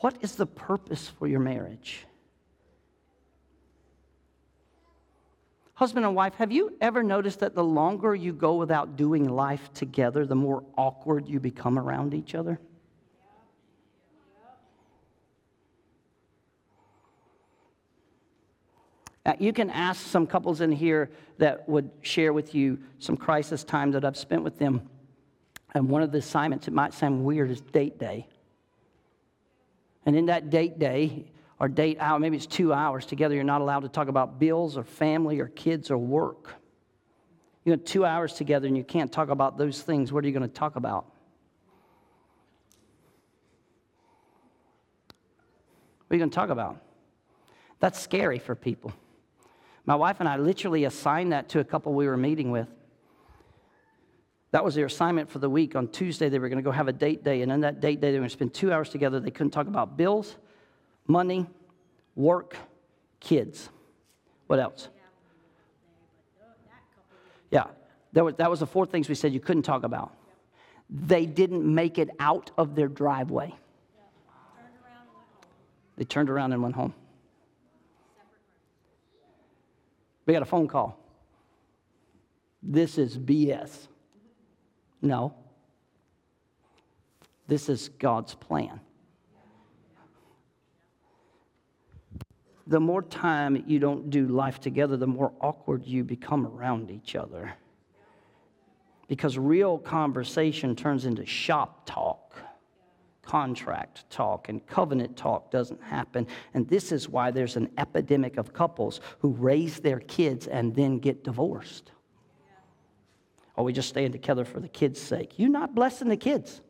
What 0.00 0.16
is 0.20 0.34
the 0.34 0.44
purpose 0.44 1.08
for 1.08 1.26
your 1.26 1.40
marriage? 1.40 2.04
Husband 5.72 6.04
and 6.04 6.14
wife, 6.14 6.34
have 6.34 6.52
you 6.52 6.76
ever 6.82 7.02
noticed 7.02 7.40
that 7.40 7.54
the 7.54 7.64
longer 7.64 8.14
you 8.14 8.34
go 8.34 8.56
without 8.56 8.96
doing 8.96 9.26
life 9.26 9.72
together, 9.72 10.26
the 10.26 10.34
more 10.34 10.62
awkward 10.76 11.26
you 11.26 11.40
become 11.40 11.78
around 11.78 12.12
each 12.12 12.34
other? 12.34 12.60
Now, 19.26 19.36
you 19.38 19.52
can 19.52 19.70
ask 19.70 20.06
some 20.06 20.26
couples 20.26 20.60
in 20.60 20.72
here 20.72 21.10
that 21.38 21.68
would 21.68 21.90
share 22.00 22.32
with 22.32 22.54
you 22.54 22.78
some 22.98 23.16
crisis 23.16 23.64
time 23.64 23.90
that 23.92 24.04
I've 24.04 24.16
spent 24.16 24.42
with 24.42 24.58
them. 24.58 24.88
And 25.74 25.88
one 25.88 26.02
of 26.02 26.10
the 26.10 26.18
assignments, 26.18 26.68
it 26.68 26.74
might 26.74 26.94
sound 26.94 27.24
weird, 27.24 27.50
is 27.50 27.60
date 27.60 27.98
day. 27.98 28.26
And 30.06 30.16
in 30.16 30.26
that 30.26 30.50
date 30.50 30.78
day, 30.78 31.26
or 31.60 31.68
date 31.68 31.98
hour, 32.00 32.18
maybe 32.18 32.38
it's 32.38 32.46
two 32.46 32.72
hours 32.72 33.04
together, 33.04 33.34
you're 33.34 33.44
not 33.44 33.60
allowed 33.60 33.80
to 33.80 33.88
talk 33.88 34.08
about 34.08 34.40
bills 34.40 34.78
or 34.78 34.82
family 34.82 35.38
or 35.40 35.48
kids 35.48 35.90
or 35.90 35.98
work. 35.98 36.54
You 37.64 37.72
have 37.72 37.84
two 37.84 38.06
hours 38.06 38.32
together 38.32 38.66
and 38.66 38.76
you 38.76 38.82
can't 38.82 39.12
talk 39.12 39.28
about 39.28 39.58
those 39.58 39.82
things. 39.82 40.10
What 40.10 40.24
are 40.24 40.26
you 40.26 40.32
going 40.32 40.48
to 40.48 40.54
talk 40.54 40.76
about? 40.76 41.04
What 46.06 46.14
are 46.14 46.16
you 46.16 46.18
going 46.18 46.30
to 46.30 46.34
talk 46.34 46.48
about? 46.48 46.80
That's 47.78 48.00
scary 48.00 48.38
for 48.38 48.54
people. 48.54 48.94
My 49.90 49.96
wife 49.96 50.20
and 50.20 50.28
I 50.28 50.36
literally 50.36 50.84
assigned 50.84 51.32
that 51.32 51.48
to 51.48 51.58
a 51.58 51.64
couple 51.64 51.92
we 51.94 52.06
were 52.06 52.16
meeting 52.16 52.52
with. 52.52 52.68
That 54.52 54.64
was 54.64 54.76
their 54.76 54.86
assignment 54.86 55.28
for 55.28 55.40
the 55.40 55.50
week. 55.50 55.74
On 55.74 55.88
Tuesday, 55.88 56.28
they 56.28 56.38
were 56.38 56.48
going 56.48 56.60
to 56.60 56.62
go 56.62 56.70
have 56.70 56.86
a 56.86 56.92
date 56.92 57.24
day, 57.24 57.42
and 57.42 57.50
on 57.50 57.62
that 57.62 57.80
date 57.80 58.00
day, 58.00 58.12
they 58.12 58.18
were 58.18 58.20
going 58.20 58.28
to 58.28 58.32
spend 58.32 58.54
two 58.54 58.72
hours 58.72 58.88
together. 58.88 59.18
They 59.18 59.32
couldn't 59.32 59.50
talk 59.50 59.66
about 59.66 59.96
bills, 59.96 60.36
money, 61.08 61.44
work, 62.14 62.56
kids. 63.18 63.68
What 64.46 64.60
else? 64.60 64.90
Yeah, 67.50 67.64
that 68.12 68.24
was, 68.24 68.36
that 68.36 68.48
was 68.48 68.60
the 68.60 68.68
four 68.68 68.86
things 68.86 69.08
we 69.08 69.16
said 69.16 69.32
you 69.32 69.40
couldn't 69.40 69.64
talk 69.64 69.82
about. 69.82 70.14
They 70.88 71.26
didn't 71.26 71.64
make 71.64 71.98
it 71.98 72.10
out 72.20 72.52
of 72.56 72.76
their 72.76 72.86
driveway. 72.86 73.52
They 75.96 76.04
turned 76.04 76.30
around 76.30 76.52
and 76.52 76.62
went 76.62 76.76
home. 76.76 76.94
We 80.30 80.34
got 80.34 80.42
a 80.42 80.46
phone 80.46 80.68
call. 80.68 80.96
This 82.62 82.98
is 82.98 83.18
BS. 83.18 83.88
No. 85.02 85.34
This 87.48 87.68
is 87.68 87.88
God's 87.88 88.36
plan. 88.36 88.78
The 92.68 92.78
more 92.78 93.02
time 93.02 93.64
you 93.66 93.80
don't 93.80 94.08
do 94.08 94.28
life 94.28 94.60
together, 94.60 94.96
the 94.96 95.08
more 95.08 95.32
awkward 95.40 95.84
you 95.84 96.04
become 96.04 96.46
around 96.46 96.92
each 96.92 97.16
other. 97.16 97.52
Because 99.08 99.36
real 99.36 99.78
conversation 99.78 100.76
turns 100.76 101.06
into 101.06 101.26
shop 101.26 101.86
talk 101.86 102.19
contract 103.30 104.10
talk 104.10 104.48
and 104.48 104.66
covenant 104.66 105.16
talk 105.16 105.52
doesn't 105.52 105.80
happen. 105.80 106.26
And 106.52 106.66
this 106.66 106.90
is 106.90 107.08
why 107.08 107.30
there's 107.30 107.54
an 107.54 107.70
epidemic 107.78 108.38
of 108.38 108.52
couples 108.52 109.00
who 109.20 109.28
raise 109.28 109.78
their 109.78 110.00
kids 110.00 110.48
and 110.48 110.74
then 110.74 110.98
get 110.98 111.22
divorced. 111.22 111.92
Or 113.54 113.62
we 113.62 113.72
just 113.72 113.88
staying 113.88 114.10
together 114.10 114.44
for 114.44 114.58
the 114.58 114.66
kids' 114.66 115.00
sake. 115.00 115.38
You're 115.38 115.48
not 115.48 115.76
blessing 115.76 116.08
the 116.08 116.16
kids. 116.16 116.60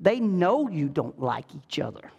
They 0.00 0.18
know 0.18 0.70
you 0.70 0.88
don't 0.88 1.20
like 1.20 1.54
each 1.54 1.78
other. 1.78 2.10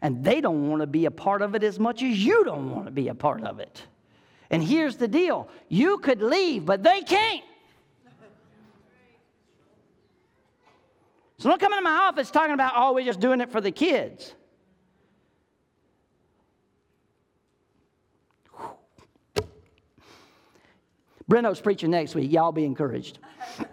And 0.00 0.22
they 0.22 0.40
don't 0.40 0.68
want 0.68 0.82
to 0.82 0.86
be 0.86 1.06
a 1.06 1.10
part 1.10 1.42
of 1.42 1.56
it 1.56 1.64
as 1.64 1.80
much 1.80 2.00
as 2.00 2.24
you 2.24 2.44
don't 2.44 2.70
want 2.70 2.84
to 2.84 2.92
be 2.92 3.08
a 3.08 3.14
part 3.14 3.42
of 3.42 3.58
it. 3.58 3.82
And 4.50 4.62
here's 4.62 4.96
the 4.96 5.08
deal 5.08 5.48
you 5.68 5.98
could 5.98 6.22
leave, 6.22 6.64
but 6.64 6.84
they 6.84 7.00
can't. 7.00 7.42
So 11.38 11.48
don't 11.48 11.60
come 11.60 11.72
into 11.72 11.84
my 11.84 11.90
office 11.90 12.30
talking 12.30 12.54
about, 12.54 12.72
oh, 12.74 12.94
we're 12.94 13.04
just 13.04 13.20
doing 13.20 13.40
it 13.40 13.50
for 13.50 13.60
the 13.60 13.70
kids. 13.70 14.34
Breno's 21.28 21.60
preaching 21.60 21.90
next 21.90 22.14
week. 22.14 22.32
Y'all 22.32 22.52
be 22.52 22.64
encouraged. 22.64 23.18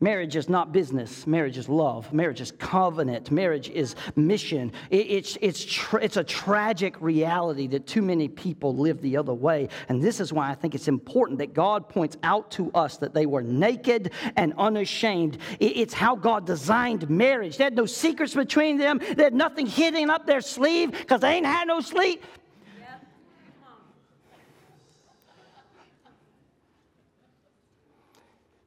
Marriage 0.00 0.36
is 0.36 0.48
not 0.48 0.72
business. 0.72 1.26
Marriage 1.26 1.58
is 1.58 1.68
love. 1.68 2.12
Marriage 2.12 2.40
is 2.40 2.52
covenant. 2.52 3.32
Marriage 3.32 3.68
is 3.68 3.96
mission. 4.14 4.72
it's, 4.90 5.36
it's, 5.40 5.64
tra- 5.64 6.02
it's 6.02 6.16
a 6.16 6.22
tragic 6.22 7.00
reality 7.00 7.66
that 7.66 7.84
too 7.86 8.02
many 8.02 8.28
people 8.28 8.76
live 8.76 9.02
the 9.02 9.16
other 9.16 9.34
way. 9.34 9.68
And 9.88 10.00
this 10.00 10.20
is 10.20 10.32
why 10.32 10.50
I 10.50 10.54
think 10.54 10.76
it's 10.76 10.86
important 10.86 11.40
that 11.40 11.52
God 11.52 11.88
points 11.88 12.16
out 12.22 12.48
to 12.52 12.70
us 12.72 12.96
that 12.98 13.12
they 13.12 13.26
were 13.26 13.42
naked 13.42 14.12
and 14.36 14.54
unashamed. 14.56 15.38
it's 15.58 15.94
how 15.94 16.14
God 16.14 16.46
designed 16.46 17.10
marriage. 17.10 17.56
They 17.56 17.64
had 17.64 17.74
no 17.74 17.86
secrets 17.86 18.34
between 18.34 18.78
them, 18.78 19.00
they 19.16 19.24
had 19.24 19.34
nothing 19.34 19.66
hidden 19.66 20.10
up 20.10 20.26
their 20.26 20.40
sleeve 20.40 20.92
because 20.92 21.22
they 21.22 21.32
ain't 21.32 21.46
had 21.46 21.66
no 21.66 21.80
sleep. 21.80 22.22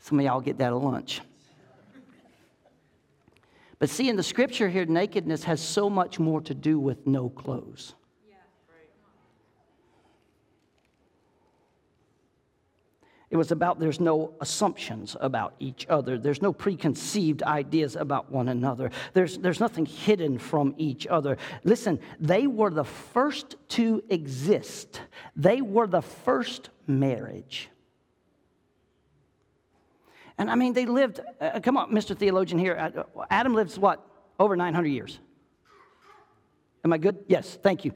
Some 0.02 0.20
of 0.20 0.26
y'all 0.26 0.42
get 0.42 0.58
that 0.58 0.74
at 0.74 0.76
lunch. 0.76 1.22
But 3.80 3.90
see, 3.90 4.10
in 4.10 4.16
the 4.16 4.24
scripture 4.24 4.70
here, 4.70 4.86
nakedness 4.86 5.44
has 5.46 5.60
so 5.60 5.90
much 5.90 6.20
more 6.20 6.42
to 6.42 6.54
do 6.54 6.80
with 6.80 7.08
no 7.08 7.30
clothes. 7.30 7.96
It 13.32 13.38
was 13.38 13.52
about 13.52 13.80
there's 13.80 14.02
no 14.02 14.34
assumptions 14.42 15.16
about 15.22 15.56
each 15.58 15.88
other. 15.90 16.20
There's 16.20 16.42
no 16.42 16.52
preconceived 16.52 17.44
ideas 17.44 17.96
about 17.96 18.30
one 18.30 18.50
another. 18.50 18.92
There's, 19.14 19.38
there's 19.38 19.62
nothing 19.62 19.86
hidden 19.86 20.38
from 20.38 20.76
each 20.78 21.08
other. 21.08 21.38
Listen, 21.64 21.98
they 22.20 22.46
were 22.46 22.70
the 22.70 22.84
first 22.84 23.56
to 23.70 24.04
exist, 24.10 25.02
they 25.36 25.62
were 25.62 25.88
the 25.88 26.02
first 26.02 26.70
marriage. 26.88 27.70
And 30.42 30.50
I 30.50 30.56
mean, 30.56 30.74
they 30.74 30.88
lived, 30.88 31.20
uh, 31.40 31.60
come 31.60 31.78
on, 31.78 31.92
Mr. 31.92 32.18
Theologian 32.18 32.58
here. 32.58 32.76
Uh, 32.76 33.04
Adam 33.30 33.54
lives 33.54 33.78
what? 33.78 34.04
Over 34.40 34.56
900 34.56 34.88
years. 34.88 35.20
Am 36.84 36.92
I 36.92 36.98
good? 36.98 37.20
Yes, 37.28 37.60
thank 37.62 37.86
you. 37.86 37.94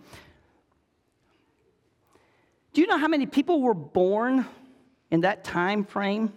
Do 2.73 2.81
you 2.81 2.87
know 2.87 2.99
how 2.99 3.07
many 3.07 3.25
people 3.25 3.63
were 3.63 3.73
born 3.73 4.45
in 5.09 5.21
that 5.21 5.43
time 5.43 5.85
frame? 5.85 6.33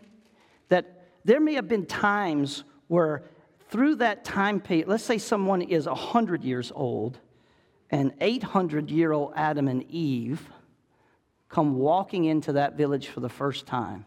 That 0.70 1.10
there 1.26 1.40
may 1.40 1.52
have 1.52 1.68
been 1.68 1.84
times 1.84 2.64
where 2.86 3.24
through 3.68 3.96
that 3.96 4.24
time 4.24 4.60
period, 4.60 4.88
let's 4.88 5.04
say 5.04 5.18
someone 5.18 5.60
is 5.60 5.86
100 5.86 6.42
years 6.42 6.72
old, 6.74 7.18
and 7.90 8.14
800 8.22 8.90
year 8.90 9.12
old 9.12 9.34
Adam 9.36 9.68
and 9.68 9.84
Eve 9.90 10.48
come 11.50 11.76
walking 11.76 12.24
into 12.24 12.54
that 12.54 12.78
village 12.78 13.08
for 13.08 13.20
the 13.20 13.28
first 13.28 13.66
time. 13.66 14.06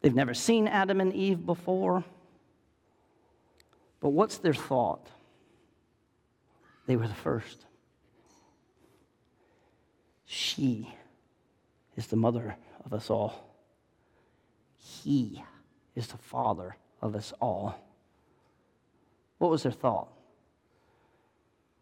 They've 0.00 0.14
never 0.14 0.34
seen 0.34 0.68
Adam 0.68 1.00
and 1.00 1.12
Eve 1.12 1.44
before. 1.44 2.04
But 4.00 4.10
what's 4.10 4.38
their 4.38 4.54
thought? 4.54 5.08
They 6.86 6.96
were 6.96 7.08
the 7.08 7.14
first. 7.14 7.66
She 10.24 10.92
is 11.96 12.06
the 12.06 12.16
mother 12.16 12.56
of 12.84 12.94
us 12.94 13.10
all. 13.10 13.56
He 14.76 15.42
is 15.96 16.06
the 16.06 16.18
father 16.18 16.76
of 17.02 17.16
us 17.16 17.32
all. 17.40 17.74
What 19.38 19.50
was 19.50 19.62
their 19.64 19.72
thought? 19.72 20.08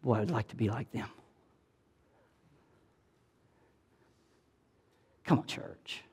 Boy, 0.01 0.15
I'd 0.15 0.31
like 0.31 0.47
to 0.49 0.55
be 0.55 0.69
like 0.69 0.91
them. 0.91 1.09
Come 5.23 5.39
on, 5.39 5.45
church. 5.45 6.03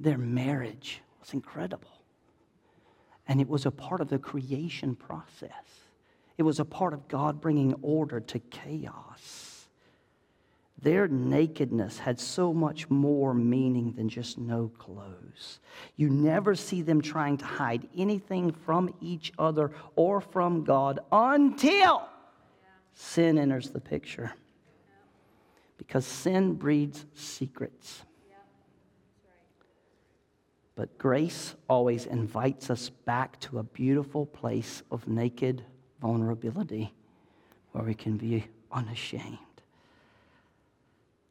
Their 0.00 0.18
marriage 0.18 1.02
was 1.20 1.32
incredible. 1.32 1.90
And 3.26 3.40
it 3.40 3.48
was 3.48 3.66
a 3.66 3.70
part 3.70 4.00
of 4.00 4.08
the 4.08 4.18
creation 4.18 4.94
process, 4.94 5.50
it 6.36 6.42
was 6.42 6.60
a 6.60 6.64
part 6.64 6.92
of 6.92 7.08
God 7.08 7.40
bringing 7.40 7.74
order 7.82 8.20
to 8.20 8.38
chaos. 8.38 9.54
Their 10.82 11.08
nakedness 11.08 11.98
had 11.98 12.20
so 12.20 12.52
much 12.52 12.90
more 12.90 13.32
meaning 13.32 13.92
than 13.92 14.08
just 14.08 14.36
no 14.36 14.70
clothes. 14.76 15.60
You 15.96 16.10
never 16.10 16.54
see 16.54 16.82
them 16.82 17.00
trying 17.00 17.38
to 17.38 17.44
hide 17.46 17.88
anything 17.96 18.52
from 18.52 18.92
each 19.00 19.32
other 19.38 19.70
or 19.96 20.20
from 20.20 20.62
God 20.64 21.00
until 21.10 22.06
sin 22.92 23.38
enters 23.38 23.70
the 23.70 23.80
picture. 23.80 24.34
Because 25.78 26.04
sin 26.04 26.54
breeds 26.54 27.06
secrets. 27.14 28.02
But 30.76 30.98
grace 30.98 31.54
always 31.68 32.06
invites 32.06 32.68
us 32.68 32.90
back 32.90 33.38
to 33.40 33.58
a 33.58 33.62
beautiful 33.62 34.26
place 34.26 34.82
of 34.90 35.06
naked 35.06 35.62
vulnerability 36.00 36.92
where 37.72 37.84
we 37.84 37.94
can 37.94 38.16
be 38.16 38.46
unashamed. 38.72 39.38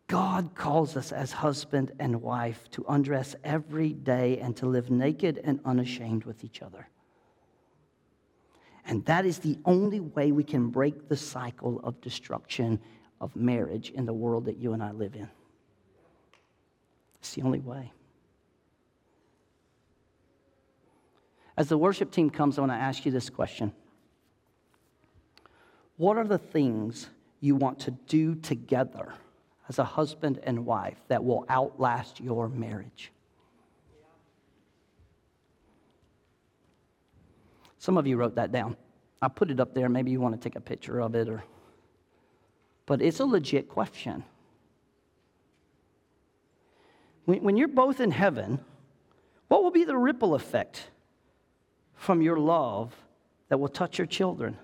God 0.07 0.53
calls 0.55 0.95
us 0.95 1.11
as 1.11 1.31
husband 1.31 1.91
and 1.99 2.21
wife 2.21 2.69
to 2.71 2.85
undress 2.87 3.35
every 3.43 3.93
day 3.93 4.37
and 4.39 4.55
to 4.57 4.67
live 4.67 4.91
naked 4.91 5.41
and 5.43 5.59
unashamed 5.65 6.23
with 6.25 6.43
each 6.43 6.61
other. 6.61 6.87
And 8.85 9.03
that 9.05 9.25
is 9.25 9.39
the 9.39 9.57
only 9.65 9.99
way 9.99 10.31
we 10.31 10.43
can 10.43 10.69
break 10.69 11.07
the 11.07 11.17
cycle 11.17 11.79
of 11.83 11.99
destruction 12.01 12.79
of 13.19 13.35
marriage 13.35 13.91
in 13.91 14.05
the 14.05 14.13
world 14.13 14.45
that 14.45 14.57
you 14.57 14.73
and 14.73 14.83
I 14.83 14.91
live 14.91 15.15
in. 15.15 15.29
It's 17.19 17.33
the 17.33 17.41
only 17.41 17.59
way. 17.59 17.91
As 21.55 21.69
the 21.69 21.77
worship 21.77 22.11
team 22.11 22.29
comes, 22.29 22.57
I 22.57 22.61
want 22.61 22.71
to 22.71 22.77
ask 22.77 23.05
you 23.05 23.11
this 23.11 23.29
question 23.29 23.73
What 25.97 26.17
are 26.17 26.27
the 26.27 26.37
things 26.37 27.09
you 27.39 27.55
want 27.55 27.79
to 27.81 27.91
do 27.91 28.35
together? 28.35 29.13
as 29.69 29.79
a 29.79 29.83
husband 29.83 30.39
and 30.43 30.65
wife 30.65 30.97
that 31.07 31.23
will 31.23 31.45
outlast 31.49 32.19
your 32.19 32.49
marriage. 32.49 33.11
Some 37.77 37.97
of 37.97 38.07
you 38.07 38.17
wrote 38.17 38.35
that 38.35 38.51
down. 38.51 38.77
I 39.21 39.27
put 39.27 39.51
it 39.51 39.59
up 39.59 39.73
there. 39.73 39.89
Maybe 39.89 40.11
you 40.11 40.19
want 40.19 40.35
to 40.35 40.41
take 40.41 40.55
a 40.55 40.61
picture 40.61 41.01
of 41.01 41.15
it 41.15 41.29
or 41.29 41.43
but 42.85 43.01
it's 43.01 43.21
a 43.21 43.25
legit 43.25 43.69
question. 43.69 44.25
When, 47.23 47.41
when 47.41 47.55
you're 47.55 47.69
both 47.69 48.01
in 48.01 48.11
heaven, 48.11 48.59
what 49.47 49.63
will 49.63 49.71
be 49.71 49.85
the 49.85 49.95
ripple 49.95 50.35
effect 50.35 50.89
from 52.03 52.21
your 52.21 52.37
love 52.37 52.93
that 53.49 53.59
will 53.59 53.69
touch 53.69 53.97
your 53.97 54.07
children? 54.07 54.57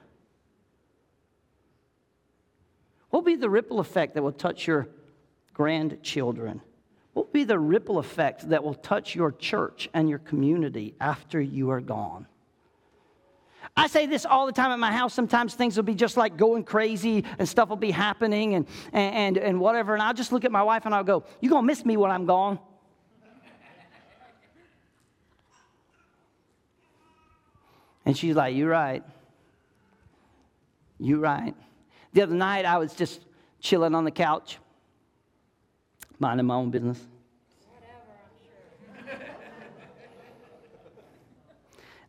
What 3.09 3.23
will 3.23 3.25
be 3.25 3.35
the 3.35 3.49
ripple 3.49 3.79
effect 3.79 4.13
that 4.15 4.21
will 4.21 4.31
touch 4.31 4.67
your 4.67 4.87
grandchildren? 5.53 6.61
What 7.13 7.27
will 7.27 7.33
be 7.33 7.43
the 7.43 7.57
ripple 7.57 7.97
effect 7.97 8.49
that 8.49 8.63
will 8.63 8.75
touch 8.75 9.15
your 9.15 9.31
church 9.31 9.89
and 9.93 10.09
your 10.09 10.19
community 10.19 10.95
after 10.99 11.41
you 11.41 11.71
are 11.71 11.81
gone? 11.81 12.27
I 13.75 13.87
say 13.87 14.05
this 14.05 14.25
all 14.25 14.45
the 14.45 14.51
time 14.51 14.71
at 14.71 14.79
my 14.79 14.91
house. 14.91 15.13
Sometimes 15.13 15.55
things 15.55 15.75
will 15.75 15.83
be 15.83 15.95
just 15.95 16.17
like 16.17 16.37
going 16.37 16.63
crazy 16.63 17.23
and 17.37 17.47
stuff 17.47 17.69
will 17.69 17.77
be 17.77 17.91
happening 17.91 18.55
and, 18.55 18.67
and, 18.93 19.37
and 19.37 19.59
whatever. 19.59 19.93
And 19.93 20.03
I'll 20.03 20.13
just 20.13 20.31
look 20.31 20.45
at 20.45 20.51
my 20.51 20.63
wife 20.63 20.85
and 20.85 20.93
I'll 20.93 21.03
go, 21.03 21.23
You're 21.41 21.51
going 21.51 21.63
to 21.63 21.67
miss 21.67 21.85
me 21.85 21.97
when 21.97 22.11
I'm 22.11 22.25
gone? 22.25 22.59
And 28.09 28.17
she's 28.17 28.35
like, 28.35 28.55
You're 28.55 28.71
right. 28.71 29.03
You're 30.97 31.19
right. 31.19 31.53
The 32.11 32.23
other 32.23 32.33
night, 32.33 32.65
I 32.65 32.79
was 32.79 32.95
just 32.95 33.21
chilling 33.59 33.93
on 33.93 34.03
the 34.03 34.09
couch, 34.09 34.57
minding 36.17 36.47
my 36.47 36.55
own 36.55 36.71
business. 36.71 36.99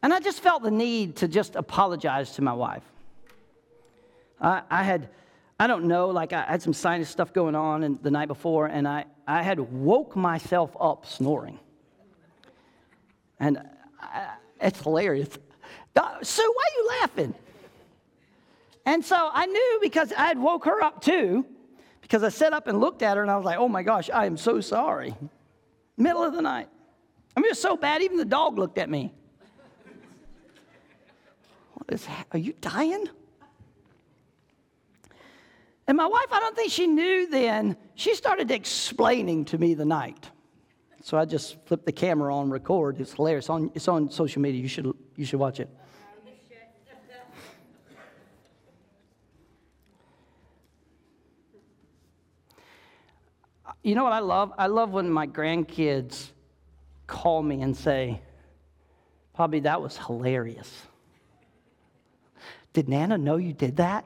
and 0.03 0.15
I 0.15 0.21
just 0.21 0.41
felt 0.41 0.63
the 0.63 0.71
need 0.71 1.17
to 1.17 1.29
just 1.29 1.55
apologize 1.55 2.33
to 2.37 2.41
my 2.41 2.55
wife. 2.55 2.85
I, 4.41 4.63
I 4.71 4.83
had, 4.83 5.11
I 5.59 5.67
don't 5.67 5.85
know, 5.85 6.09
like 6.09 6.33
I 6.33 6.47
had 6.47 6.63
some 6.63 6.73
sinus 6.73 7.11
stuff 7.11 7.35
going 7.35 7.55
on 7.55 7.83
and 7.83 8.03
the 8.03 8.11
night 8.11 8.29
before, 8.29 8.69
and 8.69 8.89
I, 8.89 9.05
I 9.27 9.43
had 9.43 9.61
woke 9.61 10.17
myself 10.17 10.75
up 10.81 11.05
snoring. 11.05 11.59
And 13.39 13.59
I, 14.01 14.37
it's 14.63 14.81
hilarious. 14.81 15.29
Sue, 16.23 16.43
why 16.43 16.65
are 16.65 16.83
you 16.83 16.89
laughing? 17.01 17.35
And 18.87 19.05
so 19.05 19.31
I 19.33 19.47
knew 19.47 19.79
because 19.83 20.13
I 20.13 20.27
had 20.27 20.39
woke 20.39 20.65
her 20.65 20.83
up 20.83 21.03
too, 21.03 21.45
because 22.01 22.23
I 22.23 22.29
sat 22.29 22.53
up 22.53 22.67
and 22.67 22.81
looked 22.81 23.03
at 23.03 23.17
her 23.17 23.23
and 23.23 23.31
I 23.31 23.37
was 23.37 23.45
like, 23.45 23.59
oh 23.59 23.69
my 23.69 23.83
gosh, 23.83 24.11
I 24.11 24.27
am 24.27 24.37
so 24.37 24.61
sorry. 24.61 25.15
Middle 25.97 26.23
of 26.23 26.35
the 26.35 26.43
night. 26.43 26.69
I 27.37 27.41
mean, 27.41 27.47
it 27.47 27.51
was 27.51 27.61
so 27.61 27.77
bad, 27.77 28.03
even 28.03 28.17
the 28.17 28.25
dog 28.25 28.59
looked 28.59 28.79
at 28.79 28.91
me. 28.91 29.13
What 31.75 31.93
is, 31.93 32.07
are 32.33 32.39
you 32.39 32.55
dying? 32.61 33.07
And 35.87 35.97
my 35.97 36.07
wife, 36.07 36.27
I 36.31 36.41
don't 36.41 36.57
think 36.57 36.71
she 36.71 36.87
knew 36.87 37.29
then, 37.31 37.77
she 37.95 38.15
started 38.15 38.51
explaining 38.51 39.45
to 39.47 39.59
me 39.59 39.75
the 39.75 39.85
night. 39.85 40.31
So 41.03 41.17
I 41.17 41.25
just 41.25 41.57
flipped 41.65 41.87
the 41.87 41.93
camera 41.93 42.35
on 42.35 42.51
record. 42.51 43.01
It's 43.01 43.15
hilarious. 43.15 43.45
It's 43.45 43.51
on, 43.51 43.71
it's 43.75 43.89
on 43.89 44.11
social 44.11 44.43
media. 44.43 44.61
You 44.61 44.69
should, 44.69 44.95
you 45.17 45.25
should 45.25 45.41
watch 45.41 45.61
it. 45.61 45.69
You 53.83 53.95
know 53.95 54.05
what 54.05 54.13
I 54.13 54.19
love? 54.19 54.53
I 54.59 54.67
love 54.67 54.91
when 54.91 55.11
my 55.11 55.27
grandkids 55.27 56.33
call 57.07 57.43
me 57.43 57.63
and 57.63 57.75
say, 57.75 58.21
Bobby, 59.37 59.61
that 59.61 59.81
was 59.81 59.97
hilarious. 59.97 60.71
Did 62.75 62.91
Nana 62.91 63.17
know 63.17 63.37
you 63.37 63.55
did 63.55 63.77
that? 63.79 64.05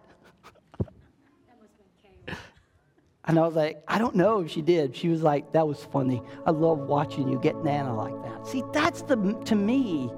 And 3.26 3.38
I 3.38 3.42
was 3.42 3.54
like, 3.54 3.82
I 3.88 3.98
don't 3.98 4.14
know 4.14 4.40
if 4.40 4.50
she 4.50 4.62
did. 4.62 4.94
She 4.94 5.08
was 5.08 5.22
like, 5.22 5.52
that 5.52 5.66
was 5.66 5.82
funny. 5.84 6.22
I 6.46 6.50
love 6.50 6.80
watching 6.80 7.28
you 7.28 7.38
get 7.38 7.56
Nana 7.64 7.96
like 7.96 8.22
that. 8.22 8.46
See, 8.46 8.62
that's 8.72 9.02
the, 9.02 9.16
to 9.46 9.54
me, 9.54 10.10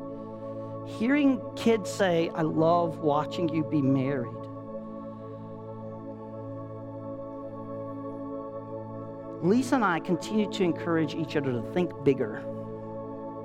hearing 0.99 1.41
kids 1.55 1.91
say, 1.91 2.31
I 2.35 2.43
love 2.43 2.99
watching 2.99 3.49
you 3.49 3.65
be 3.65 3.81
married 3.81 4.35
Lisa 9.43 9.77
and 9.77 9.85
I 9.85 10.01
continue 10.01 10.51
to 10.51 10.65
encourage 10.65 11.15
each 11.15 11.37
other 11.37 11.53
to 11.53 11.63
think 11.73 11.93
bigger. 12.05 12.43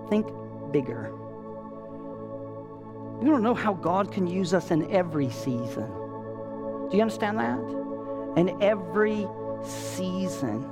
Think 0.10 0.28
bigger. 0.72 1.14
We 3.22 3.30
don't 3.30 3.44
know 3.44 3.54
how 3.54 3.74
God 3.74 4.12
can 4.12 4.26
use 4.26 4.54
us 4.54 4.72
in 4.72 4.90
every 4.92 5.30
season. 5.30 5.88
Do 6.90 6.98
you 6.98 7.02
understand 7.02 7.40
that? 7.40 7.60
In 8.38 8.58
every 8.62 9.28
season. 9.64 10.70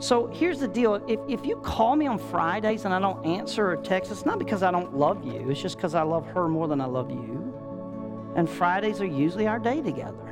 So 0.00 0.28
here's 0.28 0.60
the 0.60 0.68
deal. 0.68 0.94
If, 1.08 1.18
if 1.28 1.44
you 1.44 1.56
call 1.56 1.96
me 1.96 2.06
on 2.06 2.18
Fridays 2.18 2.84
and 2.84 2.94
I 2.94 3.00
don't 3.00 3.24
answer 3.26 3.72
or 3.72 3.76
text, 3.76 4.12
it's 4.12 4.24
not 4.24 4.38
because 4.38 4.62
I 4.62 4.70
don't 4.70 4.96
love 4.96 5.24
you. 5.24 5.50
It's 5.50 5.60
just 5.60 5.76
because 5.76 5.94
I 5.94 6.02
love 6.02 6.24
her 6.26 6.48
more 6.48 6.68
than 6.68 6.80
I 6.80 6.86
love 6.86 7.10
you. 7.10 8.32
And 8.36 8.48
Fridays 8.48 9.00
are 9.00 9.06
usually 9.06 9.48
our 9.48 9.58
day 9.58 9.82
together. 9.82 10.28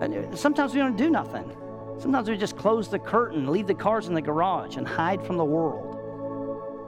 And 0.00 0.14
uh, 0.14 0.36
sometimes 0.36 0.72
we 0.72 0.78
don't 0.78 0.96
do 0.96 1.10
nothing. 1.10 1.56
Sometimes 1.98 2.30
we 2.30 2.36
just 2.36 2.56
close 2.56 2.88
the 2.88 2.98
curtain, 2.98 3.50
leave 3.50 3.66
the 3.66 3.74
cars 3.74 4.06
in 4.06 4.14
the 4.14 4.22
garage, 4.22 4.76
and 4.76 4.86
hide 4.86 5.26
from 5.26 5.36
the 5.36 5.44
world. 5.44 5.98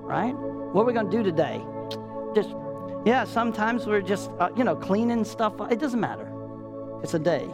Right? 0.03 0.35
What 0.35 0.83
are 0.83 0.85
we 0.85 0.93
going 0.93 1.11
to 1.11 1.17
do 1.17 1.23
today? 1.23 1.61
Just, 2.35 2.55
yeah, 3.05 3.25
sometimes 3.25 3.87
we're 3.87 4.01
just, 4.01 4.31
uh, 4.39 4.51
you 4.57 4.65
know, 4.65 4.77
cleaning 4.77 5.25
stuff. 5.25 5.55
It 5.71 5.81
doesn't 5.81 6.01
matter. 6.01 6.31
It's 7.03 7.15
a 7.15 7.19
day. 7.19 7.49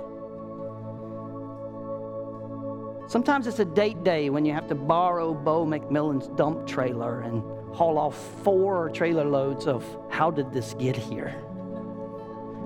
Sometimes 3.07 3.46
it's 3.46 3.59
a 3.59 3.64
date 3.64 4.05
day 4.05 4.28
when 4.28 4.44
you 4.44 4.53
have 4.53 4.68
to 4.68 4.74
borrow 4.74 5.32
Bo 5.32 5.64
McMillan's 5.64 6.28
dump 6.28 6.66
trailer 6.66 7.20
and 7.20 7.42
haul 7.74 7.96
off 7.96 8.14
four 8.42 8.90
trailer 8.90 9.24
loads 9.24 9.66
of 9.66 9.82
how 10.11 10.30
did 10.30 10.53
this 10.53 10.74
get 10.74 10.94
here? 10.94 11.34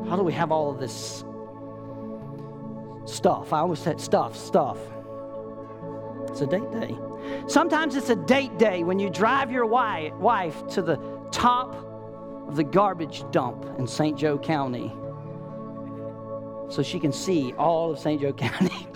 How 0.09 0.17
do 0.17 0.25
we 0.25 0.33
have 0.33 0.51
all 0.51 0.69
of 0.69 0.81
this 0.81 1.25
stuff? 3.05 3.53
I 3.53 3.61
always 3.61 3.79
said 3.79 4.01
stuff, 4.01 4.37
stuff. 4.37 4.79
It's 6.29 6.41
a 6.41 6.47
date 6.47 6.71
day. 6.73 6.99
Sometimes 7.47 7.95
it's 7.95 8.11
a 8.11 8.17
date 8.17 8.59
day 8.59 8.83
when 8.83 8.99
you 8.99 9.11
drive 9.11 9.53
your 9.53 9.67
wife 9.67 10.67
to 10.71 10.83
the 10.83 10.97
top 11.31 11.92
the 12.55 12.65
garbage 12.65 13.25
dump 13.31 13.65
in 13.79 13.87
St. 13.87 14.17
Joe 14.19 14.39
County 14.39 14.93
so 16.69 16.83
she 16.83 16.99
can 16.99 17.13
see 17.13 17.53
all 17.55 17.93
of 17.93 17.99
St. 17.99 18.21
Joe 18.21 18.33
County. 18.33 18.87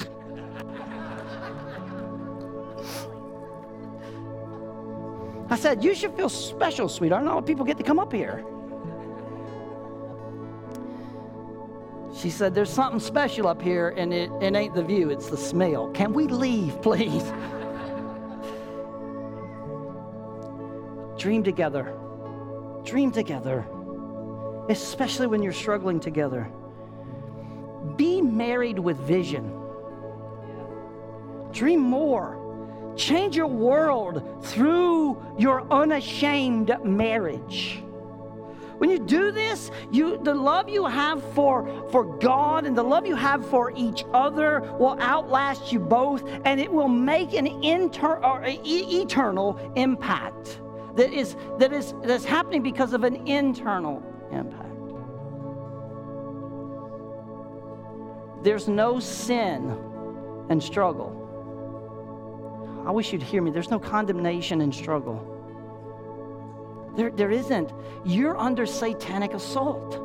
I 5.48 5.56
said, 5.56 5.84
You 5.84 5.94
should 5.94 6.14
feel 6.14 6.28
special, 6.28 6.88
sweetheart. 6.88 7.24
Not 7.24 7.32
a 7.32 7.34
lot 7.36 7.46
people 7.46 7.64
get 7.64 7.76
to 7.78 7.84
come 7.84 7.98
up 7.98 8.12
here. 8.12 8.44
She 12.14 12.30
said, 12.30 12.54
There's 12.54 12.70
something 12.70 13.00
special 13.00 13.46
up 13.46 13.60
here, 13.60 13.90
and 13.90 14.12
it, 14.12 14.30
it 14.40 14.56
ain't 14.56 14.74
the 14.74 14.82
view, 14.82 15.10
it's 15.10 15.28
the 15.28 15.36
smell. 15.36 15.90
Can 15.90 16.12
we 16.12 16.26
leave, 16.26 16.80
please? 16.82 17.24
Dream 21.18 21.42
together. 21.42 21.94
Dream 22.86 23.10
together, 23.10 23.66
especially 24.68 25.26
when 25.26 25.42
you're 25.42 25.52
struggling 25.52 25.98
together. 25.98 26.48
Be 27.96 28.22
married 28.22 28.78
with 28.78 28.96
vision. 28.98 29.52
Dream 31.50 31.80
more. 31.80 32.94
Change 32.96 33.36
your 33.36 33.48
world 33.48 34.44
through 34.44 35.20
your 35.36 35.66
unashamed 35.72 36.76
marriage. 36.84 37.82
When 38.78 38.88
you 38.88 39.00
do 39.00 39.32
this, 39.32 39.72
you, 39.90 40.18
the 40.22 40.34
love 40.34 40.68
you 40.68 40.84
have 40.86 41.24
for, 41.34 41.88
for 41.90 42.04
God 42.04 42.66
and 42.66 42.78
the 42.78 42.84
love 42.84 43.04
you 43.04 43.16
have 43.16 43.44
for 43.50 43.72
each 43.74 44.04
other 44.14 44.60
will 44.78 44.96
outlast 45.00 45.72
you 45.72 45.80
both, 45.80 46.22
and 46.44 46.60
it 46.60 46.72
will 46.72 46.88
make 46.88 47.34
an 47.34 47.48
inter, 47.64 48.22
or 48.24 48.44
eternal 48.46 49.72
impact 49.74 50.60
that 50.96 51.12
is, 51.12 51.36
that 51.58 51.72
is 51.72 51.94
that's 52.02 52.24
happening 52.24 52.62
because 52.62 52.92
of 52.92 53.04
an 53.04 53.26
internal 53.28 54.02
impact. 54.32 54.64
There's 58.42 58.68
no 58.68 59.00
sin 59.00 59.76
and 60.48 60.62
struggle 60.62 61.26
I 62.86 62.90
wish 62.92 63.12
you'd 63.12 63.22
hear 63.22 63.42
me. 63.42 63.50
There's 63.50 63.70
no 63.70 63.80
condemnation 63.80 64.60
and 64.60 64.72
struggle. 64.72 65.32
There, 66.96 67.10
there 67.10 67.32
isn't. 67.32 67.72
You're 68.04 68.38
under 68.38 68.64
satanic 68.64 69.34
assault 69.34 70.00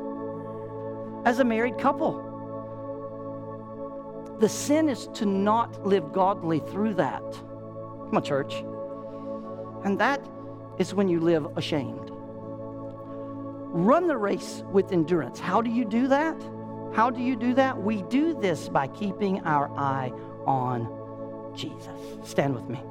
as 1.24 1.38
a 1.38 1.44
married 1.44 1.78
couple. 1.78 2.28
The 4.40 4.50
sin 4.50 4.90
is 4.90 5.08
to 5.14 5.28
not 5.28 5.86
live 5.86 6.12
godly 6.12 6.60
through 6.60 6.96
that. 6.96 7.22
Come 7.22 8.16
on, 8.16 8.24
church. 8.24 8.64
And 9.86 10.00
that 10.00 10.28
is 10.82 10.96
when 10.96 11.08
you 11.08 11.20
live 11.20 11.46
ashamed. 11.56 12.10
Run 13.74 14.08
the 14.08 14.18
race 14.18 14.64
with 14.72 14.92
endurance. 14.92 15.40
How 15.40 15.62
do 15.62 15.70
you 15.70 15.86
do 15.86 16.08
that? 16.08 16.42
How 16.94 17.10
do 17.10 17.22
you 17.22 17.36
do 17.36 17.54
that? 17.54 17.82
We 17.82 18.02
do 18.04 18.34
this 18.34 18.68
by 18.68 18.88
keeping 18.88 19.40
our 19.42 19.70
eye 19.78 20.12
on 20.46 21.54
Jesus. 21.56 22.00
Stand 22.24 22.56
with 22.56 22.68
me. 22.68 22.82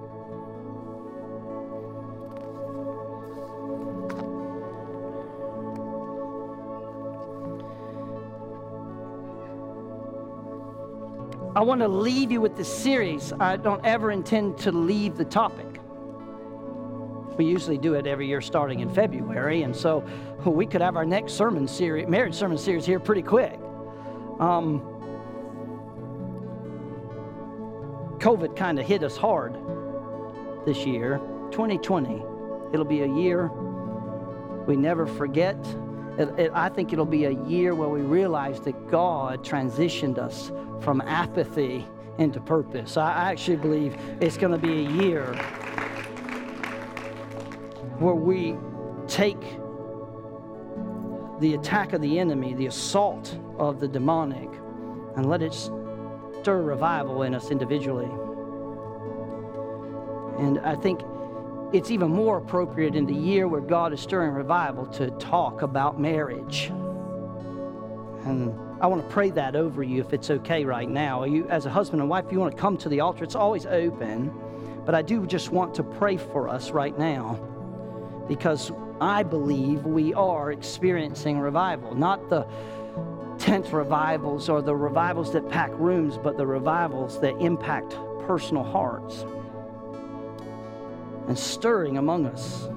I 11.57 11.62
want 11.62 11.80
to 11.80 11.88
leave 11.88 12.30
you 12.30 12.41
with 12.41 12.57
this 12.57 12.72
series. 12.72 13.32
I 13.41 13.57
don't 13.57 13.84
ever 13.84 14.12
intend 14.12 14.59
to 14.59 14.70
leave 14.70 15.16
the 15.16 15.24
topic. 15.24 15.70
We 17.41 17.47
usually 17.47 17.78
do 17.78 17.95
it 17.95 18.07
every 18.07 18.26
year 18.26 18.43
starting 18.43 18.80
in 18.80 18.91
February, 18.91 19.62
and 19.62 19.74
so 19.74 20.05
we 20.45 20.66
could 20.66 20.82
have 20.82 20.95
our 20.95 21.07
next 21.07 21.32
sermon 21.32 21.66
series, 21.66 22.07
marriage 22.07 22.34
sermon 22.34 22.59
series 22.59 22.84
here 22.84 23.01
pretty 23.01 23.22
quick. 23.22 23.59
Um, 24.38 24.82
COVID 28.18 28.55
kind 28.55 28.78
of 28.78 28.84
hit 28.84 29.03
us 29.03 29.16
hard 29.16 29.57
this 30.66 30.84
year, 30.84 31.18
2020. 31.51 32.22
It'll 32.74 32.84
be 32.84 33.01
a 33.01 33.09
year 33.09 33.51
we 34.66 34.76
never 34.76 35.07
forget. 35.07 35.57
It, 36.18 36.28
it, 36.38 36.51
I 36.53 36.68
think 36.68 36.93
it'll 36.93 37.07
be 37.07 37.24
a 37.24 37.43
year 37.47 37.74
where 37.74 37.88
we 37.88 38.03
realize 38.03 38.61
that 38.61 38.86
God 38.91 39.43
transitioned 39.43 40.18
us 40.18 40.53
from 40.82 41.01
apathy 41.01 41.88
into 42.18 42.38
purpose. 42.38 42.99
I, 42.99 43.14
I 43.14 43.30
actually 43.30 43.57
believe 43.57 43.97
it's 44.20 44.36
going 44.36 44.53
to 44.53 44.59
be 44.59 44.84
a 44.84 44.91
year 44.91 45.34
where 48.01 48.14
we 48.14 48.57
take 49.07 49.40
the 51.40 51.55
attack 51.55 51.92
of 51.92 52.01
the 52.01 52.18
enemy, 52.18 52.55
the 52.55 52.66
assault 52.66 53.38
of 53.59 53.78
the 53.78 53.86
demonic, 53.86 54.48
and 55.16 55.28
let 55.28 55.42
it 55.42 55.53
stir 55.53 56.62
revival 56.62 57.22
in 57.22 57.34
us 57.34 57.51
individually. 57.51 58.11
And 60.38 60.59
I 60.61 60.76
think 60.76 61.03
it's 61.74 61.90
even 61.90 62.09
more 62.09 62.38
appropriate 62.38 62.94
in 62.94 63.05
the 63.05 63.14
year 63.14 63.46
where 63.46 63.61
God 63.61 63.92
is 63.92 64.01
stirring 64.01 64.32
revival 64.32 64.86
to 64.86 65.11
talk 65.12 65.61
about 65.61 66.01
marriage. 66.01 66.68
And 68.24 68.59
I 68.80 68.86
want 68.86 69.07
to 69.07 69.09
pray 69.12 69.28
that 69.30 69.55
over 69.55 69.82
you 69.82 70.01
if 70.01 70.14
it's 70.14 70.30
okay 70.30 70.64
right 70.64 70.88
now. 70.88 71.24
You, 71.24 71.46
as 71.48 71.66
a 71.66 71.70
husband 71.70 72.01
and 72.01 72.09
wife, 72.09 72.24
if 72.26 72.32
you 72.32 72.40
want 72.40 72.57
to 72.57 72.61
come 72.61 72.78
to 72.78 72.88
the 72.88 73.01
altar, 73.01 73.24
it's 73.24 73.34
always 73.34 73.66
open. 73.66 74.32
But 74.86 74.94
I 74.94 75.03
do 75.03 75.26
just 75.26 75.51
want 75.51 75.74
to 75.74 75.82
pray 75.82 76.16
for 76.16 76.48
us 76.48 76.70
right 76.70 76.98
now 76.98 77.38
because 78.31 78.70
I 79.01 79.24
believe 79.24 79.85
we 79.85 80.14
are 80.14 80.53
experiencing 80.53 81.41
revival, 81.41 81.97
not 81.97 82.31
the 82.31 82.47
tent 83.39 83.72
revivals 83.72 84.49
or 84.49 84.62
the 84.62 84.76
revivals 84.76 85.33
that 85.33 85.49
pack 85.49 85.72
rooms, 85.74 86.16
but 86.16 86.37
the 86.37 86.47
revivals 86.47 87.20
that 87.22 87.37
impact 87.41 87.97
personal 88.28 88.62
hearts 88.62 89.24
and 91.26 91.37
stirring 91.37 91.99
among 91.99 92.24
us. 92.26 92.68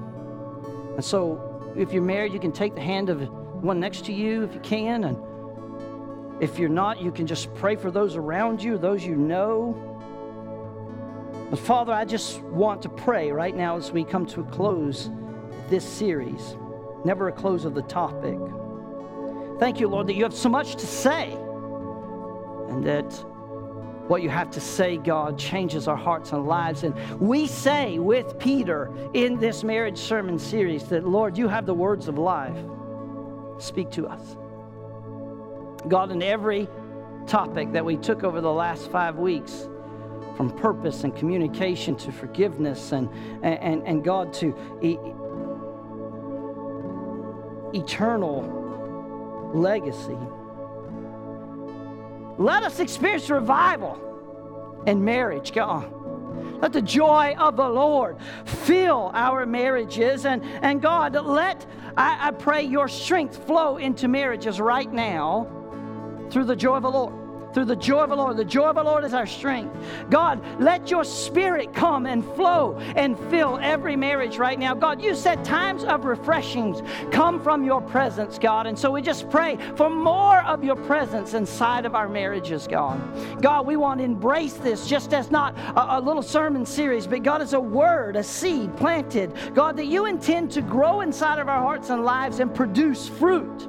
And 0.96 1.04
so, 1.04 1.72
if 1.76 1.92
you're 1.92 2.02
married, 2.02 2.32
you 2.32 2.40
can 2.40 2.50
take 2.50 2.74
the 2.74 2.80
hand 2.80 3.08
of 3.08 3.20
one 3.62 3.78
next 3.78 4.04
to 4.06 4.12
you 4.12 4.42
if 4.42 4.54
you 4.54 4.60
can. 4.60 5.04
And 5.04 6.42
if 6.42 6.58
you're 6.58 6.68
not, 6.68 7.00
you 7.00 7.12
can 7.12 7.28
just 7.28 7.54
pray 7.54 7.76
for 7.76 7.92
those 7.92 8.16
around 8.16 8.60
you, 8.60 8.76
those 8.76 9.06
you 9.06 9.14
know. 9.14 9.72
But 11.48 11.60
Father, 11.60 11.92
I 11.92 12.04
just 12.04 12.40
want 12.42 12.82
to 12.82 12.88
pray 12.88 13.30
right 13.30 13.54
now 13.54 13.76
as 13.76 13.92
we 13.92 14.02
come 14.02 14.26
to 14.26 14.40
a 14.40 14.44
close 14.46 15.10
this 15.68 15.84
series, 15.84 16.56
never 17.04 17.28
a 17.28 17.32
close 17.32 17.64
of 17.64 17.74
the 17.74 17.82
topic. 17.82 18.38
Thank 19.58 19.80
you, 19.80 19.88
Lord, 19.88 20.06
that 20.08 20.14
you 20.14 20.24
have 20.24 20.34
so 20.34 20.48
much 20.48 20.76
to 20.76 20.86
say 20.86 21.32
and 22.68 22.84
that 22.84 23.12
what 24.08 24.22
you 24.22 24.28
have 24.28 24.50
to 24.50 24.60
say, 24.60 24.96
God, 24.96 25.38
changes 25.38 25.88
our 25.88 25.96
hearts 25.96 26.32
and 26.32 26.46
lives. 26.46 26.82
And 26.82 27.20
we 27.20 27.46
say 27.46 27.98
with 27.98 28.38
Peter 28.38 28.92
in 29.14 29.38
this 29.38 29.64
marriage 29.64 29.98
sermon 29.98 30.38
series 30.38 30.84
that, 30.88 31.06
Lord, 31.06 31.38
you 31.38 31.48
have 31.48 31.66
the 31.66 31.74
words 31.74 32.08
of 32.08 32.18
life. 32.18 32.56
Speak 33.58 33.90
to 33.92 34.06
us. 34.06 34.36
God, 35.88 36.10
in 36.10 36.22
every 36.22 36.68
topic 37.26 37.72
that 37.72 37.84
we 37.84 37.96
took 37.96 38.24
over 38.24 38.40
the 38.40 38.52
last 38.52 38.90
five 38.90 39.16
weeks, 39.16 39.68
from 40.36 40.50
purpose 40.50 41.04
and 41.04 41.14
communication 41.14 41.94
to 41.96 42.10
forgiveness 42.10 42.92
and, 42.92 43.08
and, 43.44 43.86
and 43.86 44.04
God 44.04 44.32
to 44.34 44.48
eternal 47.74 49.52
legacy. 49.54 50.16
Let 52.38 52.62
us 52.62 52.80
experience 52.80 53.30
revival 53.30 54.82
in 54.86 55.04
marriage, 55.04 55.52
God. 55.52 55.92
Let 56.60 56.72
the 56.72 56.82
joy 56.82 57.34
of 57.38 57.56
the 57.56 57.68
Lord 57.68 58.16
fill 58.44 59.10
our 59.14 59.46
marriages. 59.46 60.26
And, 60.26 60.42
and 60.44 60.80
God, 60.80 61.14
let, 61.14 61.66
I, 61.96 62.28
I 62.28 62.30
pray, 62.32 62.62
your 62.62 62.88
strength 62.88 63.46
flow 63.46 63.76
into 63.76 64.08
marriages 64.08 64.60
right 64.60 64.90
now 64.92 65.46
through 66.30 66.44
the 66.44 66.56
joy 66.56 66.76
of 66.76 66.82
the 66.82 66.90
Lord. 66.90 67.23
Through 67.54 67.64
the 67.64 67.76
joy 67.76 68.02
of 68.02 68.10
the 68.10 68.16
Lord. 68.16 68.36
The 68.36 68.44
joy 68.44 68.66
of 68.66 68.74
the 68.74 68.82
Lord 68.82 69.04
is 69.04 69.14
our 69.14 69.26
strength. 69.26 69.74
God, 70.10 70.42
let 70.60 70.90
your 70.90 71.04
spirit 71.04 71.72
come 71.72 72.06
and 72.06 72.24
flow 72.34 72.76
and 72.96 73.18
fill 73.30 73.58
every 73.62 73.96
marriage 73.96 74.36
right 74.36 74.58
now. 74.58 74.74
God, 74.74 75.00
you 75.00 75.14
said 75.14 75.44
times 75.44 75.84
of 75.84 76.04
refreshings 76.04 76.82
come 77.12 77.40
from 77.42 77.64
your 77.64 77.80
presence, 77.80 78.38
God. 78.38 78.66
And 78.66 78.78
so 78.78 78.90
we 78.90 79.00
just 79.00 79.30
pray 79.30 79.56
for 79.76 79.88
more 79.88 80.42
of 80.42 80.64
your 80.64 80.76
presence 80.76 81.34
inside 81.34 81.86
of 81.86 81.94
our 81.94 82.08
marriages, 82.08 82.66
God. 82.66 83.00
God, 83.40 83.66
we 83.66 83.76
want 83.76 83.98
to 83.98 84.04
embrace 84.04 84.54
this 84.54 84.86
just 84.86 85.14
as 85.14 85.30
not 85.30 85.56
a, 85.76 85.98
a 85.98 86.00
little 86.00 86.22
sermon 86.22 86.66
series, 86.66 87.06
but 87.06 87.22
God, 87.22 87.40
is 87.40 87.52
a 87.52 87.60
word, 87.60 88.16
a 88.16 88.22
seed 88.22 88.76
planted, 88.76 89.32
God, 89.54 89.76
that 89.76 89.86
you 89.86 90.06
intend 90.06 90.50
to 90.52 90.62
grow 90.62 91.02
inside 91.02 91.38
of 91.38 91.48
our 91.48 91.60
hearts 91.60 91.90
and 91.90 92.04
lives 92.04 92.40
and 92.40 92.52
produce 92.52 93.08
fruit. 93.08 93.68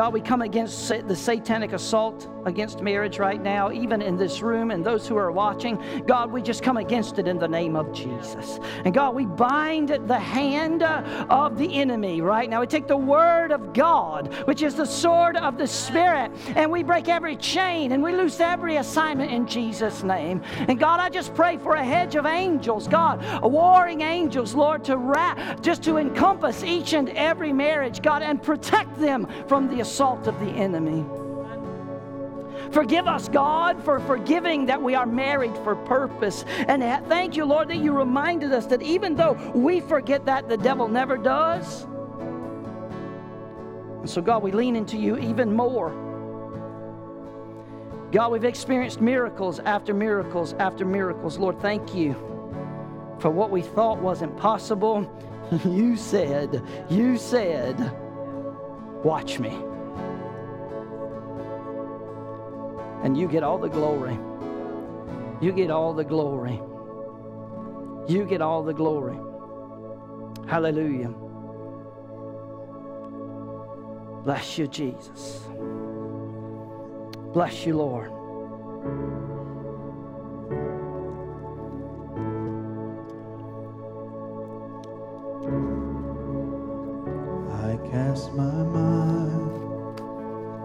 God, 0.00 0.14
we 0.14 0.22
come 0.22 0.40
against 0.40 0.88
the 0.88 1.14
satanic 1.14 1.74
assault 1.74 2.26
against 2.46 2.80
marriage 2.80 3.18
right 3.18 3.42
now, 3.42 3.70
even 3.70 4.00
in 4.00 4.16
this 4.16 4.40
room 4.40 4.70
and 4.70 4.82
those 4.82 5.06
who 5.06 5.14
are 5.14 5.30
watching. 5.30 5.78
God, 6.06 6.32
we 6.32 6.40
just 6.40 6.62
come 6.62 6.78
against 6.78 7.18
it 7.18 7.28
in 7.28 7.38
the 7.38 7.46
name 7.46 7.76
of 7.76 7.92
Jesus. 7.92 8.58
And 8.86 8.94
God, 8.94 9.14
we 9.14 9.26
bind 9.26 9.90
the 9.90 10.18
hand 10.18 10.82
of 10.82 11.58
the 11.58 11.74
enemy 11.74 12.22
right 12.22 12.48
now. 12.48 12.62
We 12.62 12.66
take 12.66 12.86
the 12.86 12.96
word 12.96 13.52
of 13.52 13.74
God, 13.74 14.32
which 14.46 14.62
is 14.62 14.74
the 14.74 14.86
sword 14.86 15.36
of 15.36 15.58
the 15.58 15.66
Spirit, 15.66 16.32
and 16.56 16.70
we 16.70 16.82
break 16.82 17.08
every 17.08 17.36
chain 17.36 17.92
and 17.92 18.02
we 18.02 18.12
loose 18.16 18.40
every 18.40 18.76
assignment 18.76 19.30
in 19.30 19.46
Jesus' 19.46 20.02
name. 20.02 20.40
And 20.66 20.78
God, 20.78 21.00
I 21.00 21.10
just 21.10 21.34
pray 21.34 21.58
for 21.58 21.74
a 21.74 21.84
hedge 21.84 22.14
of 22.14 22.24
angels, 22.24 22.88
God, 22.88 23.22
warring 23.42 24.00
angels, 24.00 24.54
Lord, 24.54 24.82
to 24.84 24.96
wrap, 24.96 25.60
just 25.60 25.82
to 25.82 25.98
encompass 25.98 26.64
each 26.64 26.94
and 26.94 27.10
every 27.10 27.52
marriage, 27.52 28.00
God, 28.00 28.22
and 28.22 28.42
protect 28.42 28.98
them 28.98 29.28
from 29.46 29.68
the 29.68 29.89
assault 29.90 30.28
of 30.28 30.38
the 30.38 30.50
enemy. 30.50 31.04
Forgive 32.70 33.08
us, 33.08 33.28
God, 33.28 33.82
for 33.82 33.98
forgiving 33.98 34.66
that 34.66 34.80
we 34.80 34.94
are 34.94 35.04
married 35.04 35.56
for 35.58 35.74
purpose. 35.74 36.44
And 36.68 36.82
thank 37.08 37.36
you, 37.36 37.44
Lord, 37.44 37.68
that 37.68 37.78
you 37.78 37.92
reminded 37.92 38.52
us 38.52 38.66
that 38.66 38.82
even 38.82 39.16
though 39.16 39.32
we 39.52 39.80
forget 39.80 40.24
that, 40.26 40.48
the 40.48 40.56
devil 40.56 40.86
never 40.86 41.16
does. 41.16 41.82
And 43.98 44.08
so, 44.08 44.22
God, 44.22 44.44
we 44.44 44.52
lean 44.52 44.76
into 44.76 44.96
you 44.96 45.18
even 45.18 45.52
more. 45.52 45.90
God, 48.12 48.30
we've 48.30 48.44
experienced 48.44 49.00
miracles 49.00 49.58
after 49.58 49.92
miracles 49.92 50.52
after 50.60 50.84
miracles. 50.84 51.36
Lord, 51.36 51.60
thank 51.60 51.94
you 51.96 52.14
for 53.18 53.30
what 53.30 53.50
we 53.50 53.62
thought 53.62 53.98
wasn't 53.98 54.36
possible. 54.36 55.10
You 55.64 55.96
said, 55.96 56.62
you 56.88 57.16
said, 57.16 57.76
watch 59.02 59.40
me. 59.40 59.69
And 63.02 63.16
you 63.16 63.28
get 63.28 63.42
all 63.42 63.58
the 63.58 63.68
glory. 63.68 64.18
You 65.40 65.52
get 65.52 65.70
all 65.70 65.94
the 65.94 66.04
glory. 66.04 66.60
You 68.06 68.24
get 68.24 68.42
all 68.42 68.62
the 68.62 68.74
glory. 68.74 69.18
Hallelujah. 70.46 71.14
Bless 74.24 74.58
you, 74.58 74.66
Jesus. 74.66 75.40
Bless 77.32 77.64
you, 77.64 77.76
Lord. 77.76 78.10
I 87.52 87.76
cast 87.90 88.34
my 88.34 88.62
mind 88.64 89.96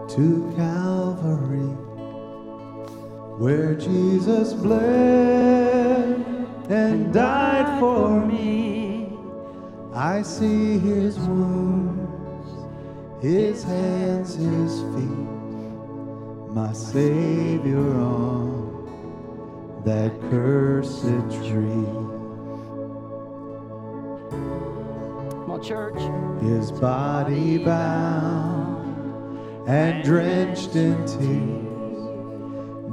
to 0.10 0.54
Calvary 0.58 1.95
where 3.38 3.76
Jesus 3.76 4.54
bled 4.54 6.26
and 6.70 7.14
died 7.14 7.80
for 7.82 8.26
me. 8.26 9.10
I 9.94 10.22
see 10.22 10.80
his 10.80 11.20
wounds, 11.20 12.50
his 13.22 13.64
hands, 13.64 14.36
his 14.36 14.80
feet, 14.96 16.54
my 16.54 16.72
Savior 16.72 17.78
on 17.78 19.82
that 19.84 20.14
cursed 20.30 21.04
tree. 21.04 21.92
My 25.46 25.60
church. 25.60 26.00
His 26.42 26.72
body 26.72 27.58
bound 27.58 29.68
and 29.68 30.04
drenched 30.04 30.76
in 30.76 31.06
tears 31.06 31.65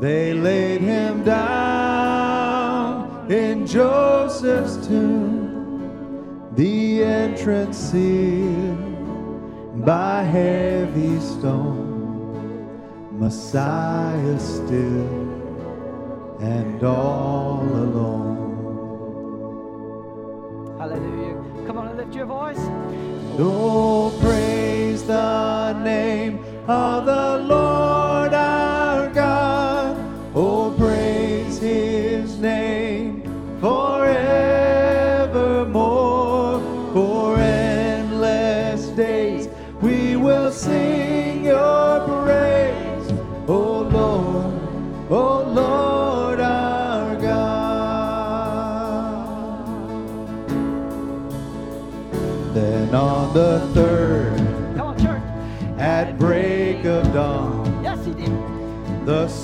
they 0.02 0.34
laid 0.34 0.80
him 0.80 1.22
down 1.22 2.60
in 3.30 3.64
Joseph's 3.64 4.84
tomb, 4.88 6.50
the 6.56 7.04
entrance 7.04 7.78
sealed 7.78 8.76
by 9.84 10.24
heavy 10.24 11.20
stone. 11.20 12.66
Messiah 13.12 14.18
is 14.26 14.42
still 14.42 15.06
and 16.40 16.82
all 16.82 17.62
alone. 17.62 18.40
Hallelujah. 20.80 21.36
Come 21.64 21.78
on 21.78 21.86
and 21.86 21.96
lift 21.96 22.12
your 22.12 22.26
voice. 22.26 22.58
Oh, 23.38 24.12
praise 24.20 25.04
the 25.04 25.74
name 25.74 26.44
of 26.66 27.06
the 27.06 27.38
Lord 27.46 28.11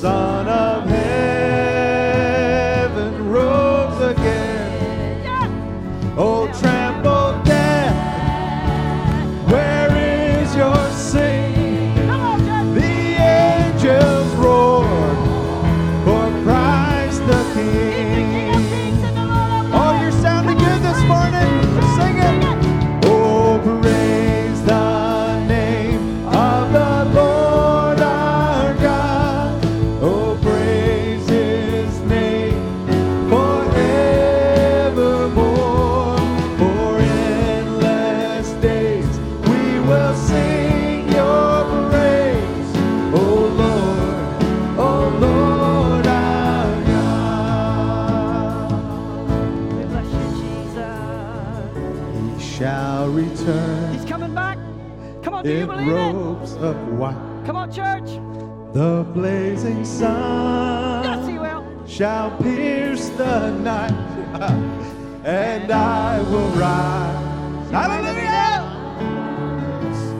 the 0.00 0.37
blazing 59.08 59.84
sun 59.84 61.04
Yes, 61.04 61.90
shall 61.90 62.30
pierce 62.38 63.08
the 63.10 63.50
night, 63.50 63.90
and 65.24 65.70
I 65.72 66.20
will 66.22 66.48
rise. 66.50 67.70
Hallelujah! 67.70 68.64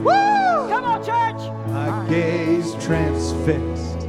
Woo! 0.05 0.69
Come 0.69 0.85
on, 0.85 1.05
church. 1.05 1.41
My 1.69 2.07
gaze 2.09 2.73
transfixed 2.85 4.07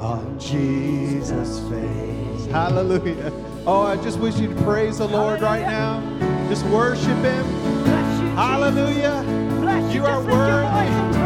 on 0.00 0.38
Jesus' 0.38 1.58
face. 1.68 2.46
Hallelujah. 2.50 3.32
Oh, 3.66 3.82
I 3.82 3.96
just 3.96 4.18
wish 4.18 4.38
you'd 4.38 4.56
praise 4.58 4.98
the 4.98 5.08
Lord 5.08 5.42
right 5.42 5.66
now. 5.66 6.00
Just 6.48 6.64
worship 6.66 7.18
Him. 7.18 7.44
Bless 7.84 8.20
you, 8.22 8.28
Hallelujah. 8.30 9.22
Bless 9.60 9.94
you. 9.94 10.00
You 10.00 10.06
are 10.06 10.22
worthy. 10.22 11.17